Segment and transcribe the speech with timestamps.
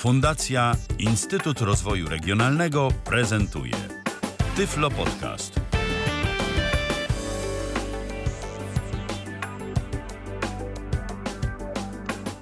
[0.00, 3.74] Fundacja Instytut Rozwoju Regionalnego prezentuje
[4.56, 5.60] Tyflo Podcast.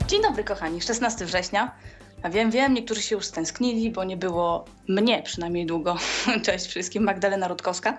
[0.08, 1.74] Dzień dobry kochani, 16 września.
[2.23, 5.96] A wiem, wiem, niektórzy się już stęsknili, bo nie było mnie przynajmniej długo.
[6.46, 7.98] Cześć wszystkim, Magdalena Rutkowska.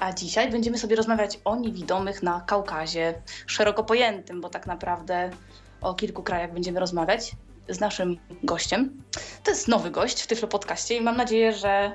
[0.00, 3.14] A dzisiaj będziemy sobie rozmawiać o niewidomych na Kaukazie,
[3.46, 5.30] szeroko pojętym, bo tak naprawdę
[5.80, 7.32] o kilku krajach będziemy rozmawiać
[7.70, 8.90] z naszym gościem.
[9.44, 11.92] To jest nowy gość w Tyflo Podcaście i mam nadzieję, że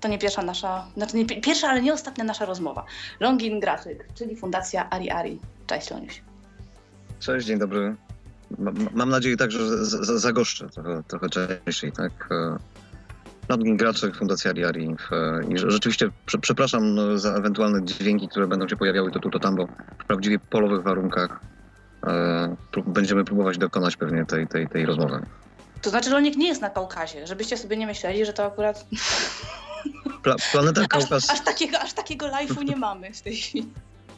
[0.00, 2.84] to nie pierwsza nasza, znaczy nie pierwsza, ale nie ostatnia nasza rozmowa.
[3.20, 5.38] Longin Graczyk, czyli Fundacja Ari Ari.
[5.66, 6.22] Cześć Loniuś.
[7.20, 7.94] Cześć, dzień dobry.
[8.94, 12.28] Mam nadzieję także, że zagoszczę trochę, trochę częściej, tak?
[13.48, 14.96] Longin Graczyk, Fundacja Ari Ari.
[15.48, 19.56] I rzeczywiście przepraszam no, za ewentualne dźwięki, które będą się pojawiały to tu, to tam,
[19.56, 19.66] bo
[19.98, 21.53] w prawdziwie polowych warunkach E,
[22.86, 25.22] będziemy próbować dokonać pewnie tej, tej, tej rozmowy.
[25.82, 28.86] To znaczy, że Rolnik nie jest na Kaukazie, żebyście sobie nie myśleli, że to akurat...
[30.22, 31.12] Pla planeta Kaukaz...
[31.12, 33.68] Aż, aż takiego, aż takiego live'u nie mamy w tej chwili.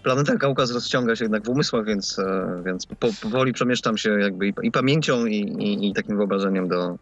[0.02, 4.48] Planeta Kaukaz rozciąga się jednak w umysłach, więc, e, więc po, powoli przemieszczam się jakby
[4.48, 6.98] i, i pamięcią, i, i, i, takim wyobrażeniem do,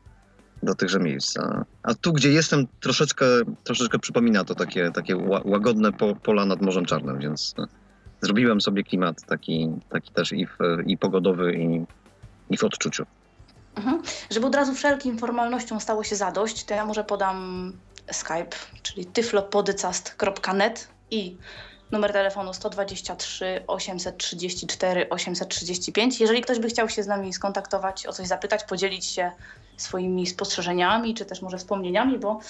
[0.63, 1.39] do tychże miejsc.
[1.39, 3.27] A, a, tu, gdzie jestem, troszeczkę,
[3.65, 7.55] troszeczkę przypomina to takie, takie łagodne po, pola nad Morzem Czarnym, więc
[8.25, 11.85] zrobiłem sobie klimat taki, taki też i, w, i pogodowy, i,
[12.51, 13.07] i w odczuciu.
[13.77, 14.03] Mhm.
[14.31, 17.73] Żeby od razu wszelkim formalnościom stało się zadość, to ja może podam
[18.13, 21.37] Skype, czyli tyflopodycast.net i
[21.91, 26.21] numer telefonu 123 834 835.
[26.21, 29.33] Jeżeli ktoś by chciał się z nami skontaktować, o coś zapytać, podzielić się
[29.77, 32.41] swoimi spostrzeżeniami, czy też może wspomnieniami, bo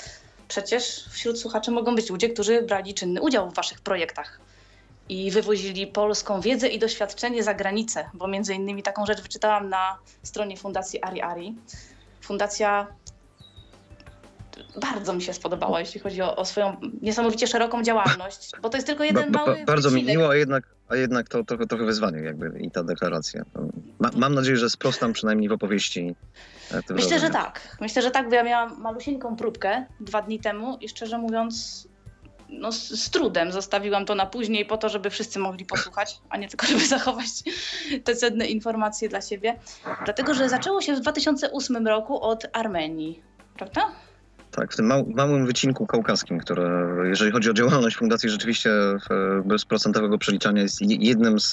[0.49, 4.41] przecież wśród słuchaczy mogą być ludzie, którzy brali czynny udział w waszych projektach
[5.09, 9.99] i wywozili polską wiedzę i doświadczenie za granicę, bo między innymi taką rzecz wyczytałam na
[10.23, 11.55] stronie Fundacji Ari Ari.
[12.21, 12.87] Fundacja
[14.81, 18.87] bardzo mi się spodobała, jeśli chodzi o, o swoją niesamowicie szeroką działalność, bo to jest
[18.87, 20.07] tylko jeden ba, ba, mały Bardzo wycinek.
[20.09, 23.43] mi miło, a jednak, a jednak to trochę, trochę wyzwanie jakby i ta deklaracja.
[23.99, 26.15] Ma, mam nadzieję, że sprostam przynajmniej w opowieści.
[26.91, 27.77] E, Myślę, że tak.
[27.81, 31.89] Myślę, że tak, bo ja miałam malusieńką próbkę dwa dni temu i szczerze mówiąc
[32.49, 36.49] no, z, trudem zostawiłam to na później po to, żeby wszyscy mogli posłuchać, a nie
[36.49, 37.27] tylko, żeby zachować
[38.05, 39.59] te cenne informacje dla siebie.
[40.05, 43.23] Dlatego, że zaczęło się w 2008 roku od Armenii,
[43.57, 43.93] prawda?
[44.51, 48.71] Tak, w tym małym wycinku kaukaskim, które, jeżeli chodzi o działalność fundacji, rzeczywiście
[49.45, 51.53] bezprocentowego przeliczania jest jednym z,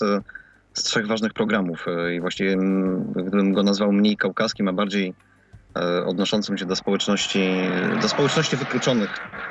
[0.73, 1.85] z trzech ważnych programów.
[2.15, 2.57] I właściwie
[3.15, 5.13] gdybym go nazwał mniej kaukaskim, a bardziej
[5.75, 7.49] e, odnoszącym się do społeczności,
[8.01, 9.50] do społeczności wykluczonych E,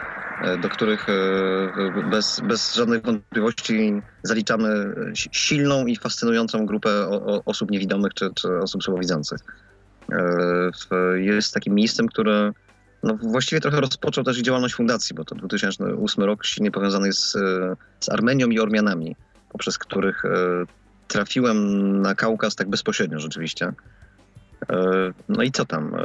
[0.62, 7.08] do których e, bez, bez żadnych wątpliwości zaliczamy silną i fascynującą grupę
[7.44, 9.38] osób niewidomych czy, czy osób słabowidzących.
[10.12, 12.52] E, jest takim miejscem, które
[13.02, 17.32] no właściwie trochę rozpoczął też działalność fundacji, bo to 2008 rok silnie powiązany jest z,
[18.00, 19.16] z Armenią i Ormianami,
[19.48, 20.22] poprzez których
[21.08, 23.72] trafiłem na Kaukaz tak bezpośrednio rzeczywiście.
[25.28, 25.96] No i co tam?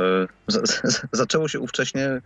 [1.11, 2.21] Zaczęło się ówcześnie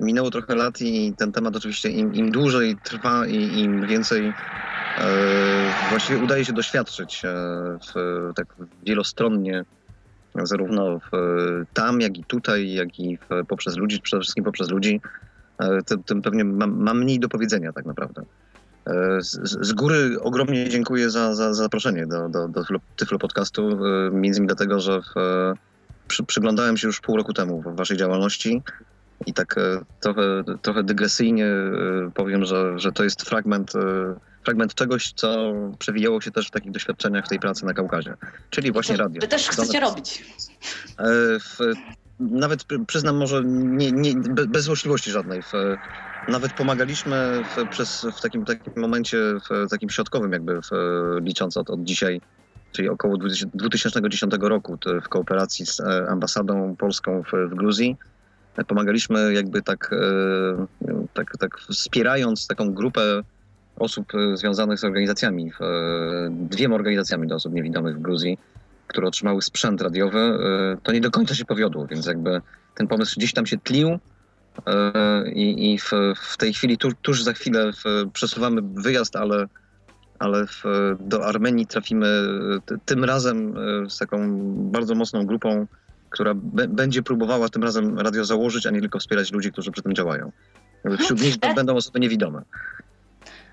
[0.00, 4.32] minęło trochę lat i ten temat oczywiście im, im dłużej trwa i im więcej e,
[5.90, 7.28] właściwie udaje się doświadczyć e,
[7.94, 8.46] w, tak
[8.82, 9.64] wielostronnie,
[10.34, 11.10] zarówno w,
[11.74, 15.00] tam, jak i tutaj, jak i w, poprzez ludzi, przede wszystkim poprzez ludzi,
[15.58, 18.22] e, tym, tym pewnie mam, mam, mniej do powiedzenia tak naprawdę.
[18.86, 22.64] E, z, z, góry ogromnie dziękuję za, za, za zaproszenie do, do, do
[22.96, 25.14] Tyflo Podcastu, e, między innymi dlatego, że w,
[26.08, 28.62] przy, przyglądałem się już pół roku temu w waszej działalności
[29.26, 34.14] i tak e, trochę, trochę dygresyjnie e, powiem, że, że to jest fragment, e,
[34.44, 38.14] fragment czegoś, co przewijało się też w takich doświadczeniach w tej pracy na Kaukazie,
[38.50, 39.20] czyli właśnie to, radio.
[39.20, 40.24] Wy też chcecie robić.
[41.40, 41.72] W,
[42.20, 44.14] nawet przyznam może nie, nie,
[44.48, 45.42] bez złośliwości żadnej.
[45.42, 45.52] W,
[46.28, 50.70] nawet pomagaliśmy w, przez, w takim, takim momencie, w takim środkowym jakby, w,
[51.20, 52.20] licząc od, od dzisiaj,
[52.72, 53.16] czyli około
[53.54, 57.96] 2010 roku w kooperacji z ambasadą polską w, w Gruzji
[58.66, 63.22] pomagaliśmy jakby tak, e, tak, tak wspierając taką grupę
[63.76, 65.64] osób e, związanych z organizacjami, e,
[66.30, 68.38] dwiema organizacjami dla osób niewidomych w Gruzji,
[68.86, 70.38] które otrzymały sprzęt radiowy,
[70.82, 72.40] to nie do końca się powiodło, więc jakby
[72.74, 73.98] ten pomysł gdzieś tam się tlił.
[75.34, 77.70] I, i w, w, tej chwili, tuż, tuż za chwilę
[78.12, 79.46] przesuwamy wyjazd, ale,
[80.18, 80.64] ale w,
[81.00, 82.06] do Armenii trafimy
[82.84, 83.54] tym razem
[83.90, 85.66] z taką bardzo mocną grupą
[86.10, 86.34] która
[86.68, 90.32] będzie próbowała tym razem radio założyć, a nie tylko wspierać ludzi, którzy przy tym działają.
[90.98, 92.42] Wśród nich będą osoby niewidome.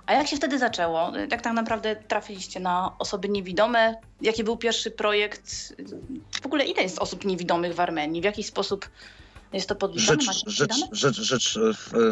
[0.06, 1.12] A jak się wtedy zaczęło?
[1.30, 3.96] Jak tak naprawdę trafiliście na osoby niewidome?
[4.22, 5.76] Jaki był pierwszy projekt?
[6.42, 8.22] W ogóle ile jest osób niewidomych w Armenii?
[8.22, 8.90] W jaki sposób
[9.54, 10.22] jest to podliczone?
[10.22, 11.60] Rzecz, rzecz, rzecz, rzecz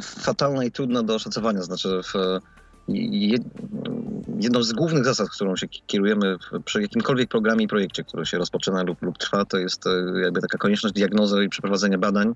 [0.02, 1.62] fatalna i trudna do oszacowania.
[1.62, 2.40] Znaczy, w,
[2.88, 8.84] jedną z głównych zasad, którą się kierujemy przy jakimkolwiek programie i projekcie, który się rozpoczyna
[8.84, 12.34] lub, lub trwa, to jest e, jakby taka konieczność diagnozy i przeprowadzenia badań.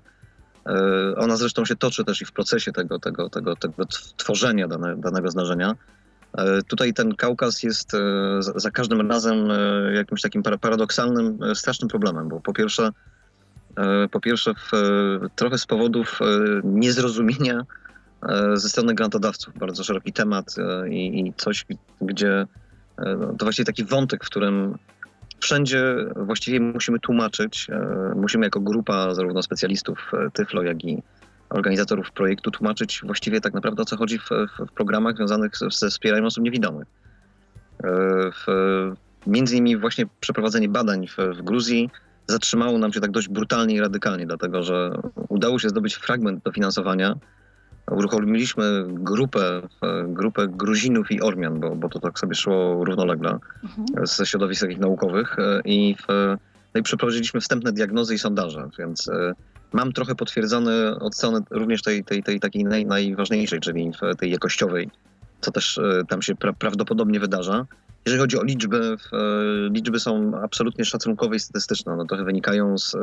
[0.66, 3.84] E, ona zresztą się toczy też i w procesie tego, tego, tego, tego
[4.16, 5.74] tworzenia dane, danego zdarzenia.
[6.38, 7.92] E, tutaj ten Kaukaz jest
[8.56, 9.48] za każdym razem
[9.94, 12.90] jakimś takim paradoksalnym, strasznym problemem, bo po pierwsze,
[14.10, 14.70] po pierwsze w,
[15.36, 16.18] trochę z powodów
[16.64, 17.66] niezrozumienia
[18.54, 19.58] ze strony grantodawców.
[19.58, 21.66] Bardzo szeroki temat e, i, i coś,
[22.00, 22.46] gdzie
[22.98, 24.78] e, to właściwie taki wątek, w którym
[25.40, 27.66] wszędzie właściwie musimy tłumaczyć,
[28.16, 31.02] musimy jako grupa zarówno specjalistów Tyflo, jak i
[31.50, 34.28] organizatorów projektu tłumaczyć właściwie tak naprawdę o co chodzi w,
[34.68, 36.88] w programach związanych ze wspieraniem osób niewidomych.
[38.32, 38.46] W,
[39.26, 41.90] między innymi właśnie przeprowadzenie badań w, w Gruzji
[42.26, 44.92] zatrzymało nam się tak dość brutalnie i radykalnie, dlatego że
[45.28, 47.14] udało się zdobyć fragment dofinansowania,
[47.90, 54.06] uruchomiliśmy grupę, e, grupę Gruzinów i Ormian, bo, bo to tak sobie szło równolegle mhm.
[54.06, 56.06] ze środowisk takich naukowych e, i, w,
[56.74, 59.32] no i przeprowadziliśmy wstępne diagnozy i sondaże, więc e,
[59.72, 64.90] mam trochę potwierdzone od strony również tej, tej, tej takiej naj, najważniejszej, czyli tej jakościowej,
[65.40, 67.66] co też tam się pra, prawdopodobnie wydarza.
[68.06, 68.96] Jeżeli chodzi o liczby,
[69.70, 71.92] liczby są absolutnie szacunkowe i statystyczne.
[71.92, 72.96] One trochę wynikają z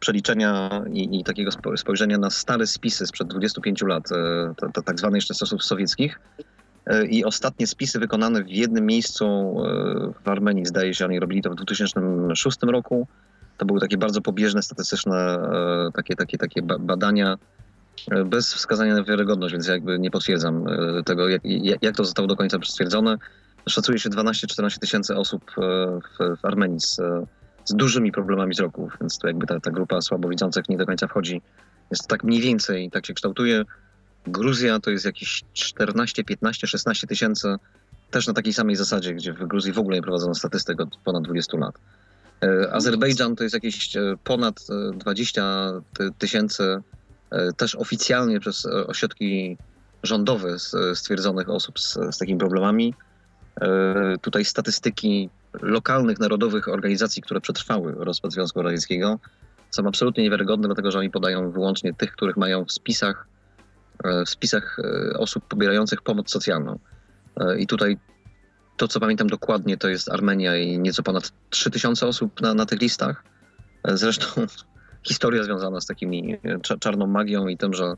[0.00, 5.18] przeliczenia i, i, takiego spojrzenia na stare spisy sprzed 25 lat, e, to, tak zwane
[5.18, 6.20] jeszcze czasów sowieckich.
[6.86, 11.42] E, I ostatnie spisy wykonane w jednym miejscu e, w Armenii, zdaje się, oni robili
[11.42, 13.06] to w 2006 roku.
[13.58, 15.38] To były takie bardzo pobieżne, statystyczne
[15.94, 17.38] takie, takie, takie badania
[18.26, 20.64] bez wskazania na wiarygodność, więc jakby nie potwierdzam
[21.04, 21.42] tego, jak,
[21.82, 23.16] jak to zostało do końca stwierdzone.
[23.68, 27.00] Szacuje się 12-14 tysięcy osób w, w Armenii z
[27.70, 31.42] z dużymi problemami wzroku, więc to jakby ta, ta grupa słabowidzących nie do końca wchodzi.
[31.90, 33.64] Jest tak mniej więcej, tak się kształtuje.
[34.26, 37.56] Gruzja to jest jakieś 14, 15, 16 tysięcy,
[38.10, 41.24] też na takiej samej zasadzie, gdzie w Gruzji w ogóle nie prowadzono statystyk od ponad
[41.24, 41.74] 20 lat.
[42.42, 46.82] E, Azerbejdżan to jest jakieś e, ponad 20 e, tysięcy,
[47.56, 49.56] też oficjalnie przez ośrodki
[50.02, 50.56] rządowe
[50.94, 52.94] stwierdzonych osób z, z takimi problemami.
[54.20, 59.18] Tutaj statystyki lokalnych, narodowych organizacji, które przetrwały rozpad Związku Radzieckiego,
[59.70, 63.26] są absolutnie niewiarygodne, dlatego że oni podają wyłącznie tych, których mają w spisach,
[64.04, 66.78] e, w spisach e, osób pobierających pomoc socjalną.
[67.36, 67.98] E, I tutaj
[68.76, 72.80] to, co pamiętam dokładnie, to jest Armenia i nieco ponad 3000 osób na, na tych
[72.80, 73.24] listach.
[73.84, 74.26] Zresztą
[75.08, 76.38] historia związana z takimi
[76.80, 77.94] czarną magią i tym, że,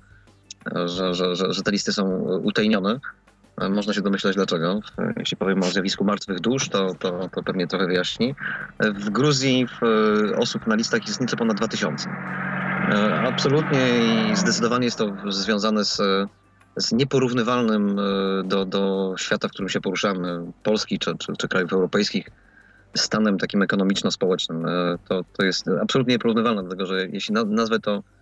[0.87, 2.09] że, że, że, że te listy są
[2.43, 3.01] utajnione,
[3.71, 4.81] można się domyślać dlaczego.
[5.17, 8.35] Jeśli powiem o zjawisku martwych dusz, to, to, to pewnie trochę wyjaśni.
[8.81, 9.67] W Gruzji
[10.37, 12.09] osób na listach jest nieco ponad 2000.
[13.27, 13.79] Absolutnie
[14.33, 16.01] i zdecydowanie jest to związane z,
[16.77, 18.03] z nieporównywalnym e,
[18.45, 22.29] do, do świata, w którym się poruszamy, Polski czy, czy, czy krajów europejskich,
[22.97, 24.67] stanem takim ekonomiczno-społecznym.
[24.67, 28.22] E, to, to jest absolutnie nieporównywalne, dlatego że jeśli nazwę to E,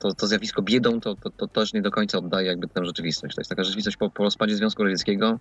[0.00, 3.34] to, to zjawisko biedą, to, to, to też nie do końca oddaje jakby tę rzeczywistość.
[3.34, 5.38] To jest taka rzeczywistość po, po rozpadzie Związku Radzieckiego,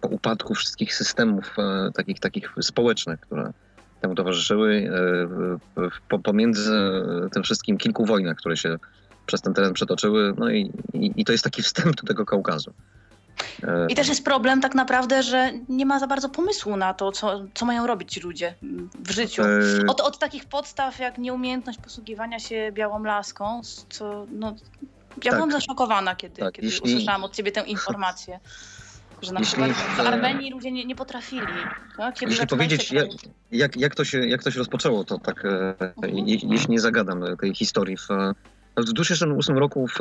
[0.00, 3.52] po upadku wszystkich systemów e, takich, takich społecznych, które
[4.00, 4.90] temu towarzyszyły,
[5.76, 6.72] e, po, pomiędzy
[7.32, 8.76] tym wszystkim kilku wojnach, które się
[9.26, 12.72] przez ten teren przetoczyły, no i, i, i to jest taki wstęp do tego Kaukazu.
[13.88, 17.44] I też jest problem tak naprawdę, że nie ma za bardzo pomysłu na to, co,
[17.54, 18.54] co mają robić ci ludzie
[19.04, 19.42] w życiu.
[19.42, 24.56] E, od, od takich podstaw jak nieumiejętność posługiwania się białą laską, co no,
[25.24, 25.34] ja tak.
[25.34, 26.94] byłam zaszokowana, kiedy, tak, kiedy jeśli...
[26.94, 28.40] usłyszałam od ciebie tę informację.
[29.22, 31.46] Że na jeśli, przykład w Armenii ludzie nie, nie potrafili.
[31.96, 32.22] Tak?
[32.22, 33.08] jeśli powiedzieć, jak,
[33.52, 36.28] jak, jak, to się, jak to się rozpoczęło, to tak, e, mhm.
[36.28, 38.08] jeśli nie zagadam tej historii w
[38.76, 39.98] w 2008 roku w,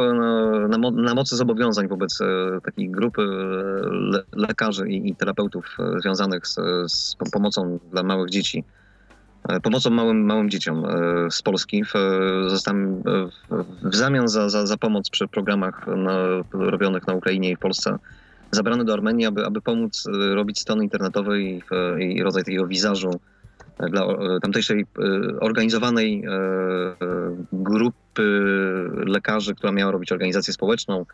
[0.70, 2.26] na, na, mocy zobowiązań wobec e,
[2.62, 3.26] takiej grupy e,
[3.90, 6.60] le, lekarzy i, i, terapeutów e, związanych z,
[6.92, 8.64] z, pomocą dla małych dzieci,
[9.64, 10.86] pomocą małym, małym dzieciom
[11.30, 11.94] z Polski, w,
[12.48, 13.04] zostałem
[13.84, 16.18] w zamian za, za, za, pomoc przy programach na,
[16.54, 17.98] robionych na Ukrainie i w Polsce.
[18.52, 21.62] Zabrany do Armenii, aby, aby pomóc robić strony internetowe i,
[22.00, 23.20] i rodzaj takiego wizażu
[23.80, 24.08] dla
[24.42, 24.86] tamtejszej
[25.42, 26.24] organizowanej
[27.54, 28.24] grupy
[29.06, 31.06] lekarzy, która miała robić organizację społeczną,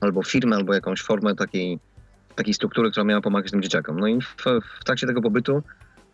[0.00, 1.78] albo firmę, albo jakąś formę takiej,
[2.36, 4.00] takiej struktury, która miała pomagać tym dzieciakom.
[4.00, 4.36] No i w,
[4.80, 5.62] w trakcie tego pobytu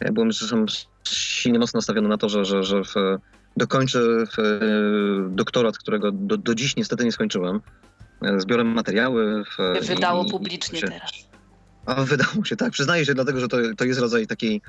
[0.00, 0.66] ja byłem zresztą
[1.04, 2.94] silnie mocno nastawiony na to, że, że, że w,
[3.56, 4.36] dokończę w,
[5.30, 7.60] doktorat, którego do, do dziś niestety nie skończyłem.
[8.38, 9.44] zbiorem materiały.
[9.44, 11.28] W, Wydało i, publicznie i się, teraz.
[11.86, 12.72] A wydało się, tak.
[12.72, 14.60] Przyznaję się, dlatego że to, to jest rodzaj takiej, e,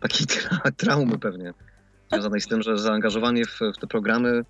[0.00, 1.54] takiej tra traumy pewnie,
[2.12, 4.44] związanej z tym, że zaangażowanie w, w te programy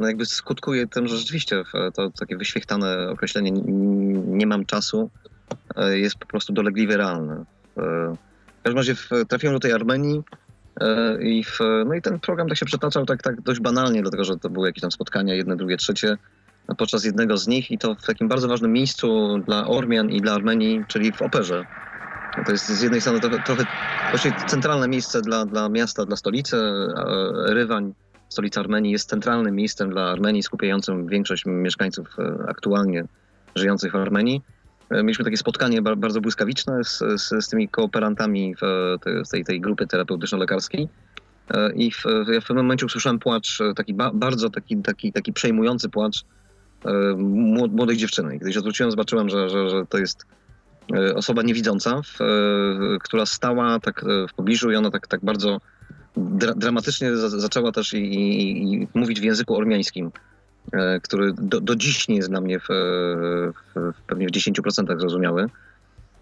[0.00, 1.62] no jakby skutkuje tym, że rzeczywiście
[1.94, 3.50] to takie wyświechtane określenie
[4.26, 5.10] nie mam czasu
[5.76, 7.44] e, jest po prostu dolegliwie realne.
[7.76, 8.14] E,
[8.60, 8.94] w każdym razie
[9.28, 10.22] trafiłem do tej Armenii
[10.80, 14.24] e, i, w, no i ten program tak się przetaczał tak, tak dość banalnie, dlatego
[14.24, 16.16] że to były jakieś tam spotkania, jedne, drugie, trzecie,
[16.78, 20.32] podczas jednego z nich i to w takim bardzo ważnym miejscu dla Ormian i dla
[20.32, 21.66] Armenii, czyli w Operze.
[22.44, 23.64] To jest z jednej strony trochę, trochę
[24.10, 26.56] właściwie centralne miejsce dla, dla miasta, dla stolicy.
[27.46, 27.94] Rywań,
[28.28, 33.04] stolica Armenii, jest centralnym miejscem dla Armenii, skupiającym większość mieszkańców e, aktualnie
[33.54, 34.42] żyjących w Armenii.
[34.90, 39.86] E, mieliśmy takie spotkanie bardzo błyskawiczne z, z, z tymi kooperantami w tej, tej grupy
[39.86, 40.88] terapeutyczno-lekarskiej.
[41.50, 45.32] E, I w, ja w pewnym momencie usłyszałem płacz, taki ba, bardzo taki, taki, taki
[45.32, 46.24] przejmujący płacz
[47.70, 48.38] młodej dziewczyny.
[48.38, 50.26] Gdy się odwróciłem, zobaczyłem, że, że, że to jest
[51.14, 52.18] osoba niewidząca, w,
[53.02, 55.60] która stała tak w pobliżu i ona tak, tak bardzo
[56.16, 60.10] dra dramatycznie za zaczęła też i, i, i, mówić w języku ormiańskim,
[60.72, 65.46] e, który do, do, dziś nie jest dla mnie w, w, pewnie w 10% zrozumiały.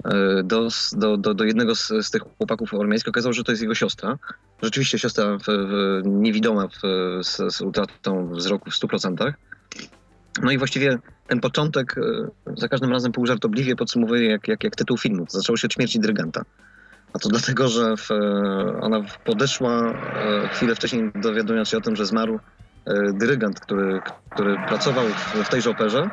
[0.05, 3.63] E, do, do, do, do, jednego z, z tych chłopaków ormiańskich okazało, że to jest
[3.63, 4.19] jego siostra.
[4.63, 5.39] Rzeczywiście siostra
[6.05, 6.69] niewidoma
[7.23, 9.33] z, z utratą wzroku w 100%.
[10.43, 14.99] No i właściwie ten początek e, za każdym razem półżartobliwie podsumowuje jak, jak, jak tytuł
[14.99, 15.27] filmu.
[15.29, 16.43] Zaczęło się od śmierci dyrygenta.
[17.15, 18.09] A to dlatego, że w,
[18.81, 22.41] ona podeszła e, chwilę wcześniej dowiadując się o tym, że zmarł
[22.87, 24.01] e, dyrygent, który,
[24.31, 26.11] który pracował w, w tejże operze,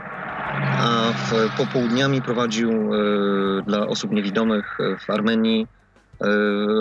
[0.77, 5.67] a w, popołudniami prowadził e, dla osób niewidomych w Armenii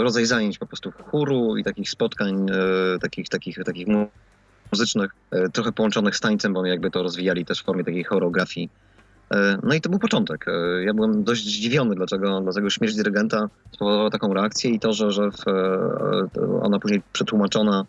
[0.03, 2.47] rodzaj zajęć po prostu chóru i takich spotkań,
[3.01, 3.87] takich, takich, takich
[4.73, 5.11] muzycznych,
[5.53, 8.71] trochę połączonych z tańcem, bo jakby to rozwijali też w formie takiej choreografii
[9.35, 10.47] E, no i to był początek.
[10.49, 15.13] E, ja byłem dość zdziwiony, dlaczego, dlaczego śmierć dyrygenta spowodowała taką reakcję i to, że,
[15.13, 17.85] że w, e, ona później przetłumaczona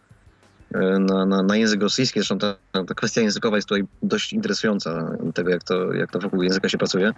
[1.00, 5.50] na, na, na, język rosyjski, zresztą ta, ta, kwestia językowa jest tutaj dość interesująca, tego
[5.50, 7.12] jak to, jak to wokół języka się pracuje.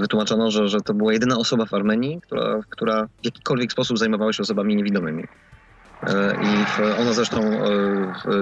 [0.00, 4.32] Wytłumaczono, że, że to była jedyna osoba w Armenii, która, która w jakikolwiek sposób zajmowała
[4.32, 5.24] się osobami niewidomymi.
[6.42, 7.40] I ona zresztą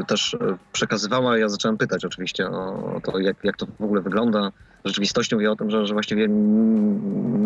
[0.06, 0.36] też
[0.72, 4.52] przekazywała, ja zacząłem pytać oczywiście o to, jak, jak to w ogóle wygląda,
[4.84, 6.28] rzeczywistości mówi o tym, że, że właściwie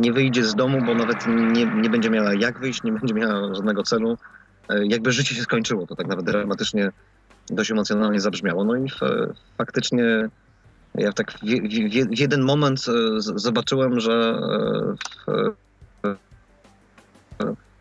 [0.03, 3.55] nie wyjdzie z domu, bo nawet nie, nie będzie miała jak wyjść, nie będzie miała
[3.55, 4.19] żadnego celu.
[4.69, 6.91] E, jakby życie się skończyło, to tak nawet dramatycznie
[7.47, 8.65] dość emocjonalnie zabrzmiało.
[8.65, 8.87] No i
[9.59, 10.29] faktycznie
[10.95, 14.41] ja tak w, w, w, jeden moment e, zobaczyłem, że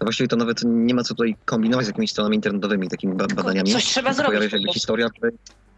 [0.02, 3.72] e, właściwie to nawet nie ma co tutaj kombinować z jakimiś stronami internetowymi, takimi badaniami.
[3.72, 4.30] Coś trzeba zrobić.
[4.30, 5.08] Pojawia się jakby historia,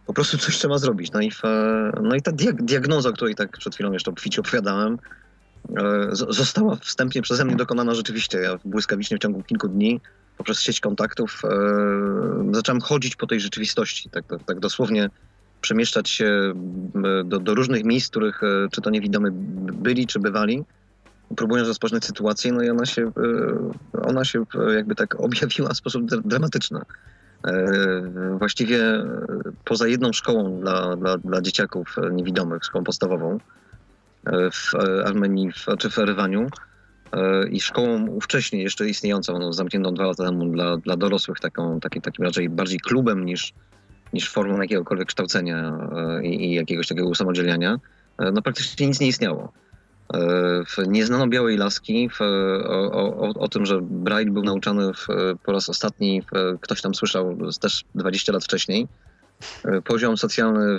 [0.06, 1.12] po prostu coś trzeba zrobić.
[1.12, 1.42] No i, w,
[2.02, 4.98] no i ta diagnoza, o której tak przed chwilą jeszcze obficie opowiadałem,
[5.76, 8.38] e, została wstępnie przeze mnie dokonana rzeczywiście.
[8.38, 10.00] Ja błyskawicznie w ciągu kilku dni
[10.38, 11.48] poprzez sieć kontaktów e,
[12.52, 15.10] zacząłem chodzić po tej rzeczywistości, tak, tak, tak dosłownie
[15.60, 16.52] przemieszczać się
[17.24, 19.30] do, do różnych miejsc, których e, czy to niewidomy
[19.72, 20.64] byli, czy bywali,
[21.36, 23.12] próbując rozpoznać sytuację, no i ona się,
[24.02, 26.80] ona się jakby tak objawiła w sposób dramatyczny.
[27.46, 29.04] E, właściwie
[29.64, 33.38] poza jedną szkołą dla, dla, dla dzieciaków niewidomych, szkołą podstawową
[34.26, 34.74] e, w
[35.04, 36.46] Armenii, w, czy w Erywaniu
[37.12, 41.80] e, i szkołą wcześniej jeszcze istniejącą, no, zamkniętą dwa lata temu dla, dla dorosłych, taką,
[41.80, 43.52] taki, takim raczej bardziej klubem niż,
[44.12, 45.88] niż formą jakiegokolwiek kształcenia
[46.22, 47.76] i, i jakiegoś takiego usamodzielniania,
[48.32, 49.52] no praktycznie nic nie istniało.
[50.86, 52.08] Nie znano Białej Laski.
[52.08, 52.20] W,
[52.68, 55.06] o, o, o, tym, że Braille był nauczany w,
[55.44, 56.22] po raz ostatni,
[56.60, 58.88] ktoś tam słyszał też 20 lat wcześniej.
[59.84, 60.78] Poziom socjalny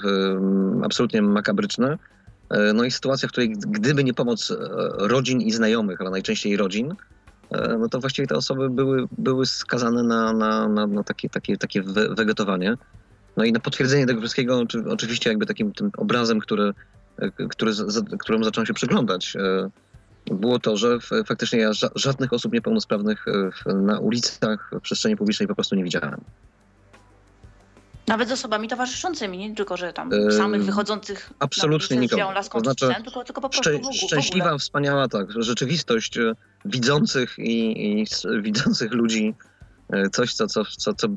[0.84, 1.98] absolutnie makabryczny.
[2.74, 4.56] No i sytuacja, w której gdyby nie pomoc e,
[4.98, 6.96] rodzin i znajomych, ale najczęściej rodzin,
[7.52, 11.58] e, no to właściwie te osoby były, były skazane na, na, na, na takie, takie,
[11.58, 11.84] takie
[12.18, 12.76] wegetowanie.
[13.38, 16.74] No i na potwierdzenie tego wszystkiego, oczywiście jakby takim tym obrazem, który
[17.50, 17.72] który,
[18.20, 19.70] któremu zacząłem się przyglądać, e,
[20.26, 23.26] było to, że faktycznie ja żadnych osób niepełnosprawnych
[23.66, 26.22] e, na ulicach, w przestrzeni publicznej po prostu nie widziałem.
[28.08, 32.32] Nawet z osobami towarzyszącymi, nie tylko, że tam e, samych wychodzących Absolutnie nikogo.
[32.32, 36.18] Laską to znaczy, tylko, tylko po prostu szczę, Szczęśliwa, wspaniała, tak, rzeczywistość
[36.66, 38.06] widzących i, i
[38.42, 39.36] widzących ludzi,
[40.12, 41.08] coś, co, co, co, co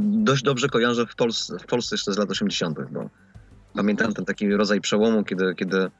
[0.00, 3.10] dość dobrze kojarzę w Polsce, w Polsce jeszcze z lat 80., bo
[3.76, 5.90] Pamiętam ten taki rodzaj przełomu, kiedy, kiedy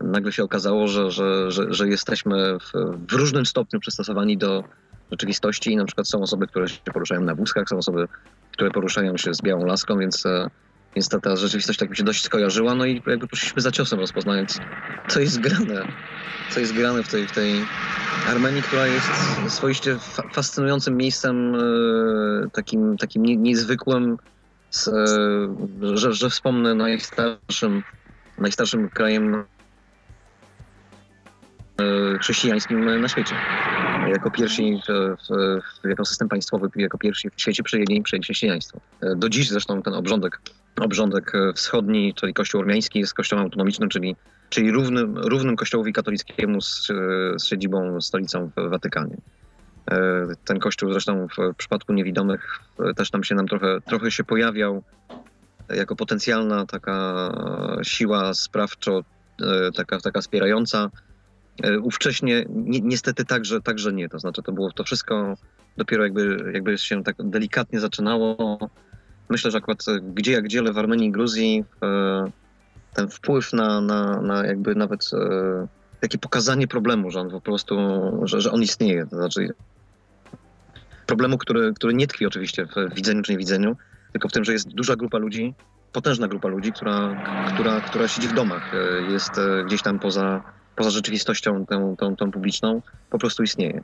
[0.00, 2.72] nagle się okazało, że, że, że, że jesteśmy w,
[3.08, 4.64] w, różnym stopniu przystosowani do
[5.10, 5.72] rzeczywistości.
[5.72, 8.08] I na przykład są osoby, które się poruszają na wózkach, są osoby,
[8.52, 10.50] które poruszają się z białą laską, więc e,
[10.96, 14.00] Więc ta, ta rzeczywistość tak mi się dość skojarzyła, no i jakby poszliśmy za ciosem
[14.00, 14.60] rozpoznając,
[15.08, 15.88] co jest grane,
[16.50, 17.70] co jest grane w tej, w tej
[18.26, 19.10] Armenii, która jest
[19.48, 24.16] swoiście fa fascynującym miejscem, e, takim, takim nie, niezwykłym,
[24.88, 27.82] e, że, że wspomnę najstarszym,
[28.38, 29.44] najstarszym krajem e,
[32.18, 33.34] chrześcijańskim na świecie.
[34.08, 34.80] Jako pierwsi,
[35.28, 38.80] w, jako system państwowy, jako pierwsi w świecie przejęli, przejęli chrześcijaństwo.
[39.02, 40.40] E, Do dziś zresztą ten obrządek,
[40.80, 44.16] obrządek e, wschodni, czyli kościół ormiański jest kościołem autonomicznym, czyli,
[44.48, 46.94] czyli równym, równym kościołowi katolickiemu z, e,
[47.38, 49.16] z siedzibą, stolicą w Watykanie.
[49.90, 52.60] E, Ten kościół zresztą w przypadku niewidomych
[52.90, 54.82] e, też tam się nam trochę, trochę się pojawiał
[55.68, 57.30] jako potencjalna taka
[57.82, 59.00] siła sprawczo,
[59.42, 60.90] e, taka, taka wspierająca.
[61.82, 64.08] Ówcześnie ni niestety także, także nie.
[64.08, 65.34] To znaczy to było to wszystko
[65.76, 68.58] dopiero jakby, jakby się tak delikatnie zaczynało.
[69.28, 71.64] Myślę, że akurat gdzie jak gdzie, ale w Armenii i Gruzji
[72.94, 75.10] ten wpływ na, na, na jakby nawet
[76.00, 77.76] takie pokazanie problemu, że on po prostu,
[78.22, 79.06] że, że on istnieje.
[79.06, 79.48] To znaczy
[81.06, 83.76] problemu, który, który nie tkwi oczywiście w widzeniu czy niewidzeniu,
[84.12, 85.54] tylko w tym, że jest duża grupa ludzi,
[85.92, 87.16] potężna grupa ludzi, która,
[87.54, 90.42] która, która siedzi w domach, e, jest e, gdzieś tam poza,
[90.76, 93.82] poza rzeczywistością tą, tą, tą publiczną, po prostu istnieje.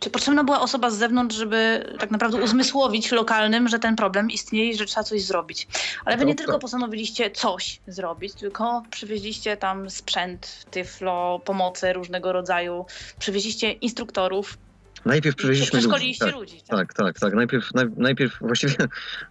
[0.00, 4.70] Czy potrzebna była osoba z zewnątrz, żeby tak naprawdę uzmysłowić lokalnym, że ten problem istnieje
[4.70, 5.68] i że trzeba coś zrobić?
[6.04, 6.60] Ale wy To nie tylko tak.
[6.60, 12.86] postanowiliście coś zrobić, tylko przywieźliście tam sprzęt, tyflo, pomoce różnego rodzaju,
[13.18, 14.58] przywieźliście instruktorów,
[15.04, 15.88] Najpierw przywieźliśmy ludzi.
[15.88, 16.34] przeszkoliliście Tak.
[16.34, 16.62] ludzi.
[16.68, 17.34] Tak, tak, tak.
[17.34, 18.74] Najpierw, naj, najpierw właściwie,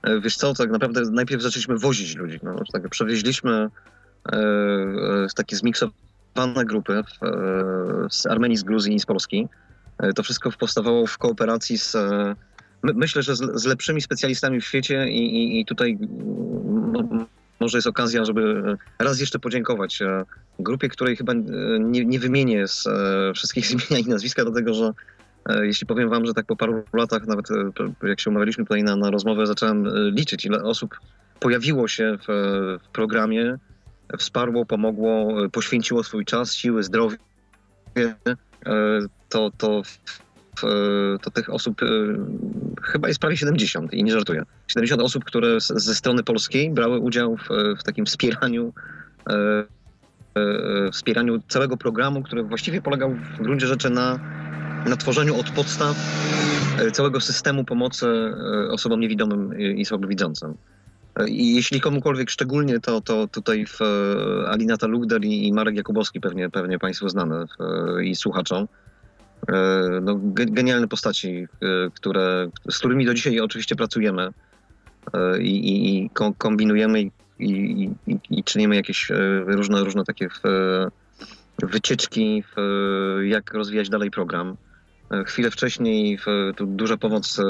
[0.03, 2.39] e, wiesz co, tak naprawdę najpierw zaczęliśmy wozić ludzi.
[2.43, 8.99] No, tak przewieźliśmy e, e, takie zmiksowane grupy w, e, z Armenii, z Gruzji i
[8.99, 9.47] z Polski.
[10.15, 11.95] To wszystko powstawało w kooperacji z,
[12.83, 15.97] my, myślę, że z, lepszymi specjalistami w świecie i, i, i tutaj
[16.91, 17.27] no,
[17.59, 18.63] może jest okazja, żeby
[18.99, 19.99] raz jeszcze podziękować
[20.59, 21.33] grupie, której chyba
[21.79, 22.87] nie, nie wymienię z
[23.35, 24.91] wszystkich imienia i nazwiska, dlatego że
[25.61, 28.95] Jeśli powiem wam, że tak po paru latach, nawet e, jak się umawialiśmy tutaj na,
[28.95, 30.99] na rozmowę, zacząłem e, liczyć, ile osób
[31.39, 32.27] pojawiło się w,
[32.83, 33.57] w programie,
[34.17, 37.17] wsparło, pomogło, e, poświęciło swój czas, siły, zdrowie,
[37.97, 38.15] e,
[39.29, 39.81] to, to,
[41.21, 41.87] to tych osób e,
[42.81, 44.43] chyba jest prawie 70 i nie żartuję.
[44.67, 47.49] 70 osób, które ze strony polskiej brały udział w,
[47.79, 48.73] w takim wspieraniu
[49.29, 49.33] e,
[50.35, 54.19] e, wspieraniu całego programu, który właściwie polegał w gruncie rzeczy na
[54.85, 55.97] na tworzeniu od podstaw
[56.79, 60.53] e, całego systemu pomocy e, osobom niewidomym i słabowidzącym.
[61.15, 63.79] E, I jeśli komukolwiek szczególnie, to, to tutaj w
[64.47, 67.45] Alinata Lugder i Marek Jakubowski pewnie, pewnie Państwu znane
[68.03, 68.67] i słuchaczom.
[70.01, 71.47] No, ge- genialne postaci,
[71.93, 74.29] które, z którymi do dzisiaj oczywiście pracujemy
[75.39, 77.11] i, i, i ko- kombinujemy i,
[78.29, 79.11] i, czynimy jakieś
[79.45, 80.29] różne, różne takie
[81.63, 82.43] wycieczki,
[83.23, 84.55] jak rozwijać dalej program.
[85.11, 86.25] E, Chwilę wcześniej w,
[86.59, 87.43] duża pomoc e,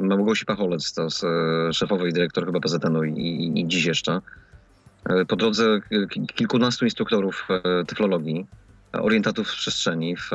[0.00, 4.20] Małgosi Pacholec, to z e, szefowej dyrektor chyba PZN-u i, i, i dziś jeszcze.
[5.28, 7.48] Po drodze ki- kilkunastu instruktorów
[7.86, 8.46] tyflologii,
[8.92, 10.30] orientatów w przestrzeni, w,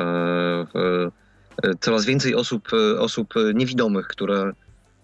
[0.74, 1.08] w,
[1.80, 4.52] coraz więcej osób, osób niewidomych, które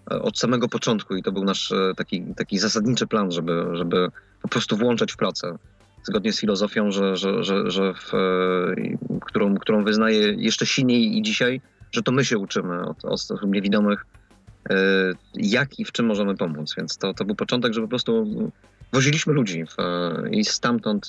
[0.07, 4.09] od samego początku, i to był nasz taki, taki zasadniczy plan, żeby, żeby
[4.43, 5.59] po prostu włączać w pracę,
[6.05, 11.23] zgodnie z filozofią, że, że, że, że w, e, którą, którą wyznaję jeszcze silniej i
[11.23, 11.61] dzisiaj,
[11.93, 14.07] że to my się uczymy od, od osób niewidomych,
[14.71, 14.75] e,
[15.35, 16.75] jak i w czym możemy pomóc.
[16.77, 18.27] Więc to, to był początek, że po prostu
[18.93, 21.09] woziliśmy ludzi w, e, i stamtąd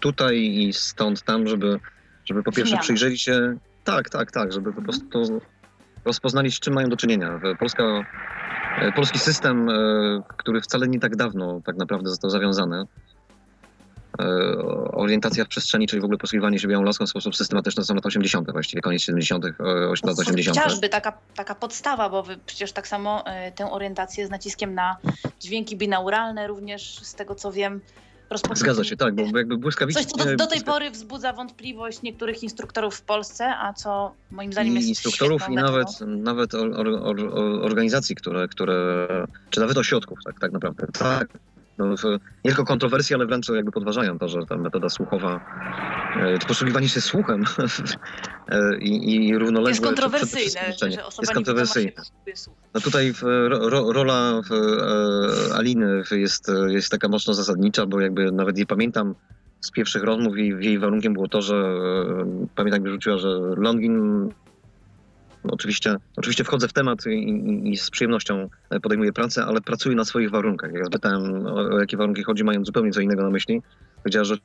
[0.00, 1.80] tutaj i stąd tam, żeby,
[2.24, 5.40] żeby po pierwsze przyjrzeli się, tak, tak, tak, żeby po prostu
[6.04, 7.40] rozpoznali, z czym mają do czynienia.
[7.58, 7.84] Polska,
[8.96, 9.68] polski system,
[10.36, 12.84] który wcale nie tak dawno tak naprawdę został zawiązany,
[14.92, 17.94] orientacja w przestrzeni, czyli w ogóle posługiwanie się białą laską w sposób systematyczny to są
[17.94, 19.48] lata 80., właściwie koniec 70., e,
[20.04, 20.58] lat 80.
[20.58, 24.96] Chociażby taka, taka podstawa, bo wy przecież tak samo e, tę orientację z naciskiem na
[25.40, 27.80] dźwięki binauralne również, z tego co wiem,
[28.30, 28.64] rozpoczęliście.
[28.64, 30.02] Zgadza się, tak, bo jakby błyskawicznie...
[30.04, 34.52] Coś, co do, do tej pory wzbudza wątpliwość niektórych instruktorów w Polsce, a co moim
[34.52, 36.10] zdaniem jest instruktorów i nawet, metodą.
[36.10, 39.08] nawet or, or, or- organizacji, które, które,
[39.50, 40.86] czy nawet ośrodków, tak, tak naprawdę.
[40.98, 41.28] Tak.
[41.78, 41.94] No,
[42.44, 45.40] nie tylko kontrowersje, ale wręcz jakby podważają to, że ta metoda słuchowa,
[46.16, 47.44] e, czy posługiwanie się słuchem
[48.48, 49.70] e, i, i równoległe...
[49.70, 50.60] Jest kontrowersyjne,
[50.90, 51.32] że osoba
[52.26, 52.52] Jest słuchem.
[52.74, 58.00] No tutaj w, ro, ro, rola w, e, Aliny jest, jest taka mocno zasadnicza, bo
[58.00, 59.14] jakby nawet je pamiętam
[59.60, 64.28] z pierwszych rozmów i jej warunkiem było to, że e, pamiętam, jak rzuciła, że Longin
[65.50, 68.48] oczywiście, oczywiście wchodzę w temat i, i, z przyjemnością
[68.82, 70.72] podejmuję pracę, ale pracuję na swoich warunkach.
[70.72, 73.62] Jak zapytałem, o, o jakie warunki chodzi, mają zupełnie co innego na myśli.
[74.02, 74.36] Powiedziała, że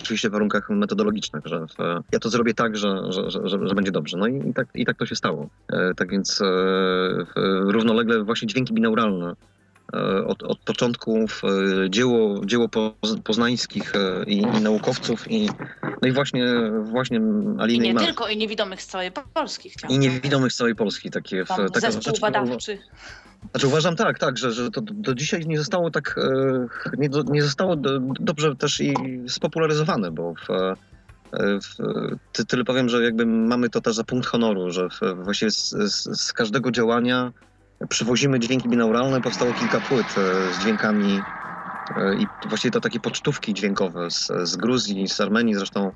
[0.00, 3.92] oczywiście w warunkach metodologicznych, że w, ja to zrobię tak, że, że, że, że, będzie
[3.92, 4.16] dobrze.
[4.16, 5.48] No i, i, tak, i tak to się stało.
[5.72, 6.46] E, tak więc e,
[7.62, 9.34] równolegle właśnie dźwięki binauralne e,
[10.26, 11.42] od, od początków
[11.84, 12.68] e, dzieło, dzieło
[13.24, 15.48] poznańskich e, i, i, naukowców i
[16.02, 16.46] no i właśnie,
[16.82, 17.20] właśnie
[17.58, 19.70] Aliny I nie tylko, i niewidomych z całej Polski.
[19.88, 21.10] I niewidomych z całej Polski.
[21.10, 22.78] Takie, Tam taka zespół badawczy.
[23.50, 27.42] Znaczy uważam tak, tak, że, że to do dzisiaj nie zostało tak, e, nie, nie
[27.42, 27.76] zostało
[28.20, 28.94] dobrze też i
[29.28, 30.76] spopularyzowane, bo w,
[31.38, 31.76] w,
[32.32, 35.70] ty, tyle powiem, że jakby mamy to też za punkt honoru, że w, właściwie z,
[35.70, 37.32] z, z, każdego działania
[37.88, 41.20] przywozimy dźwięki binauralne, powstało kilka płyt e, z dźwiękami
[42.18, 45.92] i właściwie to takie pocztówki dźwiękowe z, z Gruzji, z Armenii zresztą.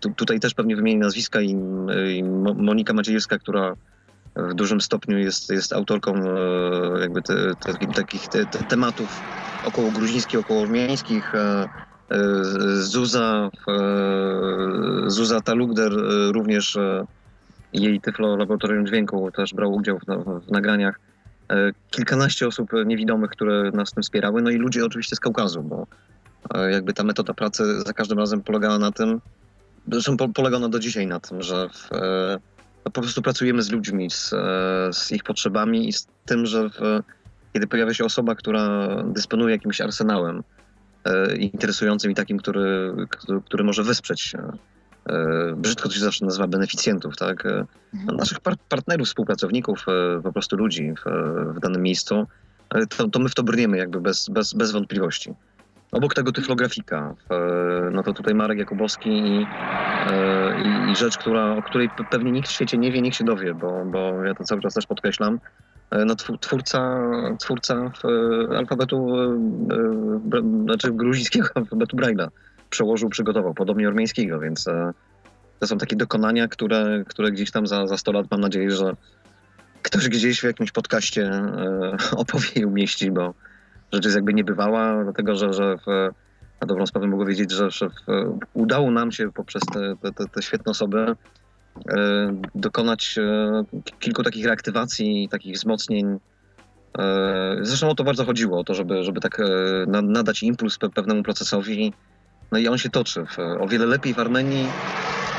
[0.00, 1.56] Tu, tutaj też pewnie wymienię nazwiska i,
[2.16, 2.22] i
[2.54, 3.76] Monika Maciejewska, która
[4.36, 9.20] w dużym stopniu jest, jest autorką e, jakby te, te, takich te, tematów
[9.64, 11.34] około gruzińskich, około ormiańskich.
[11.34, 11.68] E,
[12.10, 12.18] e,
[12.74, 13.50] Zuza,
[15.06, 15.92] Zuza Talugder
[16.32, 16.78] również
[17.72, 20.04] jej Tyflo Laboratorium Dźwięku też brał udział w,
[20.46, 21.00] w, nagraniach.
[21.90, 25.86] Kilkanaście osób niewidomych, które nas tym wspierały, no i ludzie oczywiście z Kaukazu, bo
[26.70, 29.20] jakby ta metoda pracy za każdym razem polegała na tym,
[29.92, 31.90] zresztą polega ona do dzisiaj na tym, że w,
[32.84, 36.68] no po prostu pracujemy z ludźmi, z, e, z ich potrzebami i z tym, że
[36.68, 37.02] w,
[37.52, 40.42] kiedy pojawia się osoba, która dysponuje jakimś arsenałem
[41.04, 44.52] e, interesującym i takim, który, który, który może wesprzeć e,
[45.56, 47.46] brzydko to się zawsze nazywa beneficjentów, tak?
[47.46, 48.16] E, mhm.
[48.16, 51.10] Naszych par partnerów, współpracowników, e, po prostu ludzi w,
[51.56, 52.26] w danym miejscu,
[52.96, 55.34] to, to, my w to brniemy jakby bez, bez, bez wątpliwości.
[55.92, 57.14] Obok tego tyflografika,
[57.92, 59.46] no to tutaj Marek Jakubowski i,
[60.06, 63.24] e, i, i, rzecz, która, o której pewnie nikt w świecie nie wie, niech się
[63.24, 65.40] dowie, bo, bo ja to cały czas też podkreślam.
[65.90, 66.98] E, no, twórca,
[67.38, 67.92] twórca
[68.56, 69.16] alfabetu,
[70.34, 72.28] e, znaczy gruzińskiego alfabetu Braille'a
[72.70, 74.66] przełożył, przygotował, podobnie ormiańskiego, więc
[75.60, 78.96] to są takie dokonania, które, które gdzieś tam za, za 100 lat mam nadzieję, że
[79.82, 81.30] ktoś gdzieś w jakimś podcaście
[82.22, 83.34] opowie i umieści, bo,
[83.92, 85.86] rzecz jest jakby niebywała, dlatego że, że w,
[86.60, 87.88] na dobrą sprawę mogę wiedzieć, że, w,
[88.54, 91.16] udało nam się poprzez te, te, te świetne osoby
[91.88, 93.62] e, dokonać e,
[93.98, 96.18] kilku takich reaktywacji, takich wzmocnień.
[96.98, 99.40] E, zresztą o to bardzo chodziło, o to, żeby, żeby tak
[99.86, 101.92] na, nadać impuls pewnemu procesowi.
[102.52, 103.24] No i on się toczy.
[103.60, 104.68] O wiele lepiej w Armenii,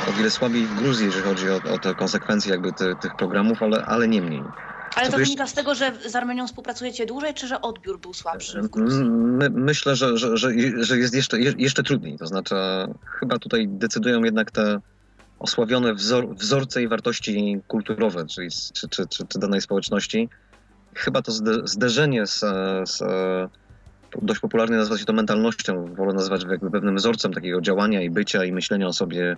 [0.08, 3.63] o wiele słabiej w Gruzji, jeżeli chodzi o, o te konsekwencje jakby te, tych programów,
[3.63, 4.43] ale, ale nie mniej.
[4.95, 8.62] Ale to wynika z tego, że z Armenią współpracujecie dłużej, czy że odbiór był słabszy?
[8.76, 12.17] My, myślę, że, że, że, że jest jeszcze, jeszcze trudniej.
[12.17, 12.56] To znaczy,
[13.19, 14.80] chyba tutaj decydują jednak te
[15.39, 20.30] osławione wzor, wzorce i wartości kulturowe, czyli czy, czy, czy, czy danej społeczności.
[20.95, 21.32] Chyba to
[21.63, 22.39] zderzenie z,
[22.89, 23.04] z
[24.21, 28.45] dość popularnie nazywa się to mentalnością, wolę nazwać jakby pewnym wzorcem takiego działania i bycia
[28.45, 29.36] i myślenia o sobie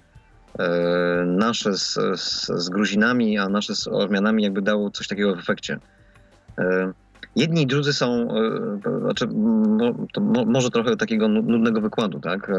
[0.60, 5.40] E, nasze z, z, z, Gruzinami, a nasze z Ormianami jakby dało coś takiego w
[5.40, 5.80] efekcie.
[6.58, 6.92] E,
[7.36, 9.28] jedni i drudzy są, e, znaczy,
[10.14, 12.52] to może trochę takiego nudnego wykładu, tak?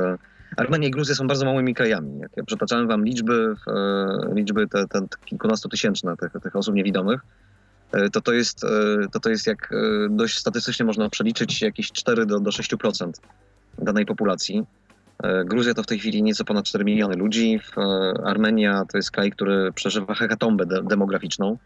[0.57, 2.19] Armenia i Gruzja są bardzo małymi krajami.
[2.19, 3.55] Jak ja przytaczałem wam liczby,
[4.35, 7.21] liczby te, te kilkunastotysięczne tych, tych osób niewidomych,
[8.13, 8.61] to to jest,
[9.13, 9.71] to to jest jak
[10.11, 13.13] dość statystycznie można przeliczyć jakieś 4 do, do 6%
[13.79, 14.65] danej populacji.
[15.23, 17.61] E, Gruzja to w tej chwili nieco ponad 4 miliony ludzi.
[17.77, 17.81] E,
[18.25, 21.59] Armenia to jest kraj, który przeżywa hekatombę de demograficzną.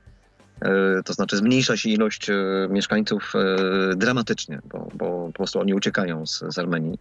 [0.61, 2.27] E, to znaczy zmniejsza się ilość
[2.69, 3.33] mieszkańców
[3.97, 6.99] dramatycznie, bo, bo po prostu oni uciekają z, z Armenii.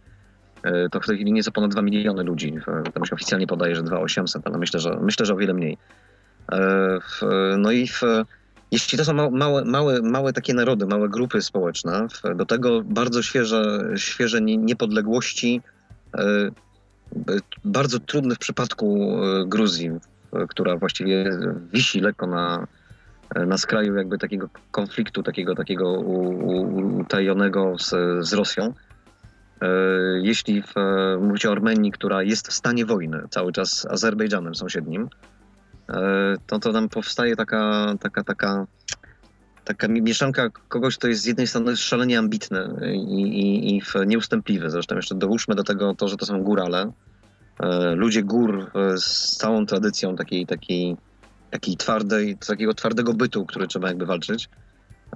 [0.90, 2.54] To w tej chwili nieco ponad 2 miliony ludzi.
[2.94, 5.78] Tam się oficjalnie podaje, że 2,800, ale myślę, że myślę, że o wiele mniej.
[7.58, 8.02] No i w,
[8.70, 13.92] jeśli to są małe, małe, małe takie narody, małe grupy społeczne, do tego bardzo świeże,
[13.96, 15.62] świeże niepodległości,
[16.14, 16.50] E, e,
[17.64, 19.90] bardzo trudny w przypadku e, Gruzji,
[20.48, 21.38] która właściwie
[21.72, 22.66] wisi lekko na,
[23.46, 25.92] na skraju jakby takiego konfliktu, takiego, takiego
[27.00, 27.94] utajonego z,
[28.28, 28.74] z Rosją.
[30.22, 30.74] Jeśli w,
[31.20, 35.08] mówicie o Armenii, która jest w stanie wojny cały czas z Azerbejdżanem sąsiednim,
[36.46, 38.66] to, to tam powstaje taka, taka, taka
[39.68, 44.70] taka mieszanka kogoś, kto jest z jednej strony szalenie ambitny i, i, i nieustępliwy.
[44.70, 46.92] Zresztą jeszcze dołóżmy do tego to, że to są górale.
[47.60, 50.96] E, ludzie gór e, z całą tradycją takiej, takiej,
[51.50, 54.48] takiej twardej, takiego twardego bytu, który trzeba jakby walczyć.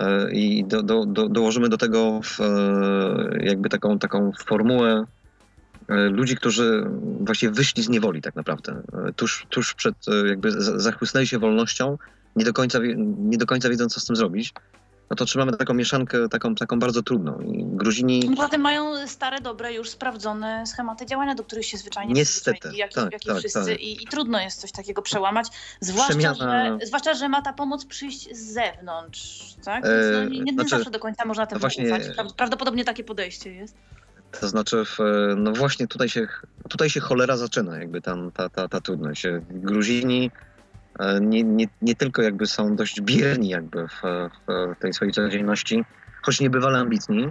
[0.00, 2.20] E, I do, do, do, dołożymy do tego
[3.40, 5.21] jakby taką, taką formułę e,
[6.11, 6.87] ludzi, którzy
[7.20, 8.83] właśnie wyszli z niewoli tak naprawdę.
[9.09, 11.98] E, tuż, tuż przed, e, jakby za- zachłysnęli się wolnością,
[12.37, 12.78] nie do, końca,
[13.18, 14.52] nie do końca wiedzą, co z tym zrobić.
[15.11, 17.40] No to trzymamy taką mieszankę, taką, taką bardzo trudną.
[17.40, 22.14] I Gruzini Poza tym mają stare, dobre, już sprawdzone schematy działania, do których się zwyczajnie
[22.14, 23.64] Niestety, jak, tak, jak i tak, wszyscy.
[23.66, 23.81] tak.
[23.81, 25.46] I, I trudno jest coś takiego przełamać,
[25.81, 29.55] zwłaszcza, Przemiana- że, zwłaszcza że ma ta pomoc przyjść z zewnątrz.
[29.64, 29.85] Tak?
[29.87, 32.02] E, Więc no, nie, nie znaczy, zawsze do końca można temu właśnie- ufać.
[32.02, 33.74] Pra- Prawdopodobnie takie podejście jest.
[34.40, 34.99] To znaczy, w,
[35.37, 36.27] no właśnie tutaj się,
[36.68, 39.27] tutaj się cholera zaczyna, jakby tam ta, ta, ta trudność.
[39.51, 40.31] Gruzini
[40.99, 44.03] e, nie, nie, nie tylko jakby są dość bierni jakby w,
[44.49, 45.85] w tej swojej codzienności,
[46.23, 47.29] choć niebywale ambitni,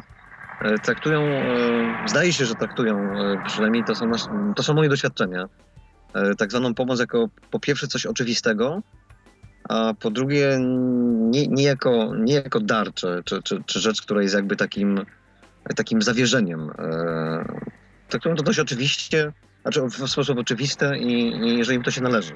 [0.62, 4.12] e, traktują, e, zdaje się, że traktują, e, przynajmniej to są,
[4.56, 5.46] to są moje doświadczenia,
[6.14, 8.82] e, tak zwaną pomoc jako po pierwsze coś oczywistego,
[9.70, 10.58] a po drugie
[11.32, 15.06] nie, nie, jako, nie jako dar, czy, czy, czy, czy rzecz, która jest jakby takim
[15.76, 16.71] takim zawierzeniem.
[16.80, 17.62] E,
[18.10, 22.34] Traktują to dość oczywiście, znaczy w sposób oczywisty i, i im to się należy.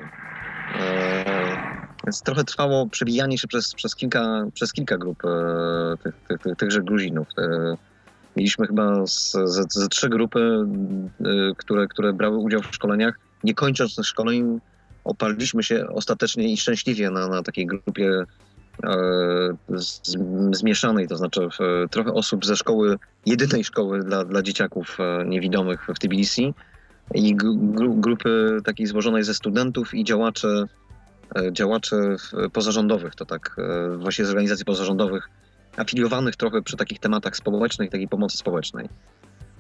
[0.80, 1.26] E,
[2.06, 6.56] Więc trochę trwało przebijanie się przez, przez, kilka, przez kilka grup e, tych, tych, tych,
[6.58, 7.28] tychże Gruzinów.
[8.36, 10.66] Mieliśmy chyba z, ze, ze trzy grupy,
[11.58, 13.20] które, które brały udział w szkoleniach.
[13.44, 14.60] Nie kończąc tych szkoleń,
[15.04, 18.24] oparliśmy się ostatecznie i szczęśliwie na, na takiej grupie
[20.52, 25.88] zmieszanej, to znaczy e, trochę osób ze szkoły, jedynej szkoły dla, dla dzieciaków e, niewidomych
[25.96, 26.54] w Tbilisi
[27.14, 30.66] i gru, gru, grupy takiej złożonej ze studentów i działaczy,
[31.36, 31.96] e, działaczy
[32.54, 35.30] pozarządowych, to tak e, właśnie z organizacji pozarządowych,
[35.78, 38.90] afiliowanych trochę przy takich tematach społecznych, takiej pomocy społecznej.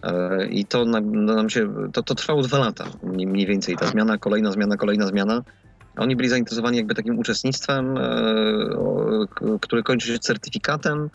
[0.03, 4.17] E, I to nam, nam się, to, to trwało dwa lata, mniej więcej, ta zmiana,
[4.17, 5.43] kolejna zmiana, kolejna zmiana.
[5.97, 8.01] Oni byli zainteresowani jakby takim uczestnictwem, e,
[8.77, 11.09] o, k- które kończy się certyfikatem,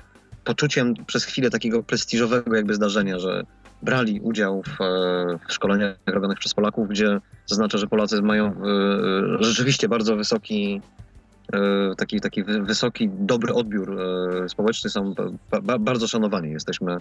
[0.45, 3.43] poczuciem przez chwilę takiego prestiżowego jakby zdarzenia, że
[3.83, 8.53] brali udział w, e, w szkoleniach robionych przez Polaków, gdzie zaznacza, że Polacy mają e,
[9.41, 10.81] rzeczywiście bardzo wysoki,
[11.97, 13.99] taki, taki wy- wysoki, dobry odbiór
[14.49, 15.15] społeczny, są
[15.51, 16.51] ba, ba, bardzo szanowani.
[16.53, 16.97] Jesteśmy,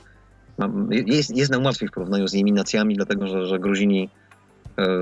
[0.90, 4.10] jest, jest nam łatwiej w porównaniu z innymi nacjami, dlatego że, że Gruzini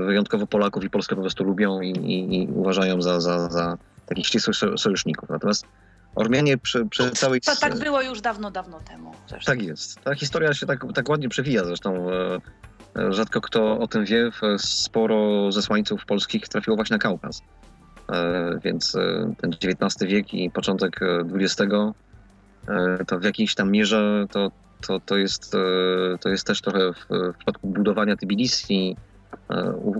[0.06, 4.26] wyjątkowo Polaków i Polskę po prostu lubią i, i, i uważają za, za, za takich
[4.26, 5.28] ścisłych so- sojuszników.
[5.28, 5.66] Natomiast
[6.14, 7.40] Ormianie przy, przy całej...
[7.40, 9.12] To, tak było już dawno, dawno temu.
[9.28, 9.52] Zresztą.
[9.52, 10.00] Tak jest.
[10.00, 12.10] Ta historia się tak, tak ładnie przewija zresztą.
[12.10, 12.40] e,
[12.96, 14.30] e, Rzadko kto o tym wie.
[14.58, 17.42] Sporo zesłańców polskich trafiło właśnie na Kaukaz.
[18.12, 18.96] E, Więc
[19.40, 21.00] ten XIX wiek i początek
[21.34, 21.72] XX
[23.06, 24.50] to w jakiejś tam mierze to,
[24.86, 25.52] to, to, jest,
[26.20, 28.96] to jest też trochę w, w przypadku budowania Tbilisi,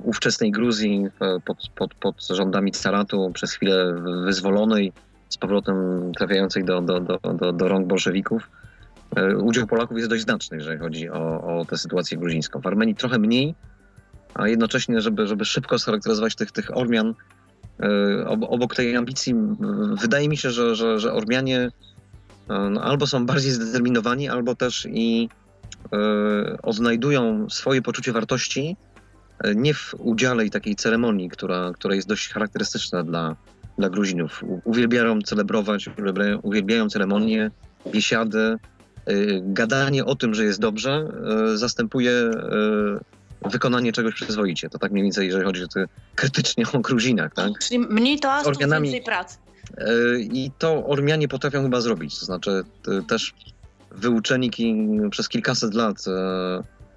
[0.04, 4.92] ówczesnej Gruzji e, pod, pod, pod rządami caratu przez chwilę wyzwolonej,
[5.28, 5.76] z powrotem
[6.16, 8.50] trafiającej do, do, do, do, do rąk bolszewików.
[9.16, 12.60] E, Udział Polaków jest dość znaczny, jeżeli chodzi o, o tę sytuację gruzińską.
[12.60, 13.54] W Armenii trochę mniej,
[14.34, 17.14] a jednocześnie, żeby, żeby szybko scharakteryzować tych, tych Ormian,
[17.80, 19.34] e, ob- obok tej ambicji,
[20.00, 21.70] wydaje mi się, że, że, że Ormianie
[22.70, 25.28] no, albo są bardziej zdeterminowani, albo też i
[25.92, 25.98] e,
[26.62, 28.76] odnajdują swoje poczucie wartości
[29.55, 33.37] nie w udziale i takiej ceremonii, która, która jest dość charakterystyczna dla,
[33.79, 34.44] dla Gruzinów.
[34.64, 35.90] Uwielbiają celebrować,
[36.42, 37.51] uwielbiają, ceremonie,
[37.92, 38.57] biesiady,
[39.11, 41.09] y, gadanie o tym, że jest dobrze,
[41.55, 42.31] y, zastępuje
[43.51, 44.70] wykonanie czegoś przyzwoicie.
[44.70, 47.53] To tak mniej więcej, jeżeli chodzi o ty, krytycznie o Gruzinach, tak?
[47.59, 49.38] Czyli mniej to więcej pracy.
[50.18, 52.18] I to Ormianie potrafią chyba zrobić.
[52.18, 52.62] To znaczy
[53.09, 53.35] też
[53.90, 54.51] wyuczeni
[55.11, 56.05] przez kilkaset lat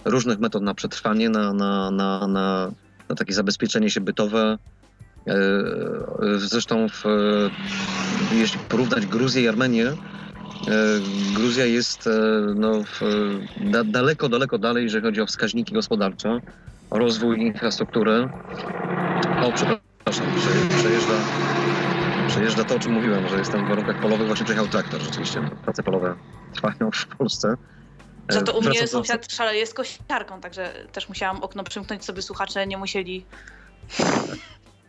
[0.05, 2.71] różnych metod na przetrwanie, na, na, na, na,
[3.09, 4.57] na takie zabezpieczenie się bytowe.
[5.29, 5.33] Y,
[6.35, 9.97] y, Zresztą w, y, jeśli porównać Gruzję i Armenię,
[11.33, 12.09] Gruzja jest
[12.55, 12.99] no, w,
[13.55, 16.39] da, daleko, daleko dalej, jeżeli chodzi o wskaźniki gospodarcze,
[16.89, 18.29] o rozwój infrastruktury.
[19.41, 21.25] O, przepraszam, prze- przejeżdża
[22.25, 25.41] przejeżdża to, o czym mówiłem, że jestem w warunkach polowych, właśnie przyjechał traktor rzeczywiście.
[25.61, 26.15] Prace polowe
[26.51, 27.55] trwają w Polsce.
[28.27, 32.05] E, Za to u mnie do- sąsiad szaleje z kosiarką, także też musiałam okno przymknąć,
[32.05, 33.25] sobie słuchacze nie musieli.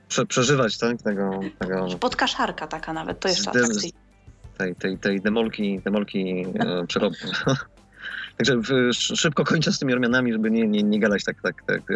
[0.08, 3.98] Prze, przeżywać tak, tego, tego, Podkaszarka taka nawet, to jeszcze Zdem- atrakcyjne.
[4.58, 7.16] tej, tej, tej demolki, demolki e, przerobu.
[8.36, 8.60] Także
[8.92, 11.94] szybko kończę z tymi Ormianami, żeby nie, nie, nie gadać tak, tak, tak, e,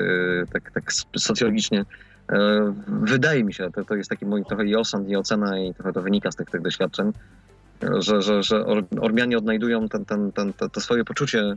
[0.52, 1.84] tak, tak socjologicznie.
[2.32, 5.74] E, Wydaje mi się, to, to jest taki mój trochę i osąd, i ocena, i
[5.74, 7.12] trochę to wynika z tych, tych doświadczeń, e,
[7.98, 11.54] że, że, że Or- Ormianie odnajdują ten, ten, ten, to, swoje poczucie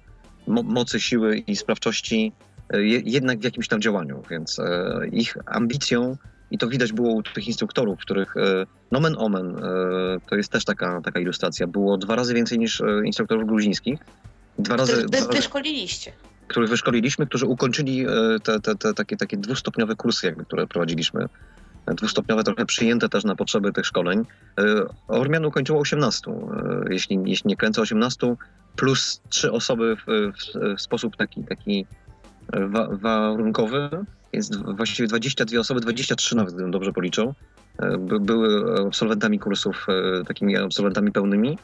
[0.48, 2.32] mo- mocy, siły i sprawczości
[2.74, 6.18] e, je, jednak w jakimś tam działaniu, więc e, ich ambicją,
[6.52, 9.56] i to widać było u tych instruktorów, których e, nomen omen,
[10.30, 14.00] to jest też taka, taka ilustracja, było dwa razy więcej niż instruktorów gruzińskich.
[14.60, 16.12] Dwa razy, Wy, dwa wy, razy wy szkoliliście.
[16.48, 18.06] których wyszkoliliśmy, którzy ukończyli
[18.44, 21.26] te, te, te takie, takie dwustopniowe kursy, jakby, które prowadziliśmy.
[21.96, 24.26] Dwustopniowe, trochę przyjęte też na potrzeby tych szkoleń.
[25.08, 26.32] Ormian ukończyło 18,
[26.90, 28.36] jeśli, jeśli nie kręcę 18,
[28.76, 31.86] plus trzy osoby w, w, w sposób taki, taki
[32.54, 33.90] wa, warunkowy.
[34.34, 37.34] Jest właściwie 22 osoby, 23 nawet, gdybym dobrze policzył.
[38.00, 39.88] By, były absolwentami kursów,
[40.28, 41.58] takimi absolwentami pełnymi.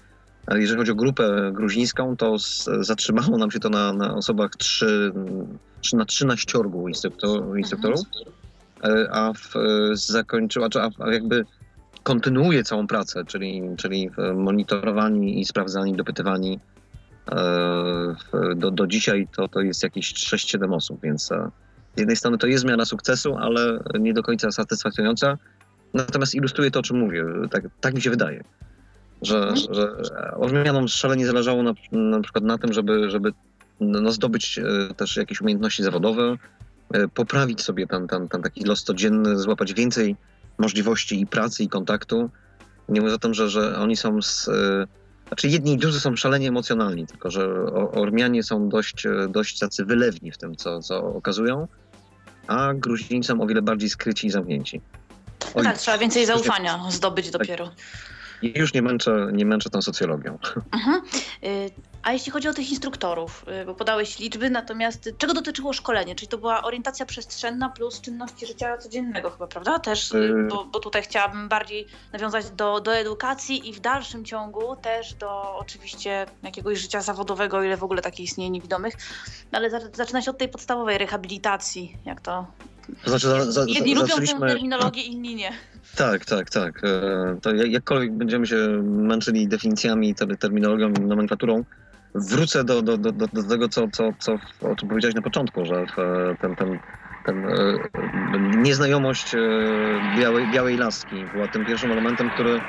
[0.52, 5.12] Jeżeli chodzi o grupę gruzińską, to z, zatrzymało nam się to na, na osobach 3,
[5.82, 8.45] 3 na 13 instruktor, instruktorów, mhm.
[9.12, 9.54] A w,
[9.94, 11.46] zakończyła, a, a jakby
[12.04, 16.60] kontynuuje całą pracę, czyli, czyli monitorowani i sprawdzani, dopytywani.
[18.56, 21.24] Do, do dzisiaj to, to jest jakieś 6-7 osób, więc
[21.96, 25.38] z jednej strony to jest zmiana sukcesu, ale nie do końca satysfakcjonująca.
[25.94, 27.26] Natomiast ilustruje to, o czym mówię.
[27.52, 28.44] Tak, tak mi się wydaje
[29.22, 29.76] że, mhm.
[29.76, 33.32] że Ormianom szalenie zależało na, na przykład na tym, żeby, żeby
[33.80, 36.38] no, zdobyć e, też jakieś umiejętności zawodowe, e,
[37.14, 40.16] poprawić sobie ten, ten, ten taki los codzienny, złapać więcej
[40.58, 42.30] możliwości i pracy, i kontaktu.
[42.90, 44.48] Nie mówiąc o tym, że, że oni są z...
[44.48, 44.88] E,
[45.28, 50.32] znaczy jedni i drudzy są szalenie emocjonalni, tylko że Ormianie są dość, dość tacy wylewni
[50.32, 51.68] w tym, co, co okazują,
[52.48, 54.82] a Gruzińcy są o wiele bardziej skryci i zamknięci.
[55.56, 57.66] Oj, tak, trzeba więcej zaufania zdobyć dopiero.
[57.66, 57.76] Tak.
[58.42, 60.38] I już nie męczę, nie męczę tą socjologią.
[60.72, 61.02] Mhm.
[62.06, 66.16] A jeśli chodzi o tych instruktorów, y, bo podałeś liczby, natomiast czego dotyczyło szkolenie?
[66.16, 69.80] Czyli to była orientacja przestrzenna plus czynności życia codziennego chyba, prawda?
[69.80, 74.76] Też, y, bo, bo tutaj chciałabym bardziej nawiązać do, do edukacji i w dalszym ciągu
[74.76, 78.94] też do oczywiście jakiegoś życia zawodowego, ile w ogóle takie istnieje niewidomych,
[79.52, 82.48] ale zaczyna się od tej podstawowej rehabilitacji, jak to...
[83.06, 85.52] znaczy, za, za, Jedni lubią tę terminologię, inni nie.
[85.96, 86.82] Tak, tak, tak.
[86.84, 91.64] E, to jakkolwiek będziemy się męczyli definicjami, terminologią, nomenklaturą,
[92.16, 95.86] wrócę do, do, do, do tego, co, co, co, o czym powiedziałeś na początku, że
[96.40, 96.80] ten, ten,
[97.24, 97.80] ten e,
[98.40, 99.40] nieznajomość e,
[100.02, 102.62] białej, białej laski była tym pierwszym elementem, który,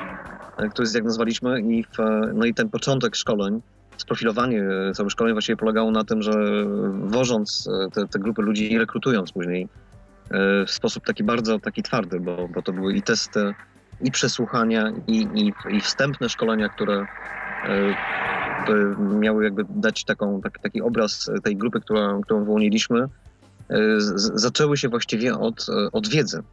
[0.71, 1.97] który zdiagnozowaliśmy i, w,
[2.33, 3.61] no i ten początek szkoleń,
[3.97, 6.31] sprofilowanie całych szkoleń właściwie polegało na tym, że
[6.93, 9.67] wożąc te, te grupy ludzi i rekrutując później
[10.31, 13.53] E, w sposób taki bardzo taki twardy, bo, bo to były i testy,
[14.01, 17.07] i przesłuchania, i, i, i wstępne szkolenia, które e,
[19.19, 23.07] miały jakby dać taką, taki, taki obraz tej grupy, która, którą wyłoniliśmy, e,
[24.33, 26.43] zaczęły się właściwie od, od wiedzy.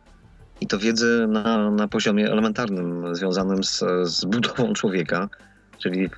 [0.61, 5.29] I to wiedzy na, na poziomie elementarnym, związanym z, z budową człowieka,
[5.79, 6.11] czyli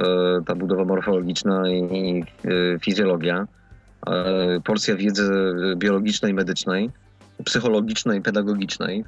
[0.46, 2.24] ta budowa morfologiczna i
[2.80, 3.46] fizjologia,
[4.64, 6.90] porcja wiedzy biologicznej, medycznej,
[7.44, 9.04] psychologicznej, pedagogicznej.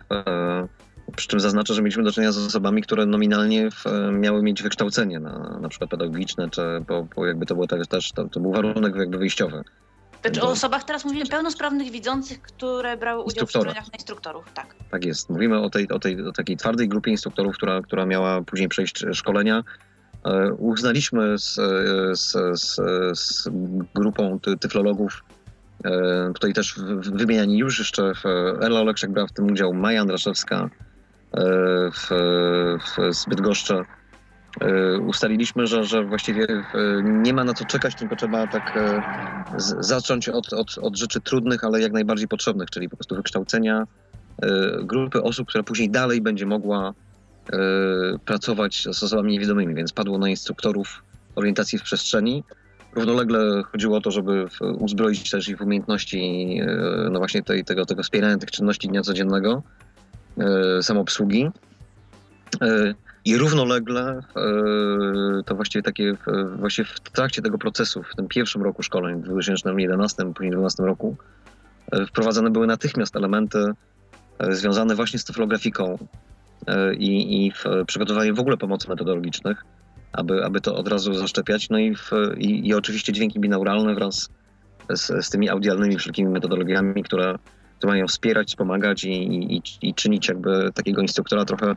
[1.09, 3.69] E, przy czym zaznaczę, że mieliśmy do czynienia z osobami, które nominalnie
[4.13, 8.29] miały mieć wykształcenie na, na przykład pedagogiczne, czy bo, bo jakby to było też, to,
[8.29, 9.65] to był warunek jakby wyjściowy.
[10.23, 14.75] Znaczy o osobach teraz mówimy pełnosprawnych widzących, które brały udział w szkoleniach na instruktorów, tak.
[14.91, 15.31] Tak jest.
[15.31, 19.05] Mówimy o tej, o tej o takiej twardej grupie instruktorów, która, która miała później przejść
[19.13, 19.65] szkolenia.
[20.25, 21.55] E, uznaliśmy z,
[22.19, 22.81] z, z,
[23.19, 23.49] z
[23.95, 25.23] grupą tyflologów
[25.85, 28.13] E, tutaj też wymieniani już jeszcze
[28.61, 30.88] Ela Oleksiak brała w tym udział, Maja Andraszewska e,
[31.93, 32.09] w,
[32.81, 33.83] w Zbytgoszczy.
[34.61, 36.47] E, ustaliliśmy, że, że właściwie
[37.03, 38.79] nie ma na co czekać, tylko trzeba tak
[39.81, 43.87] zacząć od, od, od rzeczy trudnych, ale jak najbardziej potrzebnych, czyli po prostu wykształcenia
[44.83, 46.95] grupy osób, która później dalej będzie mogła
[48.25, 51.03] pracować z osobami niewidomymi, więc padło na instruktorów
[51.37, 52.45] orientacji w przestrzeni,
[52.93, 54.47] Równolegle chodziło o to, żeby
[54.79, 56.19] uzbroić też ich w umiejętności
[56.61, 59.63] e, no właśnie tej, tego, tego wspierania tych czynności dnia codziennego,
[60.39, 61.51] e, samoobsługi.
[62.61, 64.21] E, I równolegle
[65.47, 66.17] to właściwie takie,
[66.57, 71.17] właściwie w trakcie tego procesu, w tym pierwszym roku szkoleń, w 2011, później 2012 roku,
[72.09, 73.65] wprowadzane były natychmiast elementy
[74.51, 75.99] związane właśnie z tyflografiką
[76.99, 79.65] i, i w przygotowaniu w ogóle pomocy metodologicznych
[80.13, 81.71] aby, aby to od razu zaszczepiać.
[81.71, 84.29] No i, w, i, i oczywiście dźwięki binauralne wraz
[84.91, 87.39] z, z tymi audialnymi wszelkimi metodologiami, które,
[87.79, 89.11] które mają wspierać, wspomagać i,
[89.57, 91.77] i, i czynić jakby takiego instruktora trochę,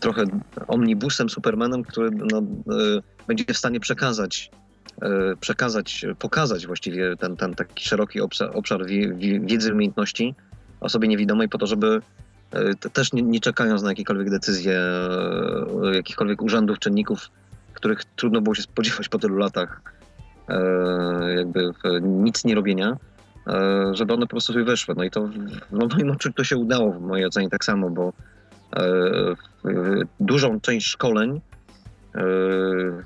[0.00, 0.24] trochę
[0.68, 4.50] omnibusem, supermanem, który no, y, będzie w stanie przekazać,
[5.02, 8.86] y, przekazać, pokazać właściwie ten, ten taki szeroki obszar, obszar
[9.40, 10.34] wiedzy, umiejętności
[10.80, 12.00] osobie niewidomej po to, żeby
[12.84, 14.80] y, też nie, nie czekając na jakiekolwiek decyzje
[15.92, 17.30] jakichkolwiek urzędów, czynników,
[17.80, 19.82] których trudno było się spodziewać po tylu latach
[20.48, 21.72] e, jakby
[22.02, 22.96] nic nie robienia, e,
[23.92, 24.94] żeby one po prostu sobie weszły.
[24.96, 25.28] No i to
[25.72, 28.12] no, w moim odczuciu to się udało w mojej ocenie tak samo, bo
[28.76, 28.82] e,
[30.20, 31.40] dużą część szkoleń,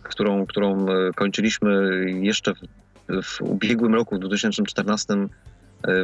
[0.03, 2.53] którą, którą kończyliśmy jeszcze
[3.23, 5.15] w ubiegłym roku, w 2014,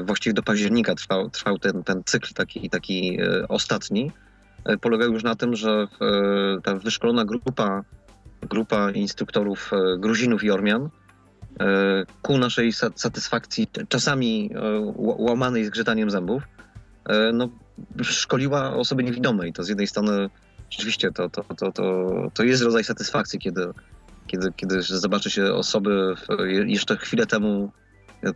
[0.02, 3.18] właściwie do października trwał, trwał ten, ten cykl taki, taki
[3.48, 4.12] ostatni,
[4.80, 5.86] polegał już na tym, że
[6.62, 7.84] ta wyszkolona grupa,
[8.42, 10.88] grupa instruktorów Gruzinów i Ormian
[12.22, 14.50] ku naszej satysfakcji, czasami
[14.96, 16.42] łamanej zgrzytaniem zębów,
[17.32, 17.48] no,
[18.02, 20.30] szkoliła osoby niewidome i to z jednej strony
[20.70, 23.66] rzeczywiście to, to, to, to, to jest rodzaj satysfakcji, kiedy,
[24.26, 26.14] kiedy, kiedy zobaczy się osoby
[26.66, 27.72] jeszcze chwilę temu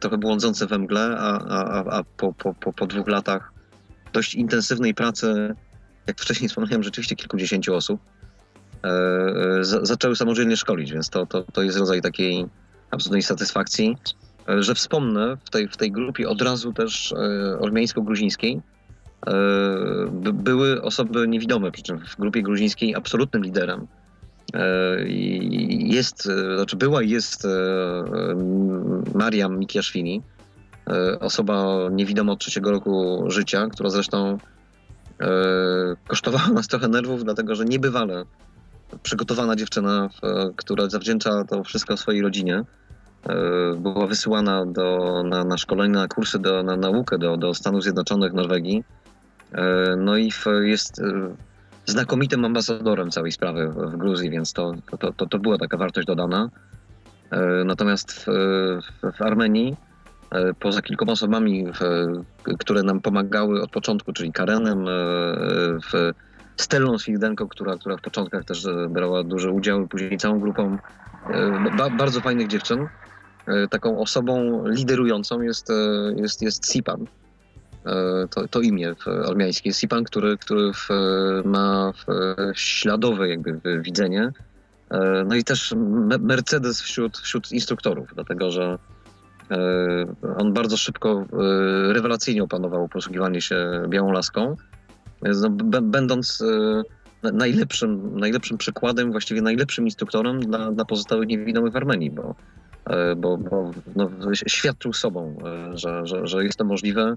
[0.01, 3.53] trochę błądzące we mgle, a, a, a po, po, po, po dwóch latach
[4.13, 5.55] dość intensywnej pracy,
[6.07, 8.01] jak wcześniej wspomniałem, rzeczywiście kilkudziesięciu osób,
[8.85, 12.47] e, e zaczęły samodzielnie szkolić, więc to, to, to jest rodzaj takiej
[12.95, 13.97] absolutnej satysfakcji,
[14.49, 18.63] e, że wspomnę w tej, w tej grupie od razu też e, ormiańsko-gruzińskiej,
[19.27, 23.87] E, były osoby niewidome, przy czym w grupie gruzińskiej absolutnym liderem
[25.69, 27.47] jest, znaczy była i jest
[29.15, 30.23] Mariam Mikiaszwili,
[31.21, 34.39] osoba niewidoma od trzeciego roku życia, która zresztą
[36.07, 38.25] kosztowała nas trochę nerwów, dlatego że niebywale
[39.03, 40.09] przygotowana dziewczyna,
[40.57, 42.65] która zawdzięcza to wszystko swojej rodzinie,
[43.77, 48.33] była wysyłana do, na, na szkolenie, na kursy, do, na naukę do, do Stanów Zjednoczonych,
[48.33, 48.85] Norwegii
[49.55, 50.31] E, no i
[50.63, 51.03] jest e,
[51.87, 56.51] znakomitym ambasadorem całej sprawy w Gruzji, więc to, to, to, to była taka wartość dodana.
[57.31, 58.27] E, natomiast w,
[59.17, 59.77] w Armenii,
[60.61, 61.67] poza kilkoma osobami,
[62.59, 64.87] które nam pomagały od początku, czyli Karenem,
[65.93, 66.13] w
[66.57, 70.79] Stellą Swigdenko, która, która w początkach też brała duży udział, później całą grupą
[71.79, 72.89] ba, bardzo fajnych dziewczyn.
[73.71, 75.69] Taką osobą liderującą jest,
[76.17, 77.07] jest, jest Sipan,
[77.87, 78.95] E, to, to imię
[79.29, 79.73] armiańskie.
[79.73, 80.89] Sipan, który, który w,
[81.45, 81.93] ma
[82.55, 84.33] śladowe jakby widzenie.
[84.91, 85.75] E, no i też
[86.21, 88.79] Mercedes wśród, wśród instruktorów, dlatego że
[89.51, 89.57] e,
[90.37, 91.25] on bardzo szybko,
[91.93, 94.57] rewelacyjnie opanował posługiwanie się białą laską,
[95.23, 95.51] no,
[95.83, 96.43] będąc
[97.23, 102.35] najlepszym, najlepszym przykładem, właściwie najlepszym instruktorem dla, dla pozostałych niewidomych w Armenii, bo,
[103.17, 105.37] bo, bo no, świadczył sobą,
[105.75, 107.17] że, że, że jest to możliwe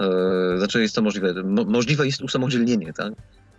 [0.00, 1.42] E, znaczy jest to możliwe.
[1.42, 3.12] Mo możliwe jest usamodzielnienie, tak?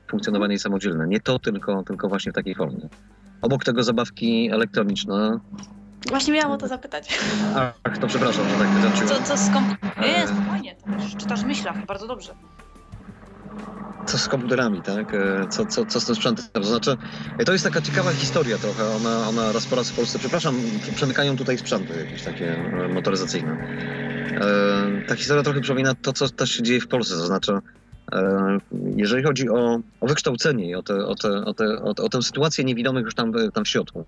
[0.10, 1.08] Funkcjonowanie samodzielne.
[1.08, 2.90] Nie to, tylko, tylko właśnie w takiej formie.
[3.42, 5.40] Obok tego zabawki elektroniczne.
[6.10, 7.20] Właśnie miałam o to zapytać.
[7.84, 9.24] Ach, to przepraszam, że tak wytrąciłem.
[9.24, 9.76] Co, co kom...
[10.02, 10.76] Nie, spokojnie,
[11.18, 12.34] czytasz w myślach, bardzo dobrze.
[14.06, 15.14] Co z komputerami, tak?
[15.14, 16.46] E, co, co, co z tym sprzętem?
[16.54, 16.98] To znaczy,
[17.46, 18.86] to jest taka ciekawa historia trochę.
[18.90, 23.58] Ona, ona raz po raz w Polsce, przepraszam, przemykają tutaj sprzęty jakieś takie e, motoryzacyjne.
[24.38, 27.16] E, ta historia trochę przypomina to, co też się dzieje w Polsce.
[27.16, 27.54] To znaczy,
[28.14, 28.58] e,
[28.96, 32.22] jeżeli chodzi o, o wykształcenie i o, te, o, te, o, te, o, o tę
[32.22, 34.06] sytuację niewidomych już tam, tam w środku.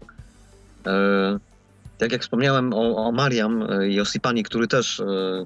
[2.00, 5.02] E, tak jak wspomniałem o, o Mariam i o Sipani, który też,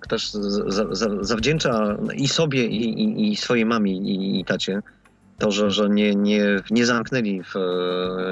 [0.10, 0.32] też
[0.68, 4.82] za, za, zawdzięcza i sobie, i, i, i swojej mamie, i, i tacie
[5.39, 7.54] to, że, że nie, nie, nie, zamknęli w,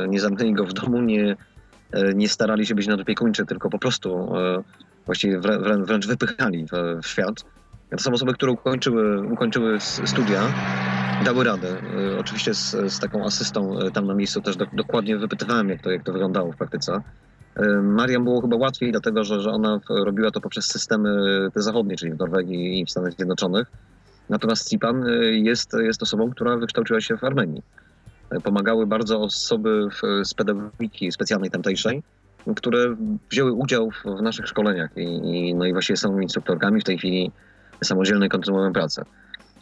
[0.07, 1.35] nie zamknęli go w domu, nie,
[2.15, 4.33] nie starali się być nadopiekuńczy, tylko po prostu
[5.05, 7.35] właściwie wrę, wręcz wypychali w, w, świat.
[7.89, 10.41] To są osoby, które ukończyły, ukończyły studia,
[11.25, 11.67] dały radę.
[12.13, 15.81] E, oczywiście z, z taką asystą e, tam na miejscu też do, dokładnie wypytywałem, jak
[15.81, 17.01] to, jak to wyglądało w praktyce.
[17.55, 21.09] E, Mariam było chyba łatwiej, dlatego że, że ona robiła to poprzez systemy
[21.53, 23.67] te zachodnie, czyli w Norwegii i w Stanach Zjednoczonych.
[24.29, 27.63] Natomiast Sipan jest, jest osobą, która wykształciła się w Armenii.
[28.43, 29.87] Pomagały bardzo osoby
[30.23, 32.03] z pedagogiki specjalnej tamtejszej,
[32.55, 32.95] które
[33.29, 37.31] wzięły udział w, naszych szkoleniach i, i, no i właśnie są instruktorkami w tej chwili
[37.83, 39.03] samodzielnej kontynuują pracę.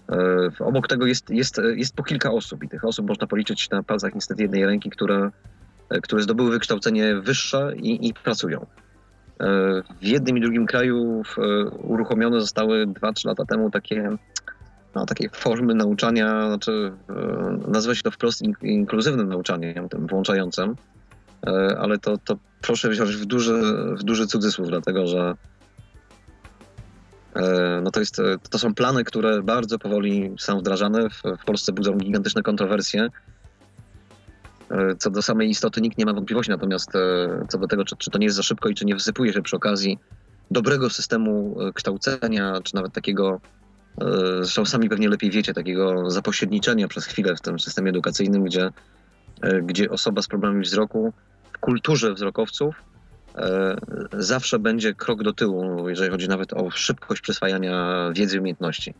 [0.09, 3.83] E, obok tego jest, jest, jest po kilka osób i tych osób można policzyć na
[3.83, 5.31] palcach niestety jednej ręki, które,
[6.03, 8.65] które zdobyły wykształcenie wyższe i, i pracują.
[9.39, 9.45] E,
[10.01, 11.37] w jednym i drugim kraju w,
[11.77, 14.09] uruchomione zostały 2-3 lata temu takie,
[14.95, 20.75] no, takie formy nauczania, znaczy e, nazywa się to wprost inkluzywnym nauczaniem, tym włączającym,
[21.47, 23.61] E, ale to, to proszę wziąć w duży,
[23.95, 25.33] w duży cudzysłów, dlatego że
[27.35, 28.17] e, no to, jest,
[28.49, 31.09] to są plany, które bardzo powoli są wdrażane.
[31.09, 33.09] W, w Polsce budzą gigantyczne kontrowersje.
[34.71, 36.91] E, co do samej istoty nikt nie ma wątpliwości, natomiast
[37.49, 39.41] co do tego, czy, czy to nie jest za szybko i czy nie wysypuje się
[39.41, 39.99] przy okazji
[40.51, 43.41] dobrego systemu kształcenia, czy nawet takiego,
[44.41, 48.69] zresztą sami pewnie lepiej wiecie, takiego zapośredniczenia przez chwilę w tym systemie edukacyjnym, gdzie,
[49.63, 51.13] gdzie osoba z problemami wzroku
[51.59, 52.75] kulturze wzrokowców
[53.35, 53.75] e,
[54.13, 58.93] zawsze będzie krok do tyłu, jeżeli chodzi nawet o szybkość przyswajania wiedzy i umiejętności.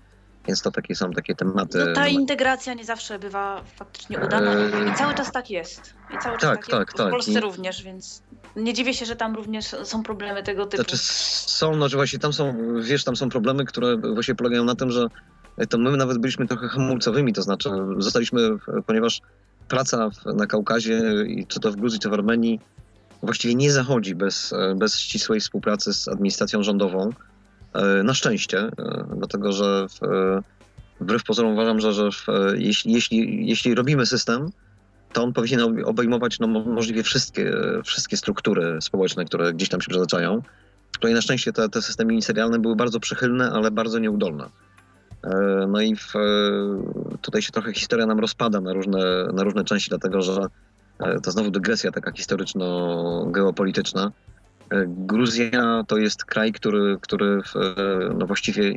[0.47, 1.85] Więc to takie są takie tematy.
[1.87, 4.55] No ta integracja nie zawsze bywa faktycznie udana
[4.91, 5.93] i cały czas tak jest.
[6.15, 6.91] I cały czas Tak, tak, tak.
[6.91, 7.09] W tak.
[7.09, 8.23] Polsce I- również, więc
[8.55, 10.83] nie dziwię się, że tam również są problemy tego typu.
[10.83, 14.75] Znaczy są, no że właśnie tam są, wiesz, tam są problemy, które właśnie polegają na
[14.75, 15.07] tym, że
[15.69, 18.49] to my nawet byliśmy trochę hamulcowymi, to znaczy zostaliśmy,
[18.85, 19.21] ponieważ
[19.67, 21.01] praca na Kaukazie,
[21.47, 22.59] czy to w Gruzji, czy w Armenii,
[23.23, 27.09] właściwie nie zachodzi bez, bez ścisłej współpracy z administracją rządową.
[27.73, 28.71] E, Na szczęście, e,
[29.17, 30.41] dlatego że w, e,
[31.01, 34.49] wbrew pozorom uważam, że, że w, jeśli, jeśli, jeśli robimy system,
[35.13, 37.53] to on powinien ob- obejmować no, mo- możliwie wszystkie,
[37.83, 40.41] wszystkie struktury społeczne, które gdzieś tam się przeznaczają.
[40.91, 44.45] Tutaj na szczęście te, te systemy ministerialne były bardzo przychylne, ale bardzo nieudolne.
[45.67, 46.13] No i w,
[47.21, 50.45] tutaj się trochę historia nam rozpada na różne, na różne części, dlatego że
[51.23, 54.11] to znowu dygresja taka historyczno-geopolityczna.
[54.87, 57.41] Gruzja to jest kraj, który, który
[58.19, 58.73] no właściwie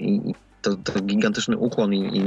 [0.62, 2.22] to, to gigantyczny ukłon i, i,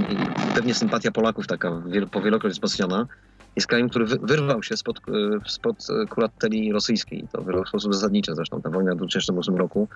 [0.56, 3.08] pewnie sympatia Polaków taka wiel, po wielokroć wzmocniona
[3.56, 7.28] jest krajem, który wy, wyrwał się spod, e, spod kurateli rosyjskiej.
[7.32, 8.62] To w sposób zasadniczy zresztą.
[8.62, 9.88] Ta wojna w 2008 roku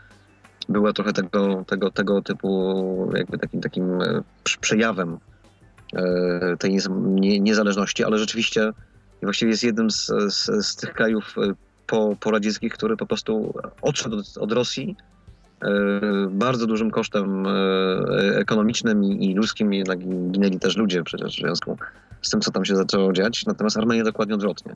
[0.70, 5.18] była trochę tego, tego, tego typu jakby takim, takim e, prz- przejawem
[5.96, 8.72] e, tej niez- nie- niezależności, ale rzeczywiście
[9.22, 11.36] właściwie jest jednym z, z, z tych krajów
[11.90, 14.96] e, po, poradzieckich, który po prostu odszedł od, od Rosji
[15.62, 15.70] e,
[16.30, 20.00] bardzo dużym kosztem e, ekonomicznym i, ludzkim, jednak
[20.32, 21.78] ginęli też ludzie przecież w związku
[22.22, 23.46] z tym, co tam się zaczęło dziać.
[23.46, 24.76] Natomiast Armenia dokładnie odwrotnie.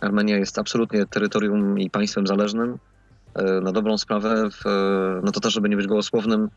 [0.00, 2.78] Armenia jest absolutnie terytorium i państwem zależnym.
[3.34, 4.62] E, Na dobrą sprawę, w,
[5.24, 6.48] no to też, żeby nie być gołosłownym,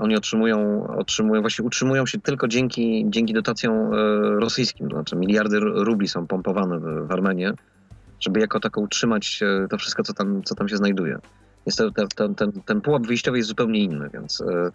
[0.00, 3.90] oni otrzymują, otrzymują, właśnie utrzymują się tylko dzięki, dzięki dotacjom
[4.38, 4.88] rosyjskim.
[4.88, 7.52] To znaczy miliardy ru- rubli są pompowane w, w Armenię,
[8.22, 11.18] żeby jako tako utrzymać e, to wszystko, co tam, co tam się znajduje.
[11.66, 14.70] Jest to, ten, ten, ten, pułap wyjściowy jest zupełnie inny, więc e,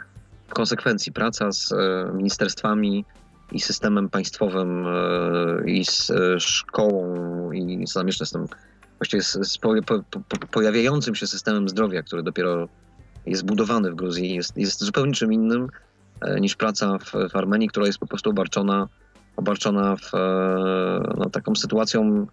[0.47, 3.05] w konsekwencji praca z e, ministerstwami
[3.51, 8.47] i systemem państwowym e, i z e, szkołą i jeszcze z tym
[8.99, 12.67] właściwie z, z po, po, po, pojawiającym się systemem zdrowia, który dopiero
[13.25, 15.67] jest budowany w Gruzji, jest, jest zupełnie czym innym
[16.21, 18.87] e, niż praca w, w Armenii, która jest po prostu obarczona,
[19.35, 22.27] obarczona w, e, no, taką sytuacją,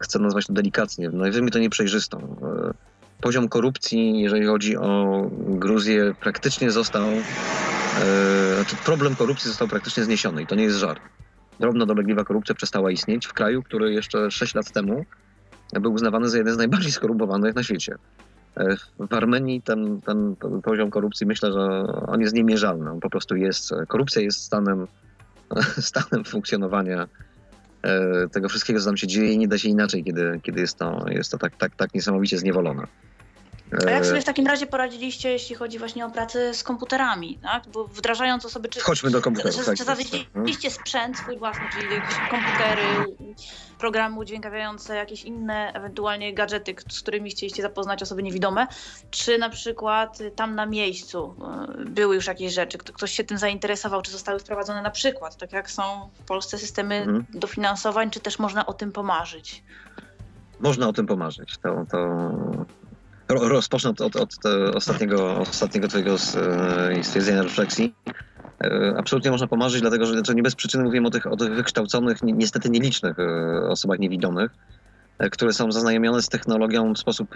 [0.00, 2.36] chcę nazwać to delikatnie, najwyżej to nieprzejrzystą.
[2.42, 10.04] E, Poziom korupcji, jeżeli chodzi o Gruzję, praktycznie został, e, znaczy problem korupcji został praktycznie
[10.04, 11.00] zniesiony i to nie jest żart.
[11.60, 15.04] Drobna, dolegliwa korupcja przestała istnieć w kraju, który jeszcze 6 lat temu
[15.72, 17.94] był uznawany za jeden z najbardziej skorumpowanych na świecie.
[18.56, 22.90] E, W Armenii ten, ten, poziom korupcji myślę, że on jest niemierzalny.
[22.90, 23.74] On po prostu jest.
[23.88, 24.86] Korupcja jest stanem,
[25.90, 27.08] stanem funkcjonowania
[28.32, 31.04] tego wszystkiego, co tam się dzieje i nie da się inaczej, kiedy, kiedy jest to,
[31.08, 32.86] jest to tak, tak, tak niesamowicie zniewolone.
[33.86, 37.38] A jak E, sobie w takim razie poradziliście, jeśli chodzi właśnie o pracę z komputerami,
[37.42, 37.62] tak?
[37.68, 39.58] Bo wdrażając osoby, czy, Chodźmy do komputerów.
[39.58, 39.76] czy, tak,
[40.60, 42.82] czy sprzęt swój własny, czyli jakieś komputery,
[43.78, 48.66] programy udźwiękawiające, jakieś inne ewentualnie gadżety, z którymi chcieliście zapoznać osoby niewidome,
[49.10, 51.34] czy na przykład tam na miejscu
[51.80, 55.36] y, były już jakieś rzeczy, kto- ktoś się tym zainteresował, czy zostały wprowadzone na przykład,
[55.36, 57.24] tak jak są w Polsce systemy Mhm.
[57.34, 59.62] dofinansowań, czy też można o tym pomarzyć?
[60.60, 61.58] Można o tym pomarzyć.
[61.58, 61.98] To, to...
[63.28, 64.30] Ro- Rozpocznę od, od, od
[64.74, 67.94] ostatniego, ostatniego twojego s- e, stwierdzenia refleksji.
[68.64, 71.54] E, Absolutnie można pomarzyć, dlatego że znaczy nie bez przyczyny mówiłem o tych, o tych
[71.54, 74.50] wykształconych, ni- niestety nielicznych e, osobach niewidomych,
[75.32, 77.28] które są zaznajomione z technologią w sposób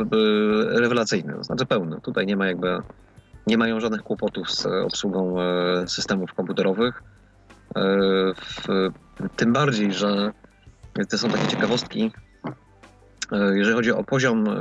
[0.68, 2.00] rewelacyjny, to znaczy pełny.
[2.02, 2.78] Tutaj nie ma jakby,
[3.46, 5.36] nie mają żadnych kłopotów z obsługą
[5.86, 7.02] systemów komputerowych.
[9.36, 10.30] Tym bardziej, że
[11.10, 12.12] to są takie ciekawostki,
[13.54, 14.52] jeżeli chodzi o poziom e,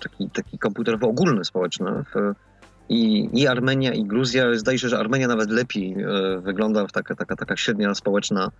[0.00, 2.34] taki, taki komputerowy ogólny społeczny, w,
[2.88, 7.14] i, i Armenia, i Gruzja, zdaje się, że Armenia nawet lepiej e, wygląda w taka,
[7.14, 8.50] taka, taka średnia społeczna,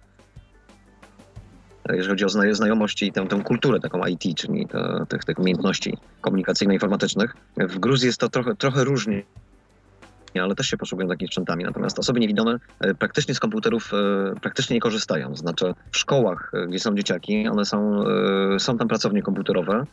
[1.89, 4.69] e, jeżeli chodzi o zna- znajomość i tę, tę kulturę taką IT, czyli
[5.09, 7.37] tych, tych umiejętności komunikacyjno-informatycznych.
[7.57, 9.23] W Gruzji jest to trochę, trochę różnie,
[10.43, 11.65] ale też się posługują takimi sprzętami.
[11.65, 15.37] Natomiast osoby niewidome e, praktycznie z komputerów e, praktycznie nie korzystają.
[15.37, 18.05] Znaczy w szkołach, e, gdzie są dzieciaki, one są,
[18.59, 19.85] są tam pracownie komputerowe,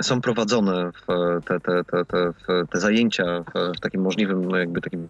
[0.00, 0.90] są prowadzone
[1.46, 2.32] te, te, te, te,
[2.70, 5.08] te zajęcia w, takim możliwym jakby takim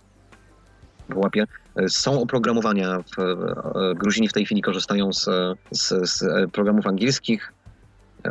[1.15, 1.45] łapie.
[1.89, 3.37] Są oprogramowania, w,
[3.95, 5.29] Gruzini w tej chwili korzystają z,
[5.71, 7.53] z, z programów angielskich.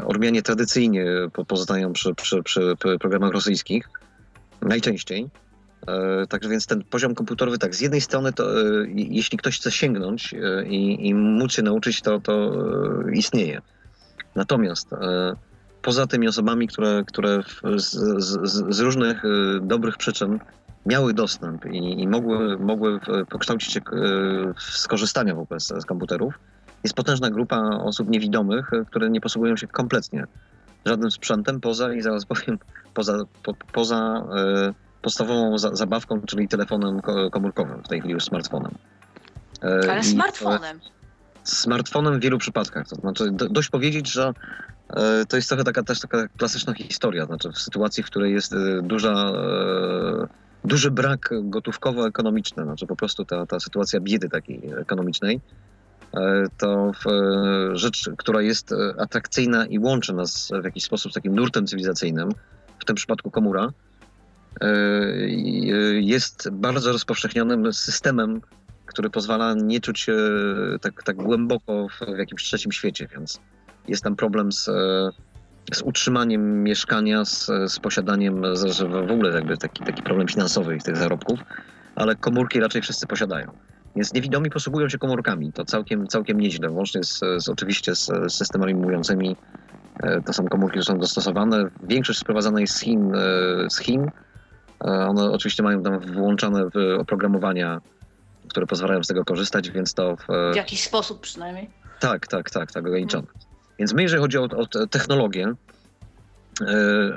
[0.03, 3.89] Ormianie tradycyjnie po- pozostają przy, przy, przy programach rosyjskich,
[4.61, 5.29] najczęściej.
[5.87, 8.63] E, Także więc ten poziom komputerowy, tak, z jednej strony to e,
[8.95, 12.51] jeśli ktoś chce sięgnąć e, i, i móc się nauczyć, to, to
[13.13, 13.61] istnieje.
[14.35, 14.89] Natomiast
[15.81, 17.41] poza tymi osobami, które, które
[17.77, 17.91] z,
[18.23, 19.23] z, z- różnych
[19.61, 20.39] dobrych przyczyn
[20.85, 23.81] miały dostęp i, i mogły, mogły pokształcić się
[24.55, 26.39] w skorzystania w ogóle z, komputerów,
[26.83, 30.25] jest potężna grupa osób niewidomych, które nie posługują się kompletnie
[30.85, 32.59] żadnym sprzętem poza, i zaraz powiem,
[32.93, 34.23] poza, po, poza
[35.03, 37.01] podstawową za, zabawką, czyli telefonem
[37.31, 38.71] komórkowym, w tej chwili już smartfonem.
[39.63, 40.79] E, Ale smartfonem.
[41.43, 42.87] Smartfonem w wielu przypadkach.
[42.87, 44.33] To znaczy, do, dość powiedzieć, że
[44.89, 47.25] e, to jest trochę taka też taka klasyczna historia.
[47.25, 50.27] Znaczy, w sytuacji, w której jest e, duża, e,
[50.63, 55.41] duży brak gotówkowo-ekonomiczny, znaczy po prostu ta, ta sytuacja biedy takiej ekonomicznej,
[56.13, 61.35] E, to e, rzecz, która jest atrakcyjna i łączy nas w jakiś sposób z takim
[61.35, 62.29] nurtem cywilizacyjnym,
[62.79, 63.69] w tym przypadku komura,
[66.01, 68.41] jest bardzo rozpowszechnionym systemem,
[68.85, 70.15] który pozwala nie czuć się
[70.81, 73.39] tak, tak głęboko w jakimś trzecim świecie, więc
[73.87, 74.69] jest tam problem z,
[75.73, 80.97] z utrzymaniem mieszkania, z, z posiadaniem, z, w ogóle jakby taki, taki problem finansowy tych
[80.97, 81.39] zarobków,
[81.95, 83.51] ale komórki raczej wszyscy posiadają.
[83.95, 85.53] Więc niewidomi posługują się komórkami.
[85.53, 89.35] To całkiem, całkiem nieźle, łącznie z, z oczywiście z, systemami mówiącymi.
[89.99, 91.69] E, to są komórki, które są dostosowane.
[91.83, 93.15] Większość sprowadzana jest z Chin.
[93.15, 93.19] E,
[93.69, 94.11] z Chin.
[94.83, 96.69] E, one oczywiście mają tam włączone
[96.99, 97.81] oprogramowania,
[98.49, 100.15] które pozwalają z tego korzystać, więc to...
[100.15, 101.69] W, w jakiś sposób przynajmniej.
[101.99, 103.27] Tak, tak, tak, tak, ograniczone.
[103.27, 103.47] Hmm.
[103.79, 105.53] Więc my, jeżeli chodzi o, o technologię,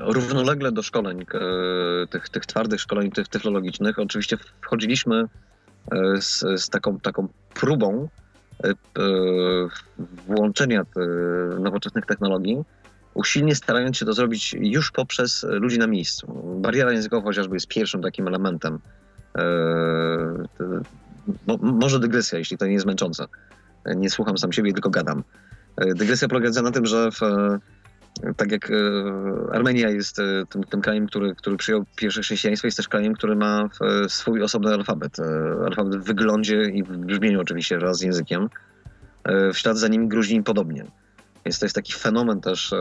[0.01, 1.27] równolegle do szkoleń,
[2.11, 5.29] tych, tych twardych szkoleń tych technologicznych, oczywiście wchodziliśmy
[5.93, 8.09] E, z, z taką, taką próbą
[8.65, 8.73] e,
[10.27, 10.83] włączenia
[11.61, 12.65] nowoczesnych technologii,
[13.17, 16.27] usilnie starając się to zrobić już poprzez ludzi na miejscu.
[16.61, 18.79] Bariera językowa chociażby jest pierwszym takim elementem.
[19.39, 19.43] E,
[21.61, 23.27] może dygresja, jeśli to nie jest męczące.
[23.97, 25.23] Nie słucham sam siebie, tylko gadam.
[25.97, 27.21] Dygresja polega na tym, że w,
[28.37, 28.75] tak jak e,
[29.53, 33.37] Armenia jest e, tym, tym, krajem, który, który przyjął pierwsze chrześcijaństwo, jest też krajem, który
[33.37, 33.69] ma
[34.05, 35.17] e, swój osobny alfabet.
[35.67, 38.49] Alfabet w wyglądzie i w brzmieniu oczywiście wraz z językiem.
[39.55, 40.85] W ślad za nim Gruzini podobnie.
[41.47, 42.75] Więc to jest taki fenomen też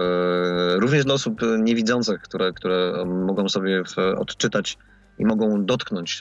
[0.75, 3.83] również dla osób niewidzących, które, które mogą sobie
[4.17, 4.77] odczytać
[5.19, 6.19] i mogą dotknąć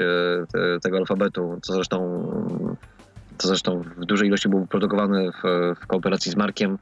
[0.52, 1.98] te, tego alfabetu, co zresztą,
[3.38, 5.42] co zresztą w dużej ilości było produkowane w,
[5.80, 6.78] w kooperacji z Markiem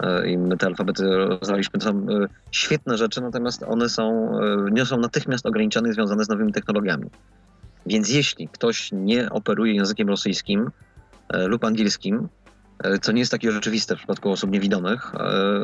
[0.00, 1.80] E, i my te alfabety rozdaliśmy.
[1.80, 6.24] To są e, świetne rzeczy, natomiast one są, e, nie są natychmiast ograniczone i związane
[6.24, 7.10] z nowymi technologiami.
[7.86, 10.70] Więc jeśli ktoś nie operuje językiem rosyjskim
[11.32, 12.28] lub angielskim,
[13.02, 15.12] co nie jest takie rzeczywiste w przypadku osób niewidomych,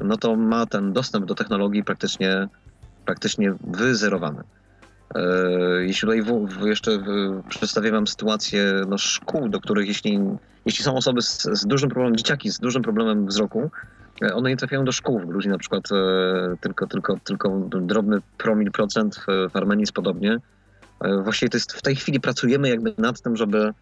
[0.05, 2.49] no to ma ten dostęp do technologii praktycznie,
[3.05, 4.43] praktycznie wyzerowany.
[5.81, 6.91] Jeśli tutaj w, w jeszcze
[7.49, 10.21] przedstawię Wam sytuację no, szkół, do których jeśli,
[10.67, 13.71] jeśli są osoby z, z dużym problemem, dzieciaki z dużym problemem wzroku,
[14.23, 18.19] E, one nie trafiają do szkół w Gruzji na przykład, e, tylko, tylko, tylko drobny
[18.39, 20.39] promil procent, w Armenii jest podobnie.
[21.01, 23.73] E, właściwie to jest, w tej chwili pracujemy jakby nad tym, żeby,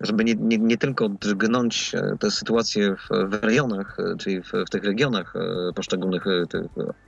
[0.00, 4.84] żeby nie, nie, nie tylko drgnąć tę sytuację w, w rejonach, czyli w, w tych
[4.84, 5.34] regionach
[5.74, 6.62] poszczególnych tych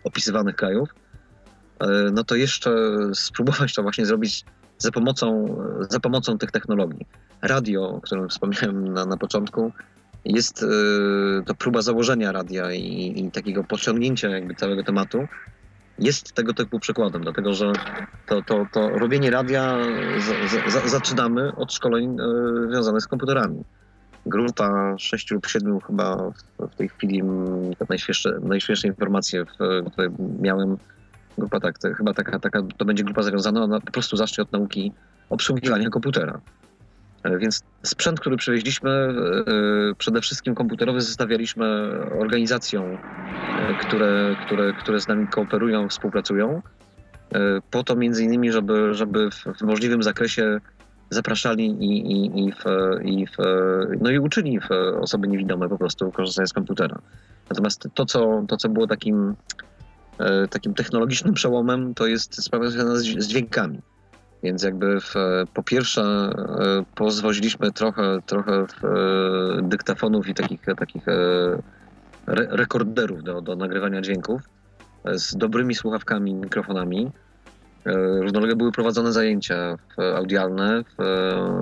[0.04, 0.88] opisywanych krajów,
[2.12, 2.70] no to jeszcze
[3.14, 4.44] spróbować to właśnie zrobić
[4.78, 5.56] za pomocą,
[5.90, 7.06] za pomocą tych technologii.
[7.42, 9.72] Radio, o którym wspomniałem na, na początku,
[10.24, 10.66] jest e,
[11.46, 15.28] to próba założenia radia i, i, takiego pociągnięcia jakby całego tematu
[15.98, 17.72] jest tego typu przykładem, dlatego że
[18.26, 19.78] to, to, to robienie radia
[20.18, 23.64] z, z, zaczynamy od szkoleń y, związanych z komputerami.
[24.26, 27.22] Grupa sześciu lub siedmiu chyba w, w tej chwili,
[27.78, 29.50] te najświeższe, najświeższe informacje, w,
[29.92, 30.76] które miałem,
[31.38, 34.52] grupa tak, to, chyba taka, taka, to będzie grupa zawiązana, ona po prostu zacznie od
[34.52, 34.92] nauki
[35.30, 36.40] obsługiwania komputera.
[37.22, 41.66] E, więc sprzęt, który przywieźliśmy, e, przede wszystkim komputerowy, zostawialiśmy
[42.20, 46.62] organizacjom, e, które, które, które z nami kooperują, współpracują,
[47.70, 50.58] po to między innymi, żeby, żeby w, możliwym zakresie
[51.10, 52.64] zapraszali i, i, i, w,
[53.04, 53.36] i w,
[54.00, 56.98] no i uczyli w osoby niewidome po prostu korzystania z komputera.
[57.50, 59.34] Natomiast to, co, to, co było takim,
[60.50, 63.80] takim technologicznym przełomem, to jest sprawa związana z, z dźwiękami.
[64.42, 65.14] Więc jakby w,
[65.54, 71.12] po pierwsze e, pozwoliliśmy trochę, trochę w, e, dyktafonów i takich, takich e,
[72.26, 74.42] re, rekorderów do, do nagrywania dźwięków
[75.12, 77.10] z dobrymi słuchawkami, mikrofonami.
[78.20, 79.76] Równolegle były prowadzone zajęcia
[80.16, 80.84] audialne,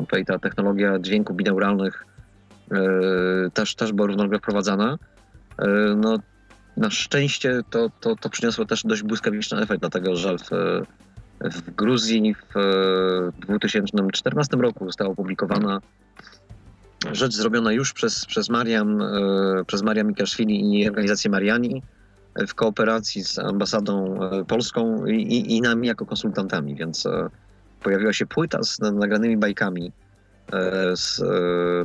[0.00, 2.04] tutaj ta technologia dźwięków binauralnych
[3.54, 4.98] też, też była równolegle wprowadzana.
[5.96, 6.18] No,
[6.76, 10.50] na szczęście to, to, to przyniosło też dość błyskawiczny efekt, dlatego że w,
[11.41, 15.80] w Gruzji w 2014 roku została opublikowana
[17.12, 21.82] rzecz zrobiona już przez, przez Mariam, e, przez Mariam Mikaszwili i organizację Mariani
[22.49, 27.28] w kooperacji z ambasadą e, polską i, i nami jako konsultantami, więc e,
[27.82, 29.93] pojawiła się płyta z nagranymi bajkami,
[30.95, 31.22] z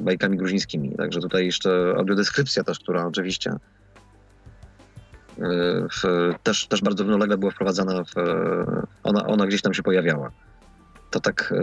[0.03, 0.95] bajkami gruzińskimi.
[0.97, 3.53] Także tutaj jeszcze audiodeskrypcja też, która oczywiście
[5.37, 8.13] w, też, też bardzo równolegle była wprowadzana, w,
[9.03, 10.31] ona, ona gdzieś tam się pojawiała.
[11.11, 11.53] To tak,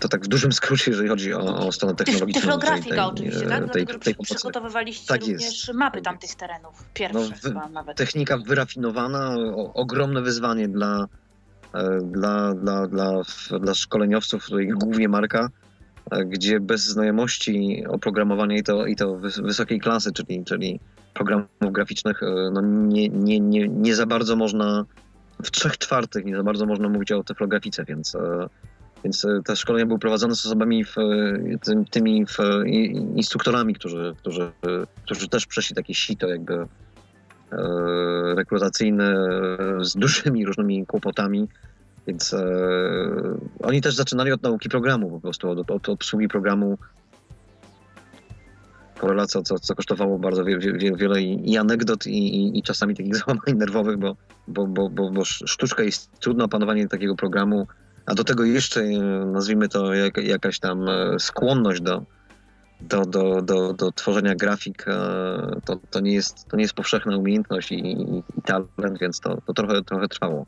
[0.00, 2.40] to tak w dużym skrócie, jeżeli chodzi o, o stronę technologiczną.
[2.40, 3.72] Tyflografika tej, oczywiście, tak?
[3.72, 5.78] Tej, Dlatego, tej, przygotowywaliście tak również jest.
[5.78, 6.84] mapy tamtych terenów.
[6.94, 7.96] Pierwsze no, chyba nawet.
[7.96, 11.06] Technika wyrafinowana, o, ogromne wyzwanie dla,
[11.74, 13.22] e, dla, dla, dla,
[13.60, 15.48] dla szkoleniowców, tutaj głównie Marka,
[16.10, 20.80] e, gdzie bez znajomości oprogramowania i to, i to wysokiej klasy, czyli, czyli
[21.16, 24.84] programów graficznych, e, no nie, nie, nie, nie za bardzo można,
[25.42, 28.16] w trzech czwartych nie za bardzo można mówić o tyflografice, więc
[29.04, 32.38] więc e, te szkolenia były prowadzone z osobami, w, e, tymi w,
[33.16, 34.50] instruktorami, którzy, którzy,
[35.04, 36.66] którzy też przeszli takie sito jakby e,
[38.34, 39.14] rekrutacyjne
[39.80, 41.48] z dużymi różnymi kłopotami.
[42.06, 42.44] Więc e,
[43.62, 46.78] oni też zaczynali od nauki programu, po prostu od, od obsługi programu.
[48.98, 53.16] Korelacja, co, co kosztowało bardzo wie, wie, wiele i, anegdot, i, i, i, czasami takich
[53.26, 54.16] załamań nerwowych, bo,
[54.48, 57.66] bo, bo, bo, bo sztuczka jest trudna, opanowanie takiego programu
[58.06, 62.02] a do tego jeszcze, e, nazwijmy to, jak, jakaś tam e, skłonność do,
[62.80, 64.92] do, do, do, do tworzenia grafik, e,
[65.64, 69.38] to, to, nie jest, to nie jest powszechna umiejętność i, i, i talent, więc to,
[69.46, 70.46] to trochę, trochę trwało.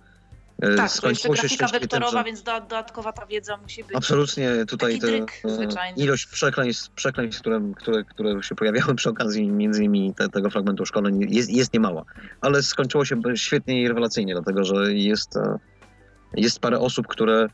[0.76, 2.24] Tak, to jeszcze grafika wektorowa, tym, że...
[2.24, 3.96] więc dodatkowa ta wiedza musi być.
[3.96, 5.09] Absolutnie, tutaj te,
[5.96, 10.86] ilość przekleństw, przekleństw które, które, które się pojawiały przy okazji między innymi te, tego fragmentu
[10.86, 12.04] szkoleń jest, jest niemała.
[12.40, 15.34] Ale skończyło się świetnie i rewelacyjnie, dlatego że jest
[16.34, 17.46] jest parę osób, które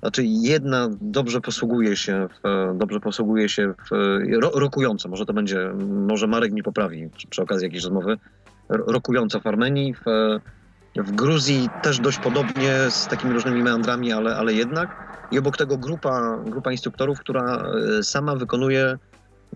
[0.00, 4.18] znaczy jedna dobrze posługuje się, w, dobrze posługuje się w,
[4.54, 5.72] rokująco, może to będzie,
[6.06, 8.18] może Marek mi poprawi przy, przy okazji jakiejś rozmowy,
[8.68, 10.04] rokująco w Armenii, w,
[10.98, 15.06] w Gruzji też dość podobnie z takimi różnymi meandrami, ale, ale jednak.
[15.30, 17.66] I obok tego grupa, grupa instruktorów, która
[17.98, 18.98] e, sama wykonuje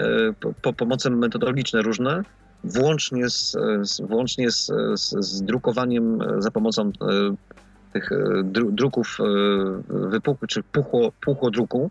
[0.01, 2.22] e, po, po pomoce metodologiczne różne,
[2.64, 6.93] włącznie z, z włącznie z, z, z, drukowaniem za pomocą
[7.93, 11.91] tych e, druków e, wypukłych, czy puchło, puchło druku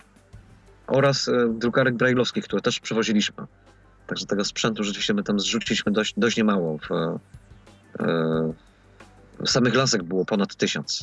[0.88, 3.46] oraz e, drukarek brajlowskich, które też przewoziliśmy.
[4.08, 6.78] Także tego sprzętu rzeczywiście my tam zrzuciliśmy dość, dość niemało.
[6.78, 6.90] W,
[8.00, 8.69] w
[9.46, 11.02] samych lasek było ponad tysiąc.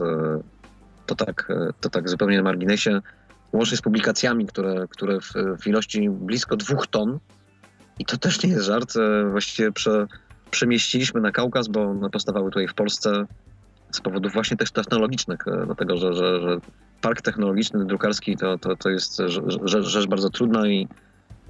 [1.06, 1.48] To tak,
[1.80, 3.00] to tak zupełnie na marginesie.
[3.52, 5.32] Łącznie z publikacjami, które, które w,
[5.62, 7.18] w ilości blisko dwóch ton,
[7.98, 8.94] i to też nie jest żart,
[9.30, 10.06] właściwie prze,
[10.50, 13.26] przemieściliśmy na Kaukaz, bo one powstawały tutaj w Polsce
[13.92, 16.58] z powodów właśnie też technologicznych, e, dlatego że, że, że
[17.00, 19.22] park technologiczny, drukarski to, to, to jest
[19.64, 20.88] rzecz, rzecz bardzo trudna i,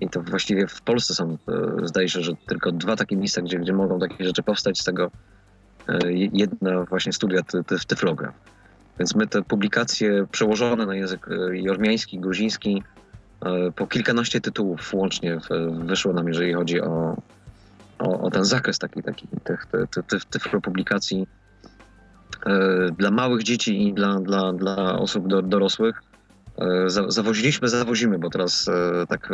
[0.00, 3.58] i to właściwie w Polsce są, e, zdaje się, że tylko dwa takie miejsca, gdzie,
[3.58, 5.10] gdzie mogą takie rzeczy powstać, z tego e,
[6.32, 8.34] jedna właśnie studia ty, ty, Tyflograf.
[8.98, 12.82] Więc my te publikacje przełożone na język jormiański, gruziński,
[13.76, 15.38] po kilkanaście tytułów łącznie
[15.84, 17.16] wyszło nam, jeżeli chodzi o,
[17.98, 21.26] o, o ten zakres taki, taki tych, tych, tych, tych publikacji
[22.46, 26.02] E, dla małych dzieci i dla, dla, dla osób do, dorosłych.
[26.58, 29.28] E, zawoziliśmy, zawozimy, bo teraz e, tak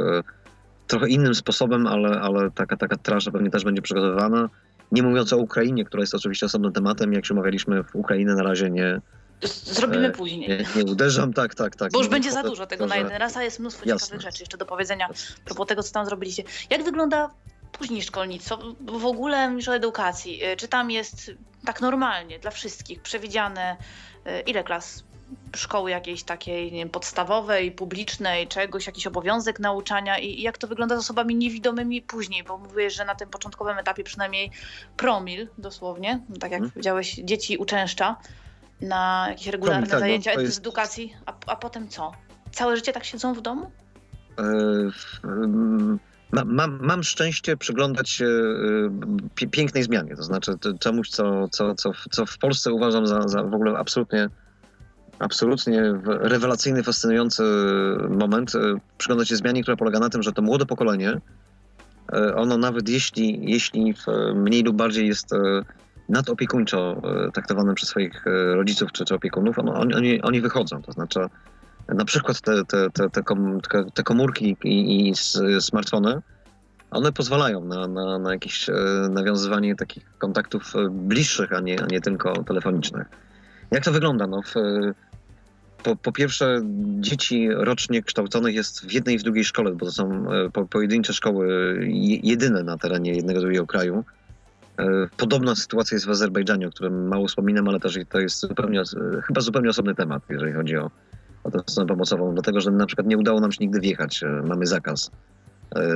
[0.86, 4.48] trochę innym sposobem, ale, ale taka, taka traża pewnie też będzie przygotowywana.
[4.92, 8.42] Nie mówiąc o Ukrainie, która jest oczywiście osobnym tematem, jak się umawialiśmy, w Ukrainę na
[8.42, 9.00] razie nie,
[9.48, 10.48] Zrobimy później.
[10.48, 11.92] Nie, nie, uderzam, tak, tak, tak.
[11.92, 14.06] Bo już będzie za dużo tego na jeden raz, a jest mnóstwo Jasne.
[14.06, 16.42] ciekawych rzeczy jeszcze do powiedzenia a propos tego, co tam zrobiliście.
[16.70, 17.30] Jak wygląda
[17.72, 20.40] później szkolnictwo, w ogóle już o edukacji?
[20.56, 21.30] Czy tam jest
[21.66, 23.76] tak normalnie dla wszystkich przewidziane
[24.26, 25.04] y, ile klas
[25.56, 30.96] szkoły jakiejś takiej nie wiem, podstawowej, publicznej, czegoś, jakiś obowiązek nauczania i jak to wygląda
[30.96, 34.50] z osobami niewidomymi później, bo mówiłeś, że na tym początkowym etapie przynajmniej
[34.96, 36.70] promil dosłownie, no tak jak hmm.
[36.70, 38.16] powiedziałeś, dzieci uczęszcza
[38.80, 40.58] na jakieś regularne promil, tak, zajęcia no, jest...
[40.58, 42.12] edukacji, a, a potem co?
[42.50, 43.70] Całe życie tak siedzą w domu?
[44.38, 45.98] Yy,
[46.32, 48.24] mam, mam szczęście przyglądać się
[49.42, 53.42] y, pięknej zmianie, to znaczy czemuś, co, co, co, co w Polsce uważam za, za
[53.42, 54.28] w ogóle absolutnie,
[55.22, 57.42] absolutnie rewelacyjny, fascynujący
[58.08, 58.54] moment.
[58.54, 58.58] Y,
[58.98, 61.10] przyglądać się zmianie, która polega na tym, że to młode pokolenie,
[62.14, 63.94] y, ono nawet jeśli, jeśli
[64.34, 65.30] mniej lub bardziej jest
[66.08, 67.02] nadopiekuńczo
[67.34, 71.20] traktowane przez swoich rodziców czy, czy opiekunów, ono, oni, oni wychodzą, to znaczy
[71.88, 73.10] na przykład te, te, te,
[73.94, 75.14] te, komórki i, i
[75.60, 76.22] smartfony,
[76.92, 78.74] one pozwalają na, na, na jakieś e,
[79.10, 83.06] nawiązywanie takich kontaktów e, bliższych, a nie, a nie tylko telefonicznych.
[83.70, 84.26] Jak to wygląda?
[84.26, 84.54] No, w,
[85.82, 86.60] po, po, pierwsze,
[87.00, 90.66] dzieci rocznie kształconych jest w jednej i w drugiej szkole, bo to są e, po,
[90.66, 91.78] pojedyncze szkoły
[92.22, 94.04] jedyne na terenie jednego drugiego kraju.
[95.16, 98.82] Podobna sytuacja jest w Azerbejdżanie, o którym mało wspominam, ale też to jest zupełnie,
[99.26, 100.90] chyba zupełnie osobny temat, jeżeli chodzi o,
[101.44, 104.24] o tę stronę pomocową, dlatego że na przykład nie udało nam się nigdy wjechać.
[104.44, 105.10] Mamy zakaz.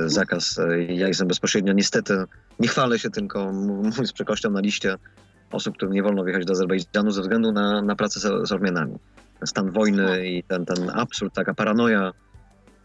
[0.05, 0.59] Zakaz.
[0.89, 2.23] Ja jestem bezpośrednio, niestety,
[2.59, 4.95] nie chwalę się, tylko mówię z przykrością na liście
[5.51, 8.95] osób, którym nie wolno wjechać do Azerbejdżanu ze względu na, na pracę z, z Ormianami.
[9.45, 12.11] Stan wojny i ten, ten absurd, taka paranoja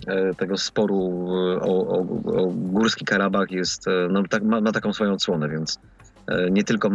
[0.06, 1.98] e, tego sporu e, o, o,
[2.42, 5.78] o Górski Karabach jest, e, no, tak, ma, ma, taką swoją odsłonę, więc
[6.50, 6.88] nie tylko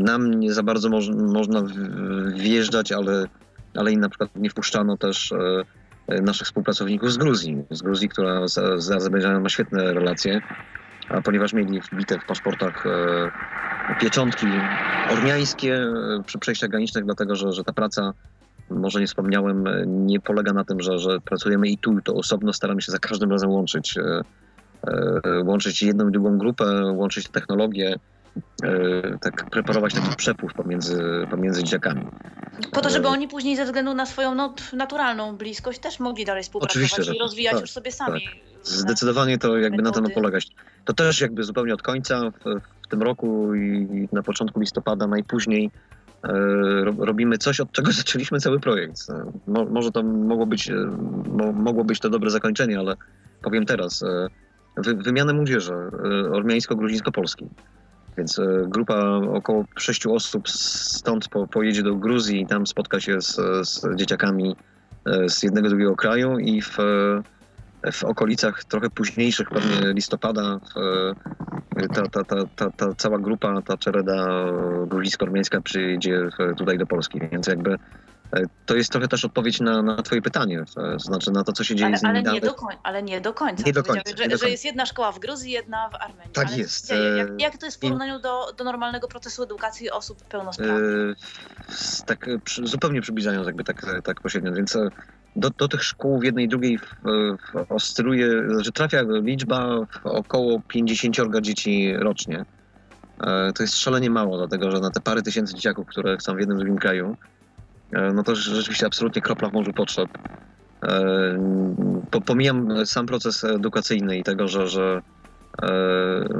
[0.00, 1.62] nam nie za bardzo moż, można
[2.34, 3.26] wjeżdżać, ale,
[3.74, 5.34] ale i na przykład nie wpuszczano też
[6.22, 10.40] naszych współpracowników z Gruzji, z Gruzji, która z, z Azerbejdżanem ma świetne relacje,
[11.08, 12.84] a ponieważ mieli wbite w paszportach
[14.00, 14.46] pieczątki
[15.10, 18.12] ormiańskie e, przy przejściach granicznych, dlatego że, że ta praca,
[18.70, 22.14] może nie wspomniałem, e, nie polega na tym, że, że pracujemy i tu, i to
[22.14, 24.22] osobno, staramy się za każdym razem łączyć, e,
[25.44, 27.96] łączyć jedną i drugą grupę, łączyć technologię,
[29.20, 32.06] tak preparować taki przepływ pomiędzy, pomiędzy dzieciakami.
[32.72, 36.92] Po to, żeby oni później ze względu na swoją naturalną bliskość też mogli dalej współpracować
[36.92, 38.24] Oczywiście, i rozwijać tak, już sobie sami.
[38.24, 38.34] Tak.
[38.62, 40.00] Zdecydowanie to jakby metody.
[40.00, 40.48] na tym polegać.
[40.84, 45.70] To też jakby zupełnie od końca w, w tym roku i na początku listopada najpóźniej
[46.24, 46.28] e,
[46.98, 48.96] robimy coś, od czego zaczęliśmy cały projekt.
[49.10, 50.74] E, mo, może to mogło być, e,
[51.32, 52.94] mo, mogło być to dobre zakończenie, ale
[53.42, 54.04] powiem teraz.
[54.76, 55.72] Wy, wymianę młodzieży
[56.32, 57.48] ormiańsko-gruzińsko-polskiej.
[58.18, 63.36] Więc grupa około sześciu osób stąd po, pojedzie do Gruzji i tam spotka się z,
[63.68, 64.56] z dzieciakami
[65.28, 66.76] z jednego drugiego kraju i w,
[67.92, 70.60] w okolicach trochę późniejszych, pewnie listopada,
[71.94, 74.26] ta, ta, ta, ta, ta cała grupa, ta czereda
[74.86, 77.78] gruzińsko-ormiańska przyjedzie tutaj do Polski, więc jakby e,
[78.66, 81.74] to jest trochę też odpowiedź na, na twoje pytanie, to znaczy na to, co się
[81.74, 83.62] dzieje ale, z nimi ale nie, do koń, ale nie do końca.
[83.66, 86.32] Nie do końca, że, nie do że, jest jedna szkoła w Gruzji, jedna w Armenii.
[86.32, 86.92] Tak ale jest.
[87.18, 91.18] Jak, jak, to jest w porównaniu do, do normalnego procesu edukacji osób pełnosprawnych?
[92.06, 92.26] tak
[92.64, 94.88] zupełnie przybliżając jakby tak, tak pośrednio, więc e,
[95.36, 96.84] do, do tych szkół w jednej i drugiej w,
[97.52, 102.44] w oscyluje, znaczy trafia liczba około 50 dzieci rocznie.
[103.20, 106.38] E, to jest szalenie mało, dlatego że na te parę tysięcy dzieciaków, które chcą w
[106.38, 107.33] jednym drugim kraju, e,
[108.14, 110.08] no to rzeczywiście absolutnie kropla w morzu potrzeb.
[110.82, 115.02] E, pomijam sam proces edukacyjny i tego, że, że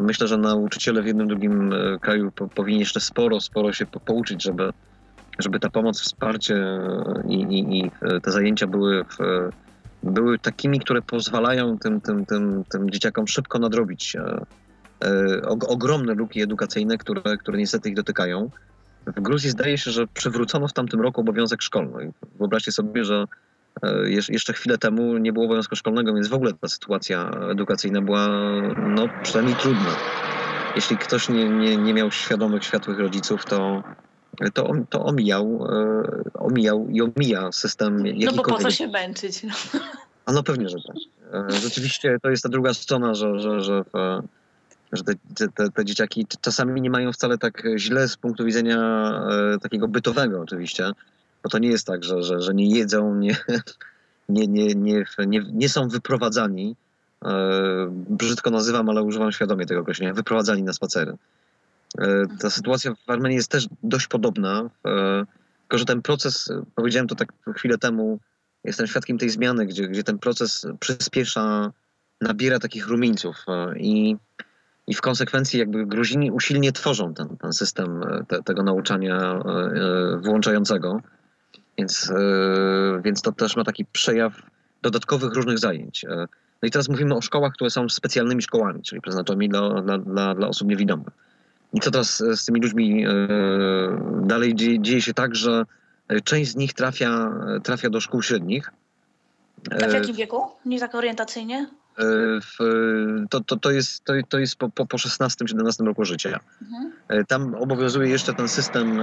[0.02, 4.72] myślę, że nauczyciele w jednym drugim kraju powinni jeszcze sporo, sporo się pouczyć, żeby
[5.38, 6.78] żeby ta pomoc, wsparcie
[7.28, 7.90] i, i, i
[8.22, 9.18] te zajęcia były, w,
[10.02, 14.44] były takimi, które pozwalają tym, tym, tym, tym dzieciakom szybko nadrobić e,
[15.05, 18.50] e, ogromne luki edukacyjne, które, które niestety ich dotykają.
[19.07, 22.12] W Gruzji zdaje się, że przywrócono w tamtym roku obowiązek szkolny.
[22.38, 23.24] Wyobraźcie sobie, że
[23.82, 28.28] e, jeszcze chwilę temu nie było obowiązku szkolnego, więc w ogóle ta sytuacja edukacyjna była
[28.88, 29.96] no, przynajmniej trudna.
[30.76, 33.82] Jeśli ktoś nie, nie, nie miał świadomych, światłych rodziców, to,
[34.55, 36.02] to, to omijał, e,
[36.34, 39.42] omijał i omija system No bo po co się męczyć?
[39.42, 39.50] No.
[40.26, 40.96] A no pewnie, że tak.
[41.52, 43.84] E, rzeczywiście to jest ta druga strona, że, że, że,
[44.97, 45.14] że te,
[45.49, 48.78] te, te dzieciaki czasami nie mają wcale tak źle z punktu widzenia
[49.55, 50.90] e, takiego bytowego oczywiście,
[51.42, 53.36] bo to nie jest tak, że, że, że nie jedzą, nie,
[54.28, 56.76] nie, nie, nie, nie, nie są wyprowadzani,
[58.09, 61.16] brzydko nazywam, ale używam świadomie tego określenia, wyprowadzani na spacery.
[61.99, 65.24] E, ta sytuacja w Armenii jest też dość podobna, e,
[65.61, 68.18] tylko że ten proces, powiedziałem to tak chwilę temu,
[68.64, 71.72] jestem świadkiem tej zmiany, gdzie, gdzie ten proces przyspiesza,
[72.20, 74.16] nabiera takich rumieńców e, i,
[74.87, 79.43] i w konsekwencji jakby Gruzini usilnie tworzą ten, ten system te, tego nauczania
[80.22, 81.01] włączającego.
[81.78, 82.12] Więc,
[83.05, 84.43] więc to też ma taki przejaw
[84.82, 86.07] dodatkowych różnych zajęć.
[86.64, 90.49] No i teraz mówimy o szkołach, które są specjalnymi szkołami, czyli przeznaczonymi dla, dla, dla,
[90.49, 91.09] osób niewidomych.
[91.72, 93.11] I co teraz e, z tymi ludźmi e,
[94.22, 95.64] dalej dzieje, dzieje się tak, że
[96.09, 97.32] e, część z nich trafia,
[97.64, 98.70] trafia do szkół średnich.
[99.70, 100.43] A w jakim wieku?
[100.66, 101.66] Nie tak orientacyjnie?
[101.99, 102.57] W,
[103.30, 106.40] to, to, to jest, to, to jest po, po, po 16-17 roku życia.
[106.62, 106.92] Mhm.
[107.26, 109.01] Tam obowiązuje jeszcze ten system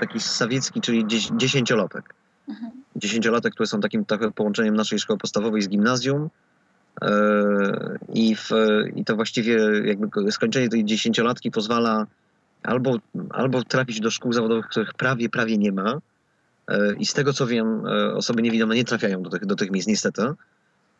[0.00, 2.14] taki sawiecki, czyli dziesięciolatek.
[2.48, 2.72] Mhm.
[2.96, 6.30] Dziesięciolatek, które są takim trochę połączeniem naszej szkoły podstawowej z gimnazjum
[7.00, 8.50] E, I, w,
[8.96, 12.06] I to właściwie jakby skończenie tej dziesięciolatki pozwala
[12.62, 12.98] albo,
[13.30, 16.00] albo trafić do szkół zawodowych, których prawie, prawie nie ma.
[16.68, 19.70] E, I z tego co wiem, e, osoby niewidome nie trafiają do tych, do tych
[19.70, 20.22] miejsc niestety,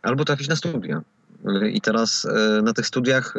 [0.03, 1.03] albo trafić na studia.
[1.73, 2.27] I teraz
[2.63, 3.35] na tych studiach,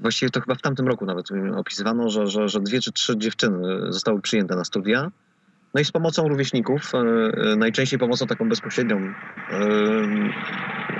[0.00, 3.92] właściwie to chyba w tamtym roku nawet opisywano, że, że, że dwie czy trzy dziewczyny
[3.92, 5.10] zostały przyjęte na studia.
[5.74, 9.12] No i z pomocą rówieśników, e, e, najczęściej pomocą taką bezpośrednią, e,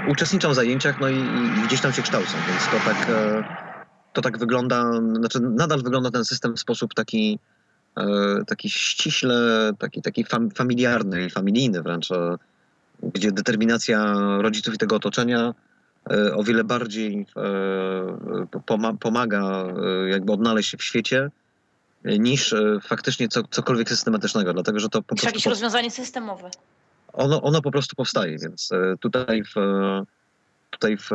[0.08, 3.06] uczestniczą w zajęciach, no i, i gdzieś tam się kształcą, więc to tak,
[4.12, 7.38] to tak wygląda, znaczy nadal wygląda ten system w sposób taki,
[7.96, 8.04] e,
[8.46, 12.36] taki ściśle, taki, taki fam, familiarny familijny wręcz, e,
[13.02, 15.54] gdzie determinacja rodziców i tego otoczenia
[16.10, 17.26] e, o wiele bardziej
[19.00, 19.64] pomaga
[20.08, 21.30] jakby odnaleźć się w świecie,
[22.04, 25.26] niż faktycznie co, cokolwiek systematycznego, dlatego że to po prostu...
[25.26, 26.50] jakieś rozwiązanie systemowe.
[27.12, 28.70] Ono, ono po prostu powstaje, więc
[29.00, 29.54] tutaj w,
[30.70, 31.10] tutaj w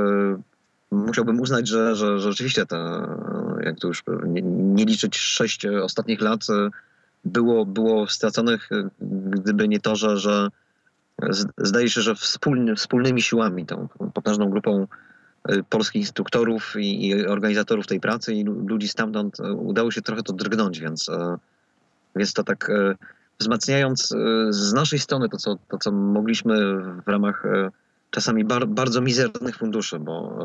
[0.92, 3.08] musiałbym uznać, że, że, że rzeczywiście to,
[3.64, 6.42] jak tu już nie, nie, liczyć sześć ostatnich lat,
[7.26, 8.70] było, było straconych,
[9.32, 10.48] gdyby nie to, że, że
[11.58, 14.88] zdaje się, że wspólny, wspólnymi siłami, tą potężną grupą
[15.50, 20.24] y, polskich instruktorów i, i, organizatorów tej pracy i ludzi stamtąd y, udało się trochę
[20.24, 21.14] to drgnąć, więc, y,
[22.16, 22.72] więc to tak
[23.40, 24.08] wzmacniając
[24.50, 27.44] z naszej strony to co, to, co mogliśmy w ramach
[28.12, 30.40] czasami bar, bardzo mizernych funduszy, bo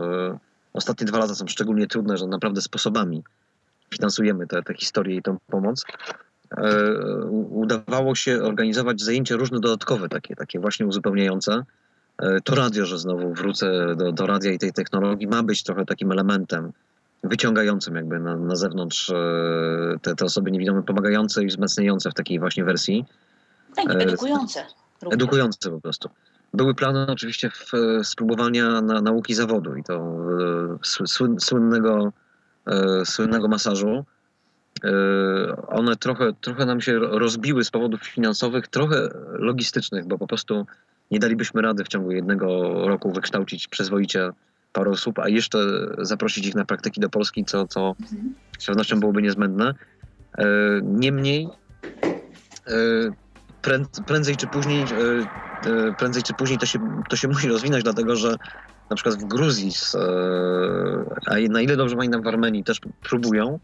[0.72, 3.22] ostatnie dwa lata są szczególnie trudne, że naprawdę sposobami
[3.90, 5.84] finansujemy te, te historie i tę pomoc.
[6.50, 6.90] E,
[7.50, 11.64] udawało się organizować zajęcia różne dodatkowe, takie, takie właśnie uzupełniające.
[12.18, 15.84] E, to radio, że znowu wrócę do, do radia i tej technologii, ma być trochę
[15.84, 16.72] takim elementem
[17.24, 19.12] wyciągającym jakby na, na zewnątrz
[20.02, 23.04] te, te osoby niewidome, pomagające i wzmacniające w takiej właśnie wersji.
[23.76, 24.64] Tak, edukujące.
[25.10, 26.10] Edukujące po prostu.
[26.54, 27.72] Były plany oczywiście w,
[28.02, 32.12] spróbowania na, nauki zawodu i to e, słyn, słynnego,
[32.66, 34.04] e, słynnego masażu.
[34.84, 40.66] E, one trochę, trochę nam się rozbiły z powodów finansowych, trochę logistycznych, bo po prostu
[41.10, 44.30] nie dalibyśmy rady w ciągu jednego roku wykształcić przyzwoicie
[44.72, 45.58] parę osób, a jeszcze
[45.98, 47.94] zaprosić ich na praktyki do Polski, co, co
[48.58, 49.74] z pewnością byłoby niezbędne.
[50.82, 51.48] Niemniej
[54.06, 54.86] prędzej czy później
[55.66, 58.36] E, prędzej czy później to się, to się musi rozwinąć, dlatego że
[58.90, 60.00] na przykład w Gruzji, e,
[61.26, 63.60] a na ile dobrze pamiętam w Armenii też próbują,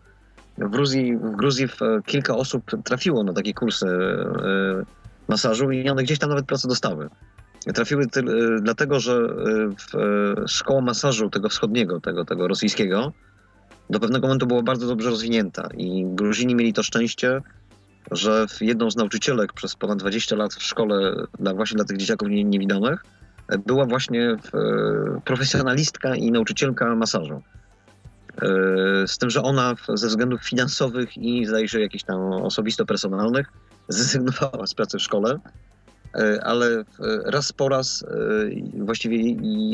[0.64, 1.68] w Gruzji, w Gruzji
[2.06, 4.84] kilka osób trafiło na takie kursy e,
[5.28, 7.08] masażu i one gdzieś tam nawet pracę dostały.
[7.74, 8.06] Trafiły
[8.60, 9.28] dlatego, że
[10.46, 13.12] szkoła masażu tego wschodniego, tego, tego rosyjskiego,
[13.90, 17.40] do pewnego momentu była bardzo dobrze rozwinięta i Gruzini mieli to szczęście,
[18.10, 22.28] że jedną z nauczycielek przez ponad 20 lat w szkole dla, właśnie dla tych dzieciaków
[22.28, 23.04] niewidomych
[23.66, 24.38] była właśnie e,
[25.24, 27.42] profesjonalistka i nauczycielka masażu.
[28.42, 33.46] E, z tym, że ona ze względów finansowych i zdaje się jakichś tam osobisto-personalnych
[33.88, 35.38] zrezygnowała z pracy w szkole,
[36.14, 36.84] e, ale
[37.24, 38.04] raz po raz
[38.74, 39.16] właściwie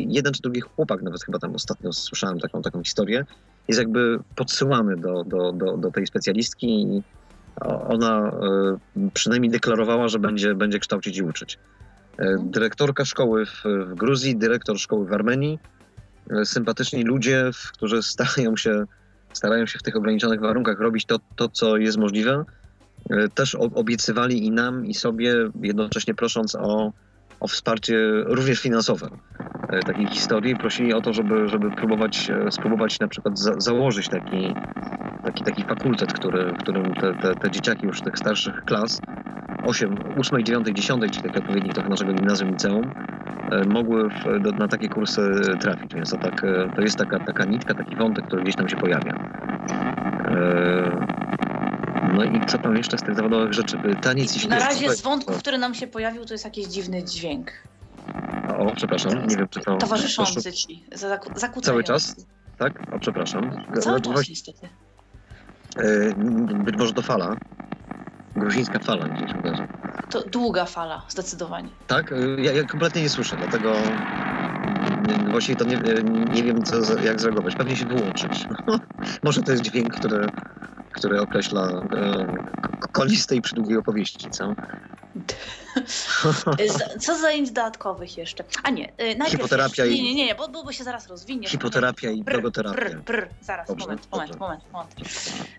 [0.09, 3.25] jeden czy drugi chłopak, nawet chyba tam ostatnio słyszałem taką, taką historię,
[3.69, 7.03] jest jakby podsyłany do, do, do, do tej specjalistki i
[7.67, 11.59] ona e, przynajmniej deklarowała, że będzie, będzie kształcić i uczyć.
[12.19, 12.37] E.
[12.43, 15.78] Dyrektorka szkoły w, w Gruzji, dyrektor szkoły w Armenii, e,
[16.45, 18.85] sympatyczni ludzie, którzy starają się,
[19.33, 22.45] starają się w tych ograniczonych warunkach robić to, to co jest możliwe,
[23.35, 26.93] też obiecywali i nam, i sobie, jednocześnie prosząc o,
[27.41, 29.09] o wsparcie również finansowe
[29.87, 30.57] takiej historii.
[30.57, 34.55] Prosili o to, żeby, żeby próbować, spróbować na przykład za, założyć taki,
[35.25, 39.01] taki, taki fakultet, który, którym te, te, te dzieciaki już tych starszych klas,
[39.65, 42.91] 8, 8, 9, 10, czyli taki odpowiednik trochę naszego gimnazjum, liceum,
[43.51, 45.31] e, mogły w, do, na takie kursy
[45.61, 45.95] trafić.
[45.95, 48.77] Więc to, tak, e, to jest taka, taka nitka, taki wątek, który gdzieś tam się
[48.77, 49.13] pojawia.
[50.25, 51.09] E,
[52.15, 53.79] no i co tam jeszcze z tych zawodowych rzeczy?
[54.03, 57.53] Taniec i Na razie z wątków, który nam się pojawił, to jest jakiś dziwny dźwięk.
[58.59, 59.77] O, przepraszam, nie wiem czy to...
[59.77, 61.61] Towarzyszący ci, zakłócający.
[61.61, 62.27] Cały czas?
[62.59, 62.83] Tak?
[62.93, 63.65] O, przepraszam.
[63.81, 64.69] Cały czas niestety.
[66.65, 67.37] Być może to fala.
[68.39, 69.63] Gruzińska fala gdzieś uderzy.
[70.11, 71.69] To długa fala, zdecydowanie.
[71.87, 72.13] Tak?
[72.13, 73.83] E, ja, ja kompletnie nie słyszę, dlatego
[75.31, 75.79] właściwie to nie,
[76.33, 77.55] nie wiem, co, jak zareagować.
[77.57, 78.47] Pewnie się wyłączyć.
[79.25, 80.27] może to jest dźwięk, który,
[80.93, 84.55] który określa e, koliste i opowieści, co?
[87.01, 88.45] Co z zajęć dodatkowych jeszcze?
[88.63, 89.31] A nie, y, najpierw...
[89.31, 91.49] Hipoterapia jeszcze, nie, nie, nie, bo, bo się zaraz rozwinie.
[91.49, 92.77] Hipoterapia i drogoterapia.
[92.77, 94.39] Prr, prr, zaraz, dobrze, moment, dobrze.
[94.39, 94.95] moment, moment, moment.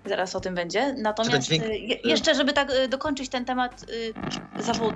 [0.05, 0.93] Zaraz o tym będzie.
[0.93, 1.63] Natomiast dźwięk...
[1.63, 3.85] Y, jeszcze, żeby tak y, dokończyć ten temat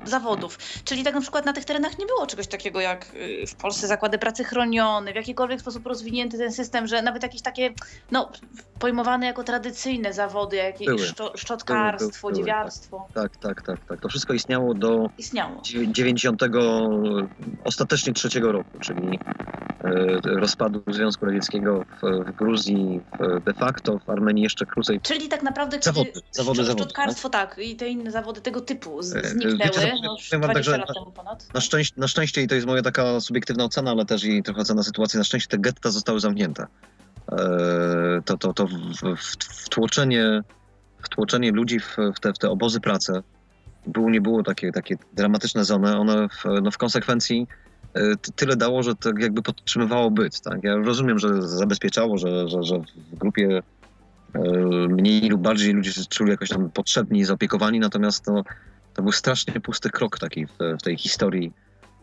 [0.06, 3.06] zawodów, czyli tak na przykład na tych terenach nie było czegoś takiego jak
[3.48, 7.74] w Polsce zakłady pracy chronione, w jakikolwiek sposób rozwinięty ten system, że nawet jakieś takie,
[8.12, 8.32] no,
[8.80, 11.00] pojmowane jako tradycyjne zawody, jakieś były.
[11.36, 13.08] szczotkarstwo, były, były, dziewiarstwo.
[13.14, 14.02] Tak, tak, tak, tak.
[14.02, 15.62] To wszystko istniało do istniało.
[15.88, 16.42] 90
[17.64, 19.20] ostatecznie trzeciego roku, czyli
[19.84, 25.02] e, rozpadu Związku Radzieckiego w, Gruzji, w, de facto w Armenii jeszcze krócej.
[25.02, 27.56] Czyli tak naprawdę zawody, zawody, zawody, szczotkarstwo, tak?
[27.56, 29.96] tak, i te inne zawody tego typu e, zniknęły Wiecie,
[30.34, 31.54] no, 20 tak, lat temu ponad.
[31.54, 34.62] Na szczęście, na szczęście, i to jest moja taka subiektywna ocena, ale też i trochę
[34.62, 36.68] ocena sytuacji, na szczęście te getta zostały zamknięte.
[38.26, 38.68] To, to, to
[39.40, 40.42] wtłoczenie,
[41.02, 43.24] wtłoczenie ludzi w, w, te, w te obozy pracy
[43.88, 47.48] było, nie było takie, takie dramatyczne zone, one w, no w konsekwencji
[48.36, 50.42] tyle dało, że to jakby podtrzymywało byt.
[50.42, 50.64] Tak?
[50.64, 52.80] Ja rozumiem, że zabezpieczało, że, że, że
[53.12, 53.62] w grupie
[54.90, 58.44] mniej lub bardziej ludzie się czuli jakoś tam potrzebni zaopiekowani, natomiast no,
[58.94, 61.54] to był strasznie pusty krok taki w, w tej historii,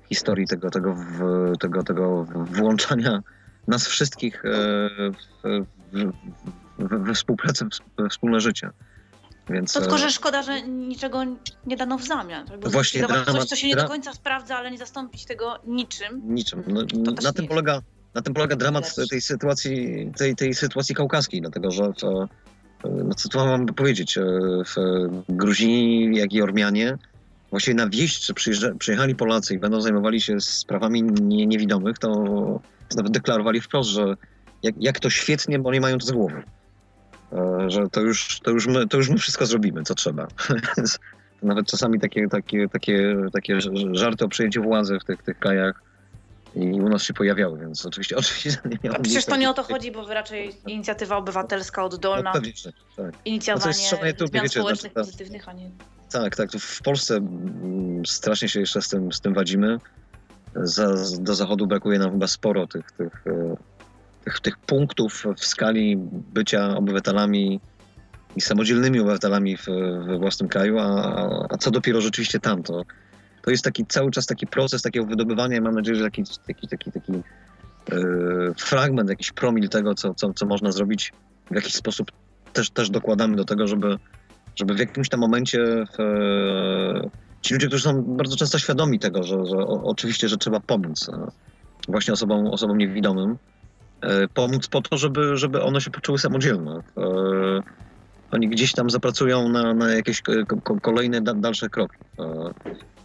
[0.09, 3.23] historii tego, tego, w, tego, tego włączania
[3.71, 4.49] nas wszystkich e,
[5.11, 5.67] w,
[6.79, 7.67] w, we współpracę,
[7.99, 8.71] we wspólne życie.
[9.51, 11.25] Więc, to tylko, e, że szkoda, że niczego
[11.67, 12.47] nie dano w zamian.
[12.61, 16.23] Właśnie dramat, coś, co się nie do końca sprawdza, ale nie zastąpić tego niczym.
[16.25, 16.63] Niczym.
[16.67, 16.83] No,
[17.23, 17.83] na, tym polega,
[18.15, 22.29] na tym polega dramat tej sytuacji, tej, tej sytuacji kaukaskiej, dlatego że w,
[22.85, 24.23] no co tu mam powiedzieć, e,
[24.65, 24.75] w
[25.29, 26.99] Gruzini, jak i Ormianie,
[27.51, 28.35] właściwie na wieś, czy
[28.79, 32.61] przyjechali Polacy i będą zajmowali się sprawami nie, niewidomych, to
[32.97, 34.15] nawet deklarowali wprost, że
[34.63, 36.43] jak, jak to świetnie, bo nie mają to z głowy.
[37.33, 40.27] E, że to już, to, już my, to już my wszystko zrobimy, co trzeba.
[41.43, 43.59] nawet czasami takie, takie, takie, takie
[43.93, 45.83] żarty o przejęciu władzy w tych, tych krajach
[46.55, 49.55] i u nas się pojawiały, więc oczywiście, oczywiście nie miało A przecież to nie o
[49.55, 52.53] to chodzi, bo raczej inicjatywa obywatelska oddolna, no, pewnie,
[52.97, 53.15] tak.
[53.25, 55.71] inicjowanie no tu, zmian wiecie, społecznych znaczy, pozytywnych, a nie...
[56.13, 59.79] Tak, tak, w Polsce mm, strasznie się jeszcze z tym, z tym wadzimy.
[60.55, 63.57] Za, do zachodu brakuje nam chyba sporo tych, tych, e,
[64.25, 65.97] tych, tych punktów w skali
[66.35, 67.61] bycia obywatelami
[68.37, 69.67] i samodzielnymi obywatelami w,
[70.07, 72.85] we własnym kraju, a, a co dopiero rzeczywiście tam, to
[73.43, 76.93] to jest taki cały czas taki proces takiego wydobywania mam nadzieję, że taki, taki, taki,
[76.93, 77.13] taki
[77.93, 81.13] yy, fragment, jakiś promil tego, co, co, co można zrobić,
[81.51, 82.11] w jakiś sposób
[82.53, 83.97] też, też dokładamy do tego, żeby,
[84.57, 85.63] żeby w jakimś tam momencie
[85.99, 87.11] e,
[87.43, 91.31] ci ludzie, którzy są bardzo często świadomi tego, że, że oczywiście, że trzeba pomóc e,
[91.89, 93.39] właśnie osobom, osobom niewidomym,
[94.01, 96.81] e, pomóc po to, żeby, żeby one się poczuły samodzielne.
[98.33, 100.23] Oni gdzieś tam zapracują na, na jakieś
[100.83, 101.97] kolejne dalsze kroki.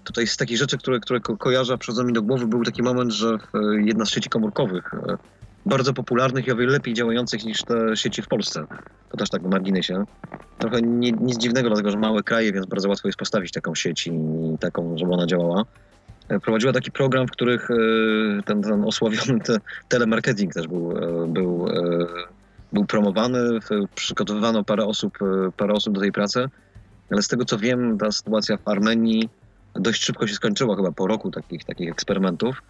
[0.03, 3.11] Tutaj z takich rzeczy, które, które ko kojarzę, przychodzą mi do głowy, był taki moment,
[3.11, 3.37] że
[3.85, 5.17] jedna z sieci komórkowych, e,
[5.65, 8.65] bardzo popularnych i o wiele lepiej działających niż te sieci w Polsce,
[9.09, 10.03] to też tak w marginesie,
[10.59, 14.07] trochę nie, nic dziwnego, dlatego że małe kraje, więc bardzo łatwo jest postawić taką sieć
[14.07, 14.11] i
[14.59, 15.63] taką, żeby ona działała.
[16.29, 17.75] E, prowadziła taki program, w których e,
[18.45, 19.57] ten, ten osławiony te,
[19.87, 20.93] telemarketing też był,
[21.27, 21.67] był,
[22.73, 23.59] był promowany,
[23.95, 25.17] przygotowywano parę osób,
[25.57, 26.49] parę osób do tej pracy,
[27.11, 29.29] ale z tego co wiem, ta sytuacja w Armenii
[29.75, 32.61] dość szybko się skończyło, chyba po roku takich, takich eksperymentów.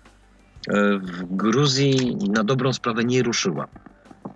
[0.67, 3.67] E, w Gruzji na dobrą sprawę nie ruszyła.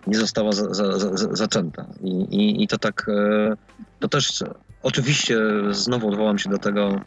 [0.07, 1.85] Nie została za, za, za, zaczęta.
[2.01, 3.55] I, i, I, to tak, e,
[3.99, 4.43] to też
[4.83, 5.39] oczywiście
[5.71, 7.01] znowu odwołam się do tego,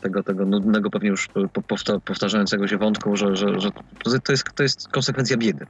[0.00, 1.28] tego, tego nudnego, pewnie już
[2.04, 3.70] powtarzającego się wątku, że, że, że
[4.24, 5.66] to, jest, to jest konsekwencja biedy.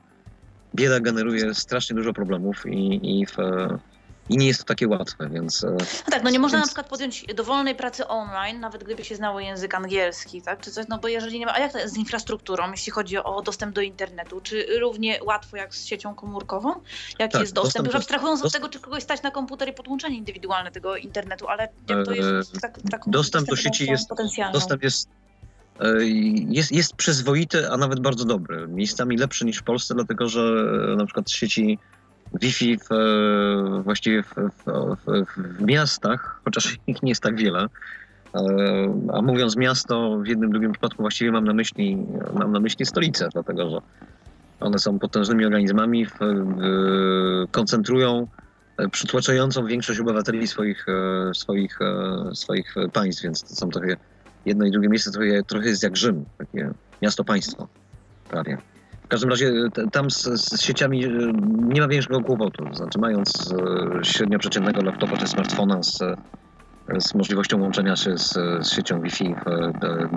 [0.74, 3.36] Bieda generuje strasznie dużo problemów i, i w,
[4.28, 5.64] i nie jest to takie łatwe, więc...
[5.64, 6.66] E, no tak, no nie można więc...
[6.66, 10.86] na przykład podjąć dowolnej pracy online, nawet gdyby się znało język angielski, tak, czy coś,
[10.88, 11.54] no bo jeżeli nie ma...
[11.54, 14.40] A jak to jest z infrastrukturą, jeśli chodzi o dostęp do internetu?
[14.40, 16.74] Czy równie łatwo jak z siecią komórkową?
[17.18, 17.64] Jak tak, jest dostęp?
[17.64, 18.64] dostęp Już abstrahując dostęp...
[18.64, 22.12] od tego, czy kogoś stać na komputer i podłączenie indywidualne tego internetu, ale jak to
[22.12, 24.08] jest tak, taką Dostęp do sieci jest...
[24.52, 25.08] Dostęp jest
[25.80, 26.04] e,
[26.48, 28.68] jest, jest przyzwoity, a nawet bardzo dobry.
[28.68, 30.40] Miejscami lepszy niż w Polsce, dlatego że
[30.96, 31.78] na przykład sieci
[32.40, 32.88] Wi-Fi w,
[33.84, 37.66] właściwie w, w, w, miastach, chociaż ich nie jest tak wiele.
[39.12, 43.28] A mówiąc miasto, w jednym, drugim przypadku właściwie mam na myśli, mam na myśli stolicę,
[43.32, 43.78] dlatego że
[44.60, 46.06] one są potężnymi organizmami,
[47.50, 48.26] koncentrują
[48.90, 50.86] przytłaczającą większość obywateli swoich,
[51.32, 51.78] swoich,
[52.34, 53.96] swoich państw, więc to są trochę
[54.46, 56.70] jedno i drugie miejsce trochę, trochę jest jak Rzym, takie
[57.02, 57.68] miasto-państwo
[58.28, 58.58] prawie.
[59.06, 61.08] W każdym razie e, tam z, z, sieciami e,
[61.68, 62.74] nie ma większego kłopotu.
[62.74, 63.54] Znaczy, mając
[64.00, 65.98] e, średnio przeciętnego laptopa czy smartfona z,
[66.98, 69.34] z możliwością łączenia się z, z siecią Wi-Fi,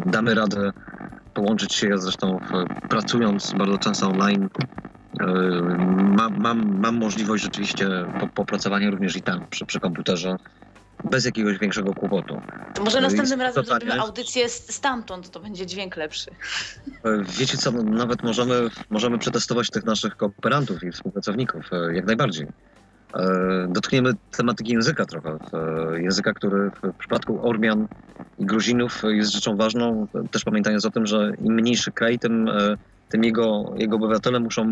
[0.06, 0.72] damy radę
[1.34, 1.88] połączyć się.
[1.88, 2.40] Ja zresztą
[2.90, 4.50] pracując bardzo często online,
[6.18, 7.88] mam, mam, mam możliwość rzeczywiście
[8.36, 10.36] popracowania również i tam przy, przy komputerze
[11.04, 12.42] bez jakiegoś większego kłopotu.
[12.74, 16.32] To może następnym razem zrobimy audycję stamtąd, to będzie dźwięk lepszy.
[17.04, 22.48] E, wiecie co, nawet możemy, możemy przetestować tych naszych kooperantów i współpracowników, e, jak najbardziej.
[23.68, 25.38] Dotkniemy tematyki języka trochę.
[25.98, 27.88] Języka, który w przypadku Ormian
[28.40, 32.50] i Gruzinów jest rzeczą ważną, też pamiętając o tym, że im mniejszy kraj, tym,
[33.10, 34.66] tym jego, jego obywatele muszą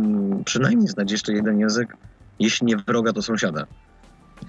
[0.46, 1.98] przynajmniej znać jeszcze jeden język,
[2.40, 3.66] jeśli nie wroga, to sąsiada.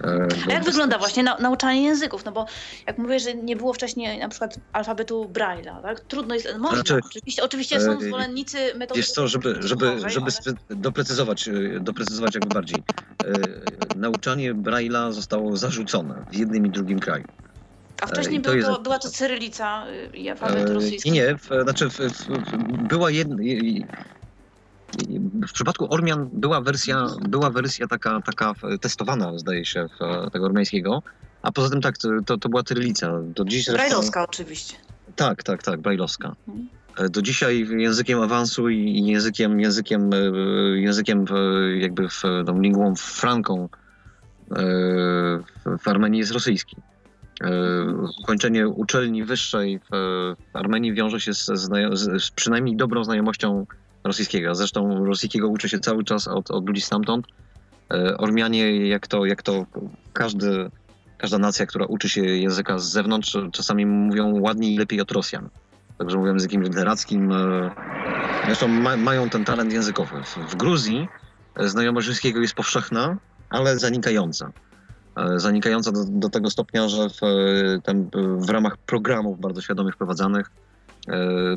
[0.03, 2.25] E, A jak wygląda właśnie na, nauczanie języków?
[2.25, 2.45] No bo
[2.87, 5.99] jak mówię, że nie było wcześniej na przykład alfabetu Braille'a, tak?
[5.99, 10.31] Trudno jest, można, Znaczy, oczywiście, oczywiście są e, zwolennicy metody Wiesz co, żeby, żeby, żeby
[10.45, 12.83] ale- doprecyzować, e, doprecyzować jakby bardziej.
[13.95, 17.23] Nauczanie Braille'a zostało zarzucone w jednym i drugim kraju.
[18.01, 21.11] A wcześniej był to, była to cyrylica i alfabet rosyjski.
[21.11, 23.35] Nie, nie, w, znaczy w, w, była jedna...
[25.47, 31.03] W przypadku Ormian była wersja, była wersja taka, taka testowana, zdaje się, w, tego ormiańskiego,
[31.41, 31.95] a poza tym tak,
[32.25, 33.11] to, to była cyrylica.
[33.23, 34.75] Do dziś zresztą- Brajlowska oczywiście.
[35.15, 36.35] Tak, tak, tak, brajlowska.
[36.47, 36.67] Mhm.
[36.97, 40.17] E, Do dzisiaj językiem awansu i językiem, językiem, e,
[40.79, 43.69] językiem e, jakby w, tą lingwą franką
[45.81, 46.75] w- Armenii jest rosyjski.
[48.21, 49.95] Ukończenie uczelni wyższej w,
[50.53, 53.65] Armenii wiąże się z, z, z przynajmniej dobrą znajomością
[54.03, 54.55] rosyjskiego.
[54.55, 57.25] Zresztą rosyjskiego uczy się cały czas od, od ludzi stamtąd.
[57.93, 59.65] E, Ormianie, jak to, jak to
[60.13, 60.71] każdy,
[61.17, 65.49] każda nacja, która uczy się języka z zewnątrz, czasami mówią ładniej i lepiej od Rosjan.
[65.97, 67.31] Także mówią językiem literackim.
[67.31, 67.71] e,
[68.45, 70.23] Zresztą ma, mają ten talent językowy.
[70.23, 71.07] W, w Gruzji
[71.55, 73.17] e, znajomość rosyjskiego jest powszechna,
[73.49, 74.51] ale zanikająca.
[75.35, 77.21] Zanikająca do, do tego stopnia, że w,
[77.83, 80.51] tam, w ramach programów bardzo świadomych wprowadzanych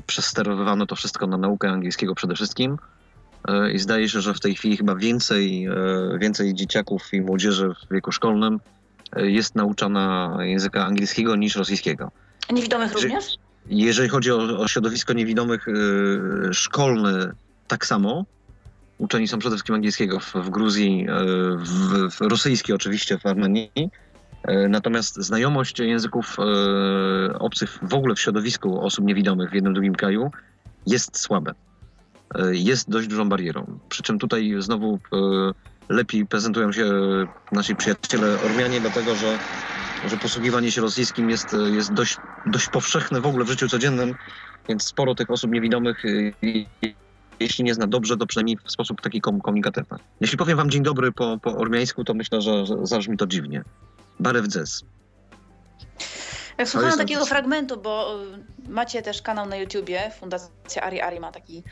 [0.06, 2.78] przesterowywano to wszystko na naukę angielskiego przede wszystkim.
[3.48, 7.68] E, I zdaje się, że w tej chwili chyba więcej, e, więcej dzieciaków i młodzieży
[7.68, 8.60] w wieku szkolnym
[9.16, 12.10] e, jest nauczana języka angielskiego niż rosyjskiego.
[12.48, 13.24] A niewidomych również?
[13.66, 15.66] Jeżeli chodzi o, o środowisko niewidomych
[16.52, 17.32] szkolne,
[17.68, 18.24] tak samo.
[18.98, 21.06] Uczeni są przede wszystkim angielskiego w, w Gruzji,
[21.56, 23.70] w, w rosyjski oczywiście w Armenii.
[24.50, 29.94] Y, Natomiast znajomość języków y, obcych w ogóle w środowisku osób niewidomych w jednym drugim
[29.94, 30.30] kraju
[30.86, 31.52] jest słabe.
[32.38, 33.78] Y, Jest dość dużą barierą.
[33.88, 34.98] Przy czym tutaj znowu
[35.88, 36.84] lepiej prezentują się
[37.52, 39.38] nasi przyjaciele Ormianie, dlatego że
[40.08, 42.16] że posługiwanie się rosyjskim jest, jest dość,
[42.46, 44.14] dość powszechne w ogóle w życiu codziennym,
[44.68, 46.02] więc sporo tych osób niewidomych,
[47.40, 49.98] jeśli nie zna dobrze, to przynajmniej w sposób taki kom- komunikatywny.
[50.20, 53.62] Jeśli powiem wam dzień dobry po, po ormiańsku, to myślę, że, że zabrzmi to dziwnie.
[54.20, 54.84] Barew dzes.
[56.58, 58.22] Jak słuchałam takiego fragmentu, bo
[58.68, 61.62] y, macie też kanał na YouTubie, Fundacja Ari Ari ma taki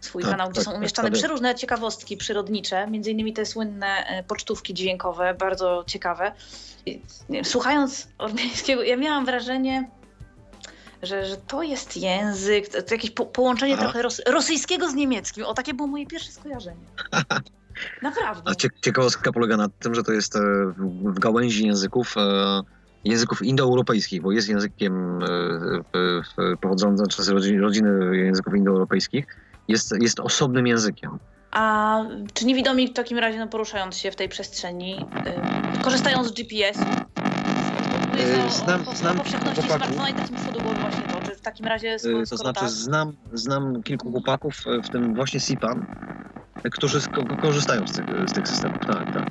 [0.00, 1.18] swój Tak, kanał, gdzie tak, są tak, umieszczane tak.
[1.18, 6.32] przeróżne ciekawostki przyrodnicze, między innymi te słynne y, pocztówki dźwiękowe, bardzo ciekawe.
[7.44, 9.90] Słuchając ormiańskiego, ja miałam wrażenie,
[11.02, 13.82] że, że to jest język, to, jakieś po, połączenie Aha.
[13.82, 15.44] trochę ros, rosyjskiego z niemieckim.
[15.44, 16.86] O, takie było moje pierwsze skojarzenie.
[18.02, 18.50] Naprawdę.
[18.50, 20.40] A cie, ciekawostka polega na tym, że to jest e,
[21.04, 22.60] w, gałęzi języków, e,
[23.04, 27.28] języków indoeuropejskich, bo jest językiem e, pochodzącym z
[27.60, 29.26] rodziny, języków indoeuropejskich,
[29.68, 31.18] jest, jest osobnym językiem.
[31.50, 31.96] A
[32.34, 35.06] czy niewidomi w takim razie, no, poruszając się w tej przestrzeni,
[35.82, 36.80] korzystają z GPS-u?
[38.48, 39.64] Znam- znam chłopaków.
[39.64, 40.08] smartfona
[41.40, 45.14] w takim razie skoro, Y, To znaczy tak, znam, znam kilku chłopaków, e, w tym
[45.14, 45.86] właśnie Sipan,
[46.64, 47.00] e, którzy
[47.42, 48.78] korzystają z tych, z tych systemów.
[48.86, 49.26] Tak, tak.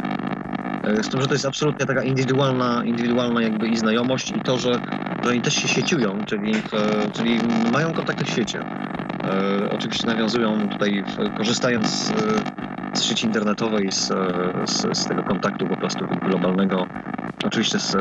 [1.06, 4.74] Z tym, że to jest absolutnie taka indywidualna, indywidualna jakby i znajomość i to, że,
[5.24, 6.54] że oni też się sieciują, czyli,
[7.14, 7.40] czyli
[7.72, 8.64] mają kontakty w świecie.
[9.72, 11.04] Oczywiście nawiązują tutaj,
[11.38, 12.14] korzystając
[12.94, 14.08] z, sieci internetowej, z,
[14.66, 16.88] z, z tego kontaktu po prostu globalnego.
[17.46, 17.98] Oczywiście z,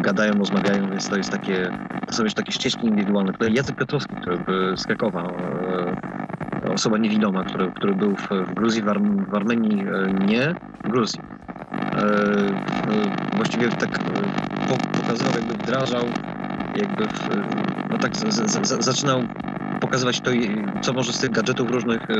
[0.00, 1.70] gadają, rozmawiają, więc to jest takie,
[2.06, 3.32] to są już takie ścieżki indywidualne.
[3.32, 4.38] Tutaj Jacek Piotrowski, który
[4.76, 8.86] z Krakowa, e, osoba niewidoma, który, który był w, w Gruzji, w,
[9.30, 10.54] w Armenii e, nie,
[10.84, 11.20] w Gruzji.
[11.92, 13.98] E, właściwie tak
[14.68, 16.04] po- pokazywał, jakby wdrażał,
[16.76, 17.28] jakby w,
[17.90, 19.22] no tak z, z, zaczynał
[19.86, 20.30] pokazywać to,
[20.82, 22.14] co może z tych gadżetów różnych e,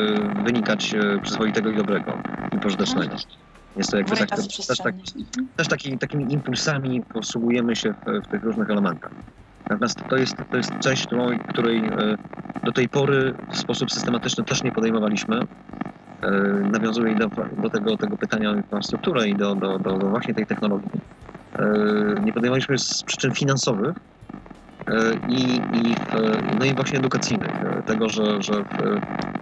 [0.44, 2.18] wynikać e, przyzwoitego i dobrego
[2.52, 3.16] i pożytecznego.
[3.76, 4.94] Jest to jakby tak, też, tak.
[4.94, 5.48] Mhm.
[5.56, 9.10] też taki, takimi impulsami posługujemy się w, w tych różnych elementach.
[9.70, 11.06] Natomiast to jest, to jest część,
[11.48, 12.16] której e,
[12.64, 15.40] do tej pory w sposób systematyczny też nie podejmowaliśmy.
[16.22, 16.30] E,
[16.72, 17.28] Nawiązuję i do,
[17.62, 21.00] do tego, tego pytania o infrastrukturę i do, do, do, do właśnie tej technologii.
[22.24, 23.96] Nie podejmowaliśmy z przyczyn finansowych
[25.28, 26.12] i, i, w,
[26.58, 27.50] no i właśnie edukacyjnych.
[27.64, 28.52] e, Tego, że, że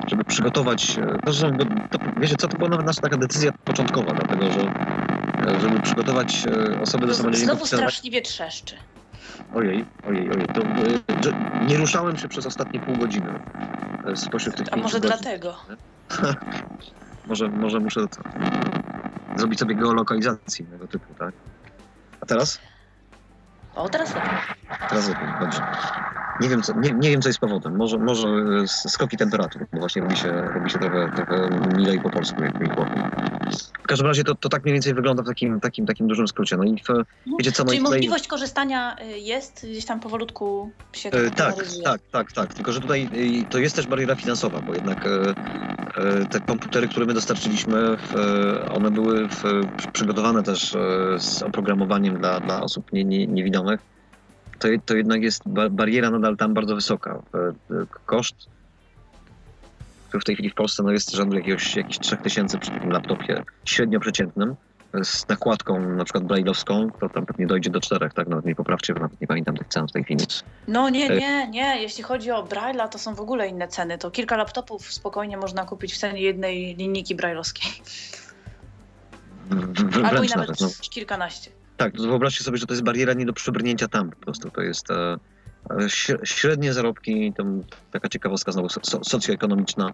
[0.08, 1.50] żeby przygotować, e, to, że,
[1.90, 6.46] to, wiecie co, to była nawet nasza taka decyzja początkowa, dlatego że e, żeby przygotować
[6.46, 8.76] e, osoby do samodzielnego Znowu straszliwie trzeszczy.
[9.54, 10.46] Ojej, ojej, ojej.
[10.46, 13.32] To, e, nie ruszałem się przez ostatnie pół godziny
[14.06, 15.18] e, spośród tych A może godzin.
[15.20, 15.56] dlatego?
[17.26, 18.22] Może, może muszę to,
[19.36, 21.34] zrobić sobie geolokalizację tego typu, tak?
[22.20, 22.60] A teraz?
[23.76, 24.30] O, teraz lepiej.
[24.88, 25.60] Teraz lepiej, dobrze.
[26.40, 27.76] Nie wiem, co, nie, nie wiem, co jest powodem.
[27.76, 28.28] Może, może
[28.66, 32.68] skoki temperatur, bo właśnie robi się, robi się trochę, trochę milej po polsku, jak mi
[33.82, 36.56] W każdym razie to, to tak mniej więcej wygląda w takim, takim, takim dużym skrócie.
[36.56, 37.04] No i w,
[37.38, 42.32] wiecie co, Czyli możliwość korzystania y, jest, gdzieś tam powolutku się E, tak, tak, tak,
[42.32, 42.54] tak.
[42.54, 45.34] Tylko, że tutaj e, to jest też bariera finansowa, bo jednak e, e,
[46.30, 49.28] te komputery, które my dostarczyliśmy, e, one były
[49.92, 50.78] przygotowane też e,
[51.18, 53.80] z oprogramowaniem dla, dla osób nie, nie, niewidomych.
[54.58, 57.22] To, to jednak jest ba bariera nadal tam bardzo wysoka.
[57.34, 58.36] E, e, Koszt,
[60.08, 63.42] który w tej chwili w Polsce no, jest rzędu jakiegoś, jakichś 3000 przy takim laptopie
[63.64, 68.28] średnio przeciętnym e, z nakładką na przykład braille'owską, to tam pewnie dojdzie do czterech, tak?
[68.28, 70.26] Nawet nie poprawcie, bo nawet nie pamiętam tych cen w tej chwili.
[70.68, 71.82] No nie, E, nie, nie.
[71.82, 73.98] Jeśli chodzi o Braille'a, to są w ogóle inne ceny.
[73.98, 77.70] To kilka laptopów spokojnie można kupić w cenie jednej linijki brailleowskiej.
[79.50, 80.68] W- Albo i nawet nawet, no.
[80.90, 81.50] kilkanaście.
[81.76, 84.50] Tak, to wyobraźcie sobie, że to jest bariera nie do przebrnięcia tam po prostu.
[84.50, 84.94] To jest e,
[85.70, 89.92] e, śre- średnie zarobki, to m- taka ciekawostka znowu so, socjoekonomiczna.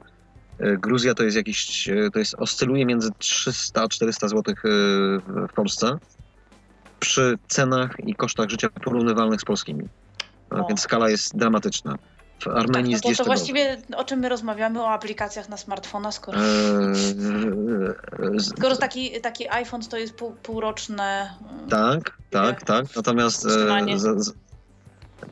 [0.60, 5.18] E, Gruzja to jest jakiś, e, to jest, oscyluje między 300 a 400 zł w
[5.50, 5.98] w Polsce
[7.00, 9.84] przy cenach i kosztach życia porównywalnych z polskimi.
[10.52, 10.66] E, O.
[10.68, 11.96] Więc skala jest dramatyczna.
[12.40, 14.80] W Tak, Armenii no jest to, to właściwie o czym my rozmawiamy?
[14.82, 16.38] O aplikacjach na smartfona, skoro.
[16.38, 16.94] E, e,
[18.40, 21.34] z- skoro taki, taki iPhone to jest pół, półroczne.
[21.54, 22.96] mm, Tak, tak, tak.
[22.96, 24.32] Natomiast e, z, z,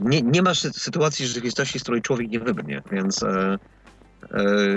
[0.01, 3.59] nie, nie ma sy- sytuacji rzeczywistości, z której człowiek nie wybrnie, więc e, e,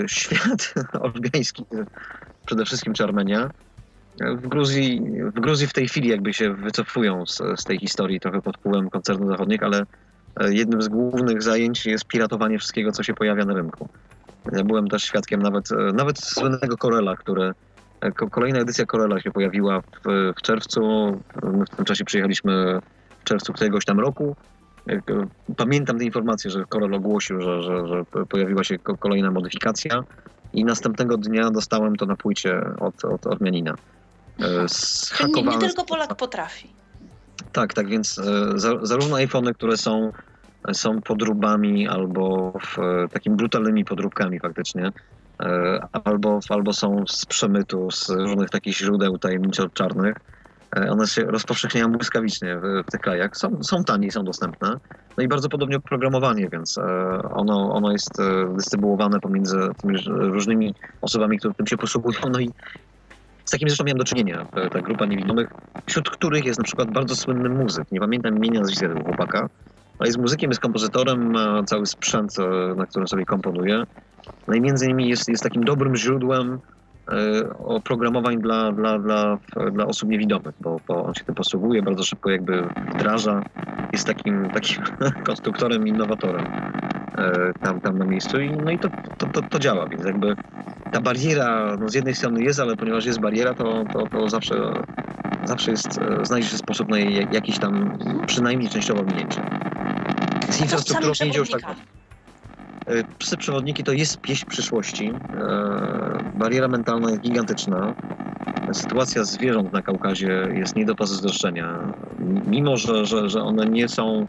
[0.06, 0.74] świat
[1.04, 1.64] afgański,
[2.46, 3.50] przede wszystkim czy Armenia,
[4.20, 5.00] e, w Gruzji,
[5.36, 8.90] w Gruzji w tej chwili jakby się wycofują z, z tej historii trochę pod wpływem
[8.90, 9.86] koncernów zachodnich, ale
[10.40, 13.88] e, jednym z głównych zajęć jest piratowanie wszystkiego, co się pojawia na rynku.
[14.52, 17.52] Ja byłem też świadkiem nawet, e, nawet słynnego Corella, który
[18.00, 20.80] e, ko- kolejna edycja Corella się pojawiła w, w czerwcu.
[21.42, 22.80] My w tym czasie przyjechaliśmy
[23.20, 24.36] w czerwcu któregoś tam roku.
[24.90, 25.00] E,
[25.56, 30.04] Pamiętam te informacje, że Corel ogłosił, że, że, że pojawiła się ko- kolejna modyfikacja
[30.52, 33.74] i następnego dnia dostałem to na płycie od, od Ormianina.
[34.40, 34.66] E,
[35.34, 36.68] nie, nie tylko Polak potrafi.
[37.52, 38.22] tak, tak, więc e,
[38.58, 40.12] za, zarówno iPhony, które są,
[40.72, 42.76] są podróbami albo w,
[43.10, 44.90] takimi brutalnymi podróbkami faktycznie,
[46.04, 50.14] albo, albo są z przemytu, z różnych takich źródeł tajemniczo czarnych,
[50.90, 53.36] one się rozpowszechniają błyskawicznie w, w tych krajach.
[53.36, 54.76] Są, są tanie i są dostępne.
[55.16, 56.82] No i bardzo podobnie oprogramowanie, więc e,
[57.22, 59.58] ono, ono jest e, dystrybuowane pomiędzy
[60.06, 62.20] różnymi osobami, które tym się posługują.
[62.32, 62.50] No i
[63.44, 65.50] z takim zresztą miałem do czynienia, e, ta grupa niewidomych,
[65.86, 67.92] wśród których jest na przykład bardzo słynny muzyk.
[67.92, 69.48] Nie pamiętam imienia nazwiska tego chłopaka,
[69.98, 73.84] ale jest muzykiem, jest kompozytorem, ma cały sprzęt, e, na którym sobie komponuje.
[74.48, 76.58] No i między innymi jest, jest takim dobrym źródłem e,
[77.58, 79.38] oprogramowań dla, dla, dla,
[79.72, 82.62] dla osób niewidomych, bo, bo on się tym posługuje, bardzo szybko jakby
[82.94, 83.42] wdraża,
[83.92, 84.82] jest takim, takim
[85.26, 86.46] konstruktorem, innowatorem
[87.18, 88.88] e, tam, tam na miejscu i, no i to,
[89.18, 90.36] to, to, to działa, więc jakby
[90.92, 94.54] ta bariera no z jednej strony jest, ale ponieważ jest bariera, to, to, to zawsze,
[95.44, 99.42] zawsze jest, e, znajdzie się sposób na jej jak- jakiś tam przynajmniej częściowo minięcie.
[100.48, 101.62] Z infrastrukturą nie idzie już tak.
[102.84, 103.00] Przewodnikami?
[103.00, 105.12] E, Psy przewodniki to jest pieśń przyszłości.
[105.40, 107.94] E, Bariera mentalna jest gigantyczna.
[108.72, 111.78] Sytuacja zwierząt na Kaukazie jest nie do pozazdroszczenia.
[112.46, 114.26] Mimo, że, że, że one nie są,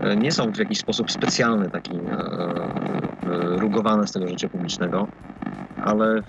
[0.00, 1.90] e, nie są w jakiś sposób specjalny, taki
[3.58, 5.08] rugowane z tego życia publicznego,
[5.84, 6.22] ale,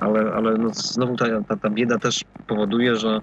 [0.00, 3.20] ale, ale no znowu ta, ta, ta bieda też powoduje, że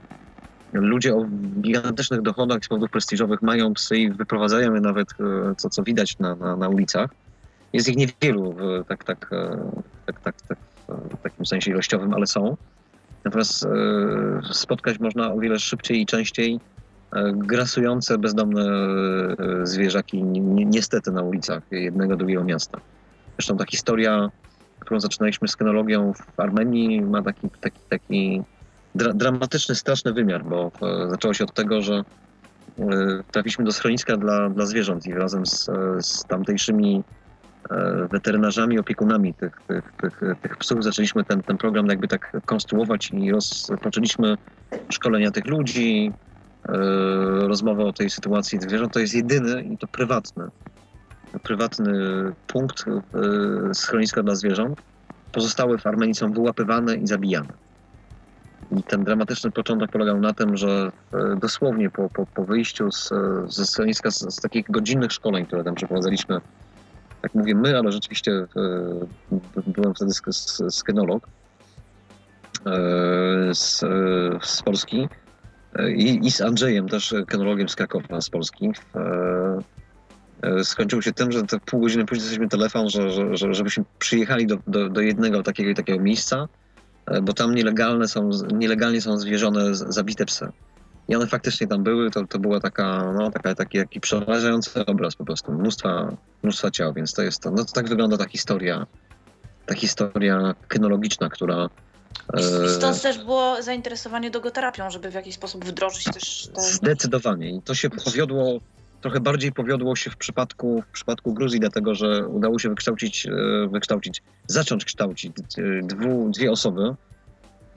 [0.82, 1.26] ludzie o
[1.62, 6.16] gigantycznych dochodach z powodów prestiżowych mają psy i wyprowadzają je nawet, e, co, co widać
[6.20, 7.10] na, na, na ulicach.
[7.74, 9.72] Jest ich niewielu w, tak, tak, e,
[10.06, 10.58] tak, tak, tak,
[10.88, 12.58] w takim sensie ilościowym, ale są.
[13.26, 13.70] Natomiast e,
[14.52, 16.60] spotkać można o wiele szybciej i częściej
[17.34, 18.66] grasujące bezdomne
[19.64, 22.80] zwierzaki ni- ni- niestety na ulicach jednego, drugiego miasta.
[23.40, 24.30] Zresztą ta historia,
[24.80, 28.42] którą zaczynaliśmy z kynologią w Armenii ma taki, taki, taki
[28.96, 32.84] dra dramatyczny, straszny wymiar, bo e, zaczęło się od tego, że e,
[33.32, 37.04] trafiliśmy do schroniska dla, dla zwierząt i razem z, e, z tamtejszymi
[38.12, 43.32] weterynarzami, opiekunami tych, tych, tych, tych psów zaczęliśmy ten, ten program jakby tak konstruować i
[43.32, 44.38] rozpoczęliśmy
[44.90, 46.12] szkolenia tych ludzi,
[47.40, 48.94] rozmowę o tej sytuacji zwierząt.
[48.94, 50.48] To jest jedyny i to prywatny,
[51.44, 51.94] prywatny
[52.48, 52.86] punkt
[53.74, 54.82] schroniska dla zwierząt.
[55.32, 57.65] Pozostałe w Armenii są wyłapywane i zabijane.
[58.72, 63.10] I ten dramatyczny początek polegał na tym, że e, dosłownie po, po, po wyjściu z,
[63.48, 66.40] ze schroniska, z, z takich godzinnych szkoleń, które tam przeprowadzaliśmy,
[67.22, 68.46] tak mówię my, ale rzeczywiście e,
[69.68, 71.28] byłem wtedy sk- sk- skenolog
[72.66, 72.72] e,
[73.54, 73.88] z, e,
[74.42, 75.08] z Polski
[75.76, 78.72] e, i, z Andrzejem, też kenologiem z Krakowa z Polski.
[78.96, 79.62] E,
[80.42, 83.84] e, skończył się tym, że te pół godziny później dostaliśmy telefon, że, że, że, żebyśmy
[84.00, 86.65] przyjechali do, do, do jednego takiego takiego miejsca, e,
[87.24, 90.48] bo tam nielegalne są, nielegalnie są zwierzone zabite psy.
[91.08, 95.16] I one faktycznie tam były, to, to była taka, no, taka, taki, taki przerażający obraz
[95.16, 98.86] po prostu, mnóstwa, mnóstwa ciał, więc to jest to, no to tak wygląda ta historia,
[99.66, 101.70] ta historia kynologiczna, która...
[102.38, 106.62] I e, stąd też było zainteresowanie dogoterapią, żeby w jakiś sposób wdrożyć też te...
[106.62, 107.50] Zdecydowanie.
[107.50, 108.60] I to się powiodło,
[109.02, 113.32] trochę bardziej powiodło się w przypadku, w przypadku Gruzji, dlatego że udało się wykształcić, e,
[113.68, 116.96] wykształcić zacząć kształcić e, dwu, dwie osoby,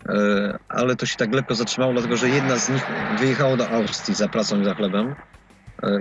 [0.08, 2.86] e, ale to się tak lekko zatrzymało, dlatego że jedna z nich
[3.18, 5.14] wyjechała do Austrii za pracą i za chlebem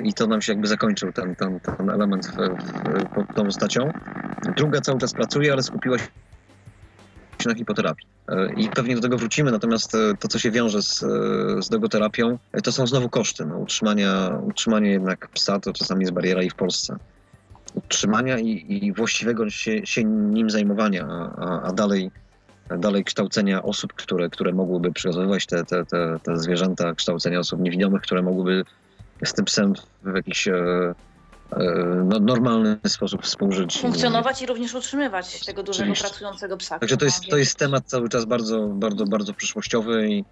[0.03, 2.35] i to nam się jakby zakończył ten, ten, ten element w,
[3.31, 3.91] w, tą postacią.
[4.57, 6.07] Druga cały czas pracuje, ale skupiła się
[7.45, 8.07] na hipoterapii.
[8.29, 11.07] E, I pewnie do tego wrócimy, natomiast e, to, co się wiąże z, e,
[11.61, 13.45] z dogoterapią, to są znowu koszty.
[13.45, 16.97] No, utrzymania, utrzymanie jednak psa to czasami jest bariera i w Polsce.
[17.73, 21.07] Utrzymania i, i właściwego się, się nim zajmowania,
[21.37, 22.11] a, a, dalej,
[22.79, 28.01] dalej kształcenia osób, które, które mogłyby przygotowywać te, te, te, te zwierzęta, kształcenia osób niewidomych,
[28.01, 28.63] które mogłyby
[29.25, 29.73] z tym psem
[30.03, 30.47] w jakiś
[32.05, 33.81] no, normalny sposób współżyć.
[33.81, 36.07] Funkcjonować i również utrzymywać tego dużego Oczywiście.
[36.09, 36.79] pracującego psa.
[36.79, 40.25] Także to jest, ma to jest temat cały czas bardzo, bardzo, bardzo przyszłościowy i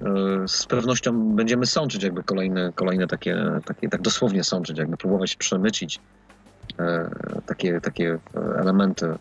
[0.00, 5.36] e, z pewnością będziemy sączyć jakby kolejne, kolejne takie, takie, tak dosłownie sączyć, jakby próbować
[5.36, 5.98] przemycić
[6.78, 7.10] e,
[7.46, 8.18] takie, takie
[8.58, 9.14] elementy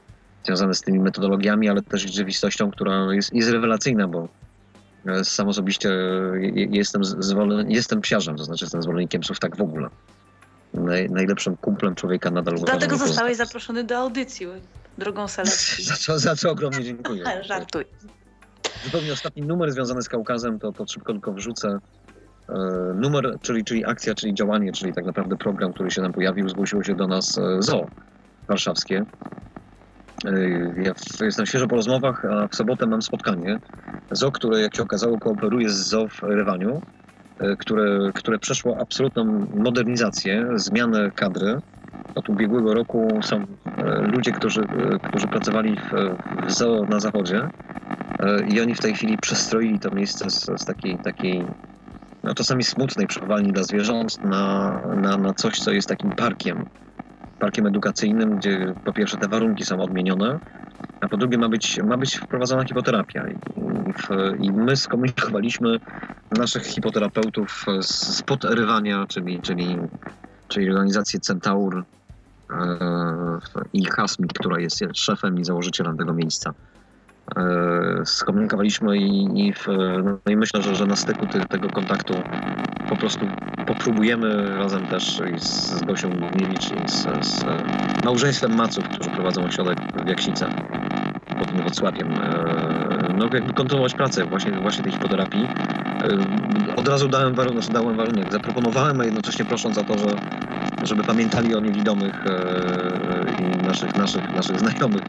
[0.45, 4.27] związane z tymi metodologiami, ale też rzeczywistością, która jest, jest rewelacyjna, bo
[5.05, 5.89] e, sam osobiście
[6.33, 9.89] je- je- jestem, z- zwolen, jestem psiarzem, to znaczy jestem zwolennikiem psów tak w ogóle.
[10.73, 14.47] Naj, najlepszym kumplem człowieka nadal uważam, Dlatego zostałeś zaproszony do audycji
[14.97, 15.83] drogą selekcji.
[15.89, 17.23] Za co, za co ogromnie dziękuję.
[17.49, 17.85] Żartuj.
[18.85, 21.79] Zupełnie ostatni numer związany z Kaukazem, to, to szybko tylko wrzucę.
[22.49, 22.53] E,
[22.95, 26.83] numer, czyli, czyli akcja, czyli działanie, czyli tak naprawdę program, który się nam pojawił, zgłosiło
[26.83, 27.87] się do nas e, ZOO
[28.47, 29.05] warszawskie.
[30.25, 30.31] E,
[30.83, 33.59] Ja jestem świeżo po rozmowach, a w sobotę mam spotkanie.
[34.11, 36.81] ZOO, które jak się okazało kooperuje z ZOO w Rywaniu,
[37.59, 41.59] które, które przeszło absolutną modernizację, zmianę kadry.
[42.15, 43.45] Od ubiegłego roku są
[43.77, 45.91] e, ludzie, którzy, e, którzy pracowali w,
[46.47, 47.49] w na zachodzie,
[48.19, 51.43] E, I oni w tej chwili przestroili to miejsce z, z takiej, takiej
[52.23, 56.65] no czasami smutnej przechowalni dla zwierząt na, na, na coś, co jest takim parkiem.
[57.39, 60.39] Parkiem edukacyjnym, gdzie po pierwsze te warunki są odmienione,
[61.01, 63.27] a po drugie ma być, ma być wprowadzona hipoterapia.
[63.29, 63.35] I,
[63.93, 64.07] w,
[64.39, 65.79] I my skomunikowaliśmy
[66.31, 69.77] naszych hipoterapeutów z- spod Rywania, czyli, czyli,
[70.47, 71.83] czyli organizację Centaur
[72.51, 72.77] e,
[73.73, 76.53] i Hasmit, która jest szefem i założycielem tego miejsca
[78.05, 79.67] skomunikowaliśmy i, i, w,
[80.03, 82.13] no i myślę, że, że na styku ty, tego kontaktu
[82.89, 83.27] po prostu
[83.67, 87.45] popróbujemy razem też z, z Gosią Górniewicz i z, z
[88.05, 90.53] małżeństwem Maców, którzy prowadzą ośrodek w Jaksicach
[91.39, 95.43] pod Wrocławiem, e, no jakby kontynuować pracę właśnie, właśnie tej hipoterapii.
[95.43, 100.15] E, Od razu dałem warunek, znaczy dałem warunek, zaproponowałem, a jednocześnie prosząc o to, że,
[100.83, 105.03] żeby pamiętali o niewidomych e, i naszych, naszych, naszych znajomych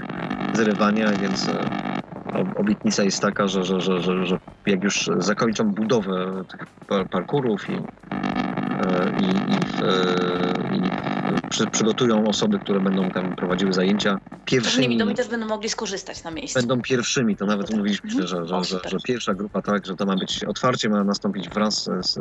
[0.53, 1.94] z Rywania, więc e,
[2.35, 4.37] obietnica jest taka, że, że, że, że, że
[4.67, 10.91] jak już zakończą budowę tych par- parkurów i, e, i, i, e, i
[11.49, 16.31] przy, przygotują osoby, które będą tam prowadziły zajęcia, pierwszymi niewidomi też będą mogli skorzystać na
[16.31, 16.59] miejscu.
[16.59, 17.77] będą pierwszymi, to nawet Tak.
[17.77, 18.93] mówiliśmy, że, że, że, super.
[18.93, 22.13] że pierwsza grupa, tak, że to ma być otwarcie, ma nastąpić wraz z,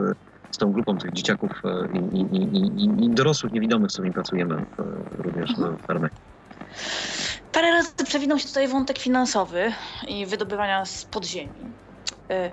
[0.52, 4.56] z tą grupą tych dzieciaków e, i, i, i, i, dorosłych niewidomych, z którymi pracujemy
[5.11, 5.77] również Mhm.
[5.77, 6.07] w fermie.
[7.52, 9.74] Parę razy przewinął się tutaj wątek finansowy
[10.08, 11.76] i wydobywania z podziemi.
[12.32, 12.52] Y,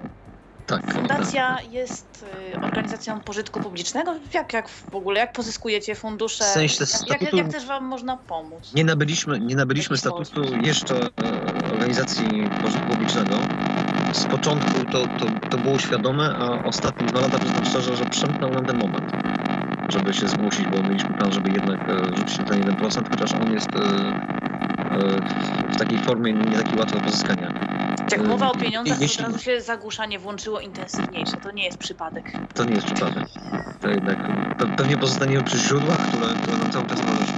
[0.66, 0.94] Tak.
[0.94, 2.22] Fundacja jest
[2.54, 4.20] y, organizacją pożytku publicznego.
[4.34, 6.44] Jak, jak w ogóle, jak pozyskujecie fundusze?
[6.44, 8.72] W sensie jak, jak, statutu- jak też wam można pomóc?
[8.74, 13.48] Nie nabyliśmy, nie nabyliśmy statutu jeszcze e, organizacji pożytku publicznego.
[14.12, 18.52] Z początku to, to, to było świadome, a ostatnie dwa lata przyznam szczerze, że przemknął
[18.52, 19.12] nam ten moment,
[19.90, 23.50] żeby się zgłosić, bo mieliśmy plan, żeby jednak e, rzucić na ten 1%, chociaż on
[23.50, 25.20] jest e, e,
[25.72, 27.48] w takiej formie nie taki łatwy do pozyskania.
[28.12, 31.36] Jak mowa o pieniądzach, to od jeśli- razu się zagłuszanie włączyło intensywniejsze.
[31.42, 32.24] To nie jest przypadek.
[32.54, 33.24] To nie jest przypadek.
[33.80, 34.18] To jednak
[34.58, 37.32] pe pewnie pozostaniemy przy źródłach, które, które nam cały czas towarzyszą.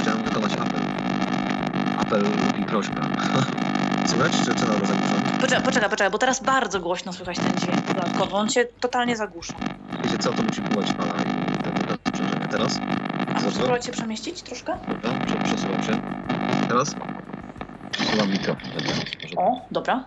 [0.00, 0.80] Chciałem wykonać apel.
[1.98, 2.22] Apel
[2.58, 3.00] i prośbę.
[4.10, 5.21] Słychać, czy, czy nadal?
[5.42, 8.36] Poczekaj, poczekaj, poczekaj, bo teraz bardzo głośno słychać ten dźwięk dodatkowo.
[8.36, 9.54] On się totalnie zagłusza.
[10.04, 12.46] Wiecie co, to musi pływać fala i sprzężenia.
[12.48, 12.80] Teraz?
[13.34, 14.72] A spróbować się przemieścić troszkę?
[14.88, 16.00] Dobra, prze, przesuwam się.
[16.68, 16.94] Teraz?
[17.90, 18.56] Przesuwam mikro.
[18.74, 20.04] Dobra, może O, dobra.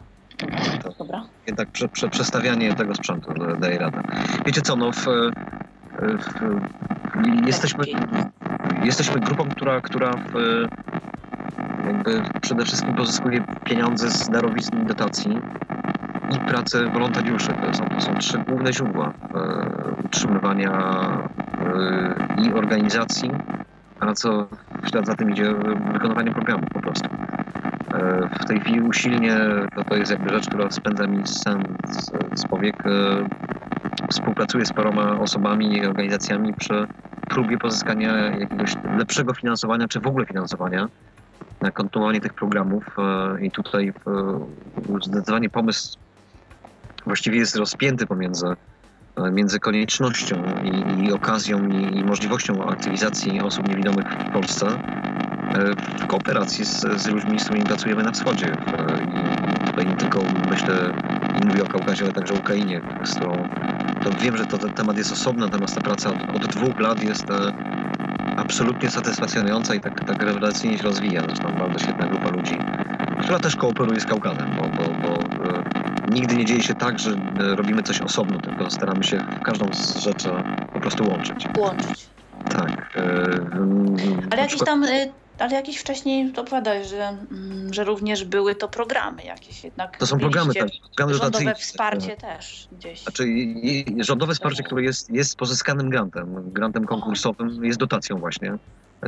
[0.83, 1.23] to, Dobra.
[1.47, 4.01] jednak prze, prze, przestawianie tego sprzętu da- daje radę.
[4.45, 6.57] Wiecie co, no w, w,
[7.45, 7.83] jesteśmy,
[8.83, 10.33] jesteśmy grupą, która, która w,
[11.85, 15.39] jakby przede wszystkim pozyskuje pieniądze z darowizn dotacji
[16.35, 17.47] i pracy wolontariuszy.
[17.47, 23.31] To są, to są trzy główne źródła e, utrzymywania e, i organizacji,
[23.99, 24.47] a co
[24.83, 25.53] w ślad za tym idzie
[25.93, 27.09] wykonywanie programu po prostu.
[27.93, 29.37] E, w tej chwili usilnie,
[29.75, 32.89] to, to jest jakby rzecz, która spędza mi sen z, z powiek, e,
[34.09, 36.87] współpracuję z paroma osobami i organizacjami przy
[37.29, 40.87] próbie pozyskania jakiegoś lepszego finansowania, czy w ogóle finansowania
[41.65, 43.93] na kontynuowanie tych programów e, i tutaj e,
[45.03, 45.97] zdecydowanie pomysł
[47.05, 48.47] właściwie jest rozpięty pomiędzy
[49.17, 54.79] e, między koniecznością i, i okazją i, i, możliwością aktywizacji osób niewidomych w Polsce
[56.01, 58.57] w kooperacji z, z ludźmi, z którymi pracujemy na wschodzie.
[59.01, 60.91] I tutaj nie tylko myślę
[61.33, 63.47] i mówię o Kaukazie, ale także o Ukrainie, z którą
[64.01, 67.01] to wiem, że to, ten temat jest osobny, natomiast ta praca od, od dwóch lat
[67.01, 67.27] jest
[68.35, 71.21] absolutnie satysfakcjonująca i tak, tak rewelacyjnie się rozwija.
[71.21, 72.57] Zresztą bardzo świetna grupa ludzi,
[73.21, 75.15] która też kooperuje z Kaukazem, bo, bo, bo
[75.49, 75.63] e,
[76.11, 79.97] nigdy nie dzieje się tak, że e, robimy coś osobno, tylko staramy się każdą z
[79.97, 80.29] rzeczy
[80.73, 81.47] po prostu łączyć.
[81.57, 82.09] Łączyć.
[82.49, 82.91] Tak.
[82.95, 85.07] E, Ale jakiś tam e,
[85.39, 89.97] ale jakieś wcześniej opowiadałeś, że, mm, że również były to programy jakieś jednak.
[89.97, 90.69] To są programy, tak.
[90.95, 93.01] Programy rządowe wsparcie też gdzieś.
[93.01, 93.27] Znaczy
[93.99, 98.57] rządowe wsparcie, które jest, jest pozyskanym grantem, grantem konkursowym, jest dotacją właśnie.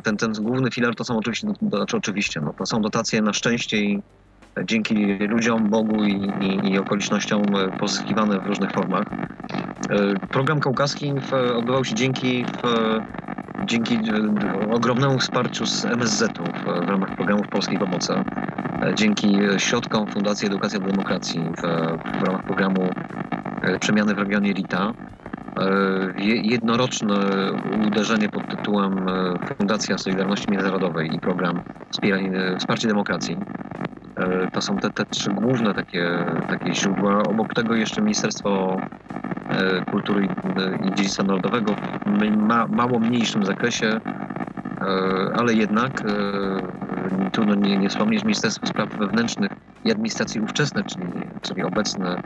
[0.04, 3.78] Ten, ten główny filar to są oczywiście, znaczy oczywiście, no, to są dotacje na szczęście
[3.78, 4.02] i
[4.66, 7.44] dzięki ludziom, Bogu i, i, i okolicznościom
[7.80, 9.06] pozyskiwane w różnych formach.
[9.90, 11.14] E, program kaukaski
[11.58, 12.62] odbywał się dzięki w,
[13.66, 16.44] dzięki e, ogromnemu wsparciu z MSZ-u
[16.84, 21.62] w ramach programów Polskiej Pomocy, e, dzięki środkom Fundacji Edukacja do Demokracji w,
[22.20, 22.90] w ramach programu
[23.62, 24.94] e, Przemiany w regionie RITA,
[26.44, 27.16] jednoroczne
[27.88, 29.06] uderzenie pod tytułem
[29.58, 31.62] Fundacja Solidarności Międzynarodowej i program
[32.58, 33.38] Wsparcie Demokracji.
[34.54, 37.24] To są te, te trzy główne takie, takie źródła.
[37.24, 39.07] Obok tego jeszcze Ministerstwo E,
[39.92, 40.28] kultury
[40.86, 41.76] i Dziedzictwa Narodowego
[42.38, 44.00] ma, mało mniejszym zakresie, e,
[45.36, 49.52] ale jednak e, trudno nie, nie wspomnieć Ministerstwo Spraw Wewnętrznych
[49.86, 51.06] i Administracji ówczesne, czyli,
[51.42, 52.22] czyli obecne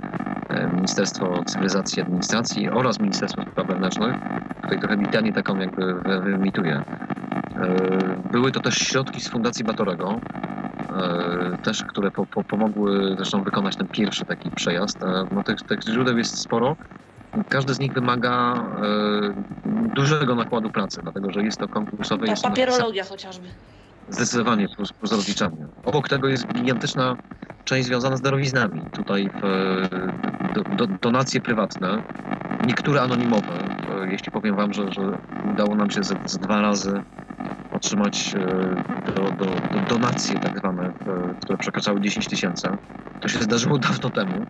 [0.73, 4.15] Ministerstwo Cywilizacji i Administracji oraz Ministerstwo Spraw Wewnętrznych.
[4.61, 6.83] Tutaj trochę litanię taką jakby wymituje.
[8.31, 10.19] Były to też środki z Fundacji Batorego,
[11.63, 14.99] też, które po, po, pomogły zresztą wykonać ten pierwszy taki przejazd.
[15.31, 16.75] No, tych, tych źródeł jest sporo.
[17.49, 22.27] Każdy z nich wymaga e, dużego nakładu pracy, dlatego że jest to konkursowe.
[22.27, 23.47] Ta papierologia chociażby.
[24.09, 25.67] Zdecydowanie plus, plus rozliczanie.
[25.85, 27.15] Obok tego jest gigantyczna
[27.65, 28.81] część związana z darowiznami.
[28.91, 32.03] Tutaj w, e, do, do, donacje prywatne,
[32.65, 33.53] niektóre anonimowe.
[34.03, 35.17] E, jeśli powiem Wam, że, że
[35.53, 37.03] udało nam się z, z dwa razy
[37.71, 38.35] otrzymać
[39.15, 40.93] do, do, do donacje tak zwane,
[41.41, 42.67] które przekraczały 10 tysięcy.
[43.21, 44.45] To się zdarzyło dawno temu,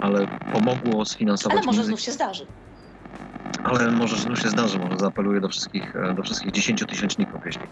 [0.00, 1.56] ale pomogło sfinansować...
[1.56, 2.46] Ale może znów się zdarzy.
[3.64, 7.62] Ale może znów się zdarzy, może zaapeluję do wszystkich, e, do wszystkich 10 tysięczników, jeśli,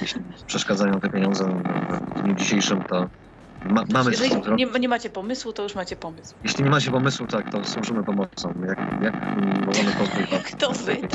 [0.00, 1.60] jeśli przeszkadzają te pieniądze
[2.16, 3.08] w dniu dzisiejszym, to
[3.64, 6.34] ma, mamy Jeżeli nie, nie, macie pomysłu, to już macie pomysł.
[6.44, 8.54] Jeśli nie macie pomysłu, tak, to służymy pomocą.
[8.68, 9.14] Jak, jak
[9.66, 10.30] możemy pozbyć?
[10.32, 11.10] Jak to wydać?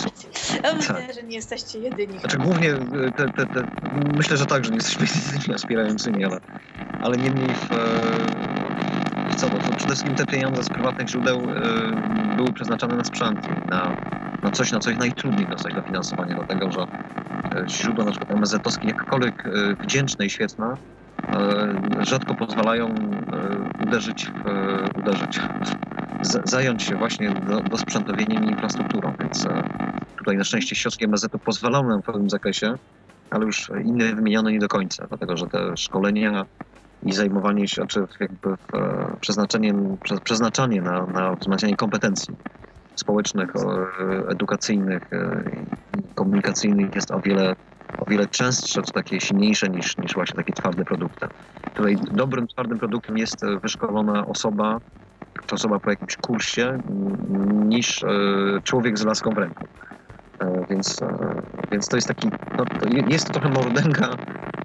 [0.64, 1.14] Ja myślę, tak.
[1.14, 2.20] że nie jesteście jedyni.
[2.20, 2.74] Znaczy głównie
[3.16, 3.68] te, te, te,
[4.16, 6.40] myślę, że tak, że nie jesteśmy jedynymi aspirającymi, ale,
[7.02, 8.57] ale niemniej w, w
[9.38, 13.48] co, no, to przede wszystkim te pieniądze z prywatnych źródeł y, były przeznaczane na sprzęt,
[13.70, 13.96] na,
[14.44, 18.88] na coś, na co ich najtrudniej dostać dofinansowanie, dlatego że e, źródła na przykład MSZ-owskie,
[18.88, 20.78] jakkolwiek y, wdzięczne i świetne,
[21.28, 22.96] E, rzadko pozwalają
[23.84, 24.32] uderzyć,
[25.00, 25.40] uderzyć
[26.44, 29.48] zająć się właśnie do, dosprzętowieniem i infrastrukturą, więc
[30.18, 32.74] tutaj na szczęście środki MSZ-u pozwalają nam w pewnym zakresie,
[33.30, 36.46] ale już inne wymienione nie do końca, dlatego że te szkolenia
[37.04, 38.56] i zajmowanie się, czy jakby
[39.22, 39.74] przeznaczenie,
[40.24, 42.36] przeznaczanie na, na wzmacnianie kompetencji
[42.96, 43.54] społecznych,
[44.30, 45.04] edukacyjnych,
[46.16, 47.56] komunikacyjnych jest o wiele
[47.98, 51.28] o wiele częstsze, takie silniejsze niż, niż właśnie takie twarde produkty.
[51.74, 54.80] Tutaj dobrym, twardym produktem jest e, wyszkolona osoba,
[55.48, 56.78] czy osoba po jakimś kursie,
[57.66, 58.08] niż e,
[58.64, 59.68] człowiek z laską w ręku.
[60.40, 61.00] E, więc,
[61.72, 62.28] więc to jest taki,
[62.58, 62.66] no,
[63.08, 64.10] jest to trochę mordęga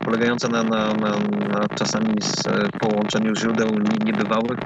[0.05, 1.11] polegająca na, na, na,
[1.49, 2.43] na czasami z
[2.81, 3.69] połączeniu źródeł
[4.05, 4.59] niebywałych,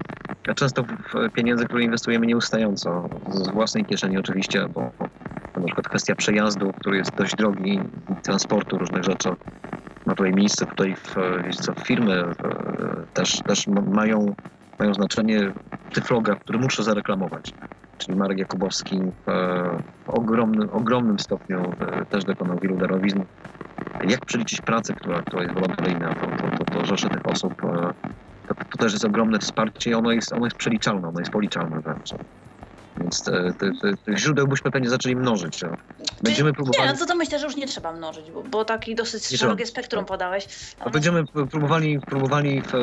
[0.49, 4.91] a często w pieniędzy, które inwestujemy nieustająco, z własnej kieszeni oczywiście, bo
[5.57, 7.81] na przykład kwestia przejazdu, który jest dość drogi,
[8.23, 9.29] transportu różnych rzeczy.
[10.07, 11.15] Ma tutaj miejsce, tutaj w,
[11.61, 12.25] co, firmy
[13.15, 14.35] też, też mają,
[14.79, 15.53] mają znaczenie
[15.93, 17.53] tyfloga, który muszę zareklamować.
[17.99, 19.01] Czyli Marek Jakubowski,
[20.07, 21.73] w ogromnym, ogromnym stopniu
[22.11, 23.21] też dokonał wielu darowizn.
[24.09, 27.55] Jak przeliczyć pracę, która, która jest wolontarijna, to, to, to, to rzesze tych osób,
[28.49, 31.81] to, to też jest ogromne wsparcie i ono jest, ono jest przeliczalne, ono jest policzalne
[31.81, 32.15] wręcz.
[33.01, 35.61] Więc te, te, te, tych źródeł byśmy pewnie zaczęli mnożyć.
[36.23, 36.89] Będziemy próbowali...
[36.89, 39.39] Nie, no to, to myślę, że już nie trzeba mnożyć, bo, bo taki dosyć Nie
[39.39, 39.73] szerokie trzeba.
[39.75, 40.75] spektrum podałeś.
[40.85, 42.81] No będziemy próbowali, próbowali w, e,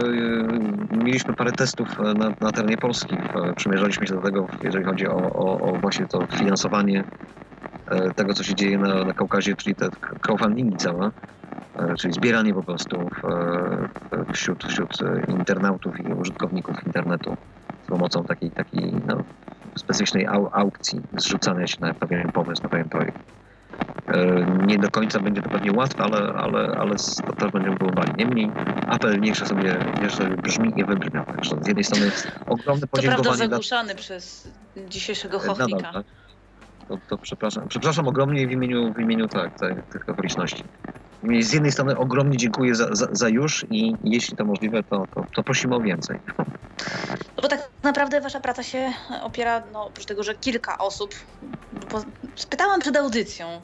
[0.98, 5.15] mieliśmy parę testów na, na terenie Polski, w, przymierzaliśmy się do tego, jeżeli chodzi o,
[5.15, 7.03] o, o właśnie to finansowanie
[7.88, 9.90] e, tego, co się dzieje na, na Kaukazie, czyli te
[10.22, 11.11] crowdfundingi całe,
[11.76, 13.10] e, czyli zbieranie po prostu
[14.34, 17.38] wśród, wśród internautów i użytkowników internetu
[17.84, 19.23] z pomocą takiej, takiej no,
[19.76, 23.18] specyficznej au, aukcji, zrzucania się na pewien pomysł, na pewien projekt.
[24.08, 26.95] E, Nie do końca będzie to pewnie łatwe, ale, ale, ale
[27.28, 28.14] to też będziemy próbowali.
[28.18, 28.52] Niemniej
[28.88, 29.78] apel niech się sobie,
[30.10, 31.24] sobie brzmi i wybrzmia.
[31.26, 32.12] Także z jednej strony
[32.48, 34.48] ogromne To prawda podziękowanie dla zagłuszany przez
[34.90, 35.94] dzisiejszego nadal, chochnika.
[35.94, 36.06] tak?
[36.88, 37.68] To, to przepraszam.
[37.68, 40.64] Przepraszam ogromnie w imieniu, w imieniu tak, tak, tych okoliczności.
[41.40, 45.26] Z jednej strony ogromnie dziękuję za, za, za już i jeśli to możliwe, to, to,
[45.36, 46.20] to prosimy o więcej.
[47.10, 48.94] No bo tak naprawdę wasza praca się
[49.24, 51.10] opiera, no oprócz tego, że kilka osób,
[52.36, 53.62] spytałam przed audycją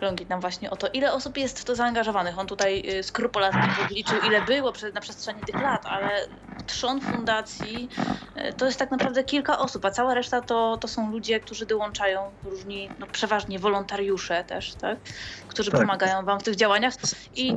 [0.00, 2.38] Longit nam właśnie o to, ile osób jest w to zaangażowanych.
[2.38, 6.26] On tutaj y, skrupulatnie podliczył, ile było na przestrzeni tych lat, ale
[6.66, 7.88] trzon fundacji
[8.36, 11.66] y, to jest tak naprawdę kilka osób, a cała reszta to, to są ludzie, którzy
[11.66, 14.98] dołączają, różni, no przeważnie wolontariusze też, tak?
[15.48, 15.80] Którzy Tak.
[15.80, 16.94] pomagają wam w tych działaniach.
[17.34, 17.56] I,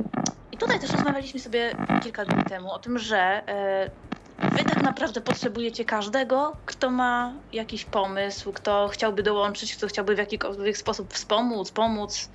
[0.52, 3.18] I tutaj też rozmawialiśmy sobie kilka dni temu o tym, że
[3.48, 3.90] e,
[4.38, 10.18] wy tak naprawdę potrzebujecie każdego, kto ma jakiś pomysł, kto chciałby dołączyć, kto chciałby w
[10.18, 12.28] jakikolwiek sposób wspomóc, pomóc.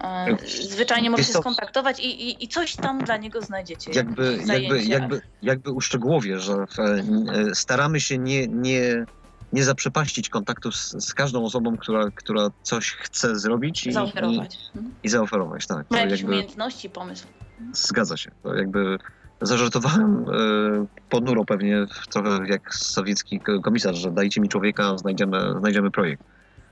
[0.00, 0.36] E,
[0.68, 3.90] zwyczajnie może się skontaktować i, i, i coś tam dla niego znajdziecie.
[3.94, 9.04] jakby, jakby, jakby, jakby uszczegółowię, że w, e, staramy się nie, nie,
[9.52, 14.58] nie zaprzepaścić kontaktu z, z każdą osobą, która, która coś chce zrobić i, i, Zaoferować.
[14.76, 14.94] Mhm.
[15.02, 15.66] i zaoferować.
[15.66, 15.90] Tak.
[15.90, 17.26] Ma jakieś umiejętności, pomysł.
[17.72, 18.30] zgadza się.
[18.42, 18.98] To jakby
[19.42, 26.22] zażartowałem e, ponuro pewnie trochę jak sowiecki komisarz, że dajcie mi człowieka, znajdziemy, znajdziemy projekt.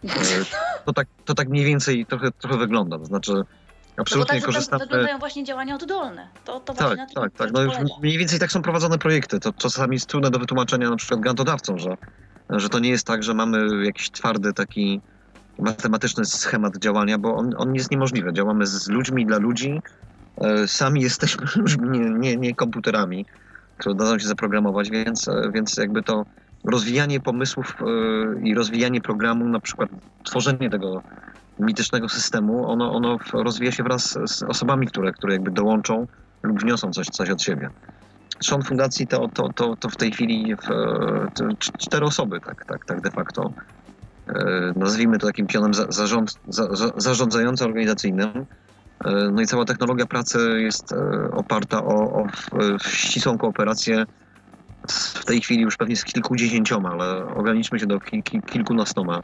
[0.05, 0.09] E,
[0.85, 2.99] to, tak, to tak mniej więcej trochę, trochę wygląda.
[2.99, 3.33] To znaczy
[4.01, 4.85] No absolutnie tak korzystamy...
[4.85, 6.29] wyglądają właśnie działania oddolne.
[6.45, 7.53] To, to Tak, tak, tak.
[7.53, 7.61] No,
[8.03, 9.41] mniej więcej tak są prowadzone projekty.
[9.41, 11.97] To czasami jest trudne do wytłumaczenia na przykład grantodawcom, że,
[12.51, 15.01] że to nie jest tak, że mamy jakiś twardy taki
[15.59, 18.33] matematyczny schemat działania, bo on, on jest niemożliwy.
[18.33, 19.81] Działamy z ludźmi dla ludzi.
[20.39, 21.47] E, Sami jesteśmy
[21.91, 23.27] nie, nie, nie komputerami,
[23.79, 26.27] które dadzą się zaprogramować, więc, e, więc jakby to
[26.65, 29.91] rozwijanie pomysłów e, i rozwijanie programu, na przykład
[30.25, 31.03] tworzenie tego
[31.59, 36.07] mitycznego systemu, ono, ono rozwija się wraz z osobami, które, które jakby dołączą
[36.43, 37.71] lub wniosą coś, coś od siebie.
[38.39, 40.67] Trzon fundacji to, to, to, to w tej chwili w,
[41.35, 43.53] to cz- cztery osoby, tak, tak, tak de facto.
[44.77, 48.47] Nazwijmy to takim pionem za, zarząd, za, za, zarządzająco-organizacyjnym.
[49.05, 52.27] E, No i cała technologia pracy jest e, oparta o, o
[52.89, 54.05] ścisłą kooperację
[54.89, 59.23] w tej chwili już pewnie z kilkudziesięcioma, ale ograniczmy się do kil, kil, kilkunastoma.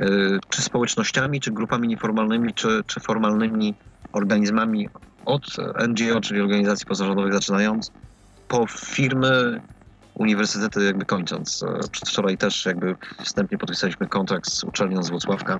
[0.00, 0.04] E,
[0.48, 3.74] Czy społecznościami, czy grupami nieformalnymi, czy, czy formalnymi
[4.12, 4.88] organizmami
[5.24, 5.56] od
[5.88, 7.90] NGO, czyli organizacji pozarządowych zaczynając,
[8.48, 9.60] po firmy,
[10.20, 11.62] uniwersytety jakby kończąc.
[11.62, 15.58] E, Przedwczoraj też jakby wstępnie podpisaliśmy kontrakt z uczelnią z Włocławka,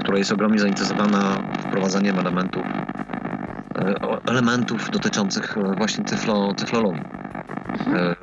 [0.00, 2.62] która jest ogromnie zainteresowana wprowadzaniem elementów
[3.74, 7.02] e, elementów dotyczących e, właśnie tyflo, tyflologii.
[7.72, 8.16] Mhm.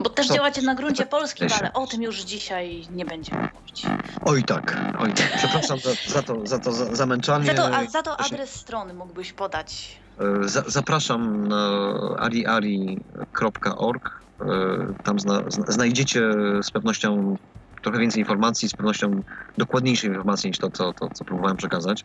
[0.00, 0.34] Bo też Co?
[0.34, 3.86] działacie na gruncie polskim, ale o tym już dzisiaj nie będziemy mówić.
[4.24, 5.32] Oj tak, oj tak.
[5.36, 7.46] Przepraszam za, za to, za to za, zamęczanie.
[7.46, 10.00] Za to, a za to adres strony mógłbyś podać.
[10.40, 11.70] Za, zapraszam na
[12.18, 14.25] ariari.org.
[14.42, 14.46] E,
[15.02, 16.30] Tam zna, zna- znajdziecie
[16.62, 17.36] z pewnością
[17.82, 19.22] trochę więcej informacji, z pewnością
[19.58, 22.04] dokładniejszej informacji niż to, co, to, co próbowałem przekazać.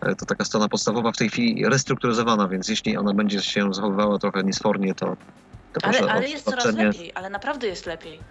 [0.00, 4.18] E, To taka strona podstawowa w tej chwili restrukturyzowana, więc jeśli ona będzie się zachowywała
[4.18, 5.14] trochę niesfornie, to,
[5.72, 8.24] to proszę Ale, o ale jest coraz lepiej, ale naprawdę jest lepiej.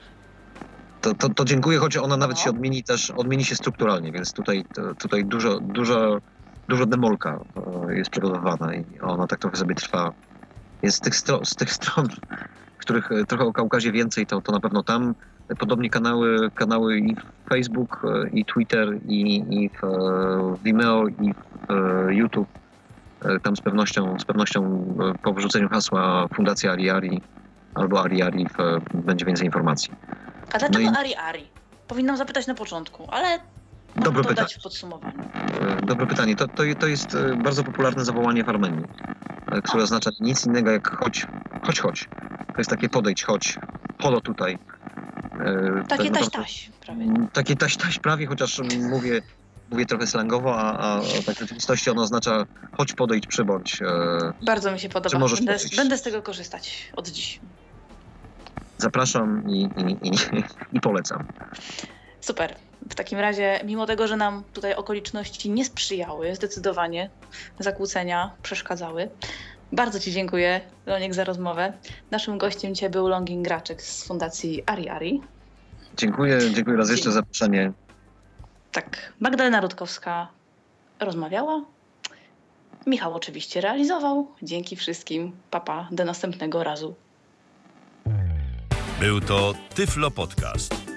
[1.02, 2.44] To, to, to dziękuję, choć ona nawet No.
[2.44, 4.64] się odmieni też, odmieni się strukturalnie, więc tutaj,
[4.98, 6.20] tutaj dużo, dużo,
[6.70, 7.40] dużo demolka
[7.90, 10.12] e, jest przygotowana i ona tak trochę sobie trwa.
[10.84, 12.08] Więc z tych, stro, z tych stron,
[12.88, 15.16] których e, trochę o Kaukazie więcej, to, to na pewno tam.
[15.60, 17.16] Podobnie kanały, kanały i
[17.50, 22.48] Facebook, e, i Twitter, i, i w, e, Vimeo, i w YouTube.
[23.44, 24.86] Tam z pewnością, z pewnością
[25.24, 27.22] po wyrzuceniu hasła Fundacja Ariari
[27.76, 29.92] albo Ariari w, będzie więcej informacji.
[30.54, 31.48] A dlaczego No i- Ari Ari?
[31.88, 33.40] Powinnam zapytać na początku, ale
[33.98, 34.60] Dobre dodać pytanie.
[34.60, 35.24] w podsumowaniu.
[35.62, 36.36] E, Dobre pytanie.
[36.36, 38.86] To, to, to jest e, bardzo popularne zawołanie w Armenii,
[39.52, 41.28] e, które oznacza nic innego jak chodź,
[41.64, 42.10] chodź, chodź.
[42.48, 43.60] To jest takie podejdź, chodź,
[44.02, 44.58] holo tutaj.
[45.90, 47.06] Takie tak taś taś prawie.
[47.34, 49.22] Takie taś taś prawie, chociaż mówię,
[49.72, 52.46] mówię trochę slangowo, a, a tak w rzeczywistości ono oznacza
[52.78, 53.80] chodź, podejdź, przybądź.
[54.46, 55.20] Bardzo mi się podoba.
[55.20, 55.76] Możesz Będę, powiedzieć?
[55.78, 57.40] będę z tego korzystać od dziś.
[58.78, 60.44] zapraszam i, i, i,
[60.74, 61.28] i polecam.
[62.22, 62.56] Super.
[62.90, 67.10] W takim razie, mimo tego, że nam tutaj okoliczności nie sprzyjały, zdecydowanie
[67.60, 69.10] zakłócenia przeszkadzały.
[69.72, 71.74] Bardzo Ci dziękuję, Loniek, za rozmowę.
[72.12, 75.22] Naszym gościem dzisiaj był Longin Graczek z Fundacji Ari Ari.
[75.98, 77.72] Dziękuję, dziękuję raz jeszcze za zaproszenie.
[78.72, 80.28] Tak, Magdalena Rutkowska
[81.00, 81.62] rozmawiała.
[82.86, 84.28] Michał oczywiście realizował.
[84.42, 85.32] Dzięki wszystkim.
[85.52, 86.96] Papa, do następnego razu.
[89.00, 90.97] Był to Tyflo Podcast.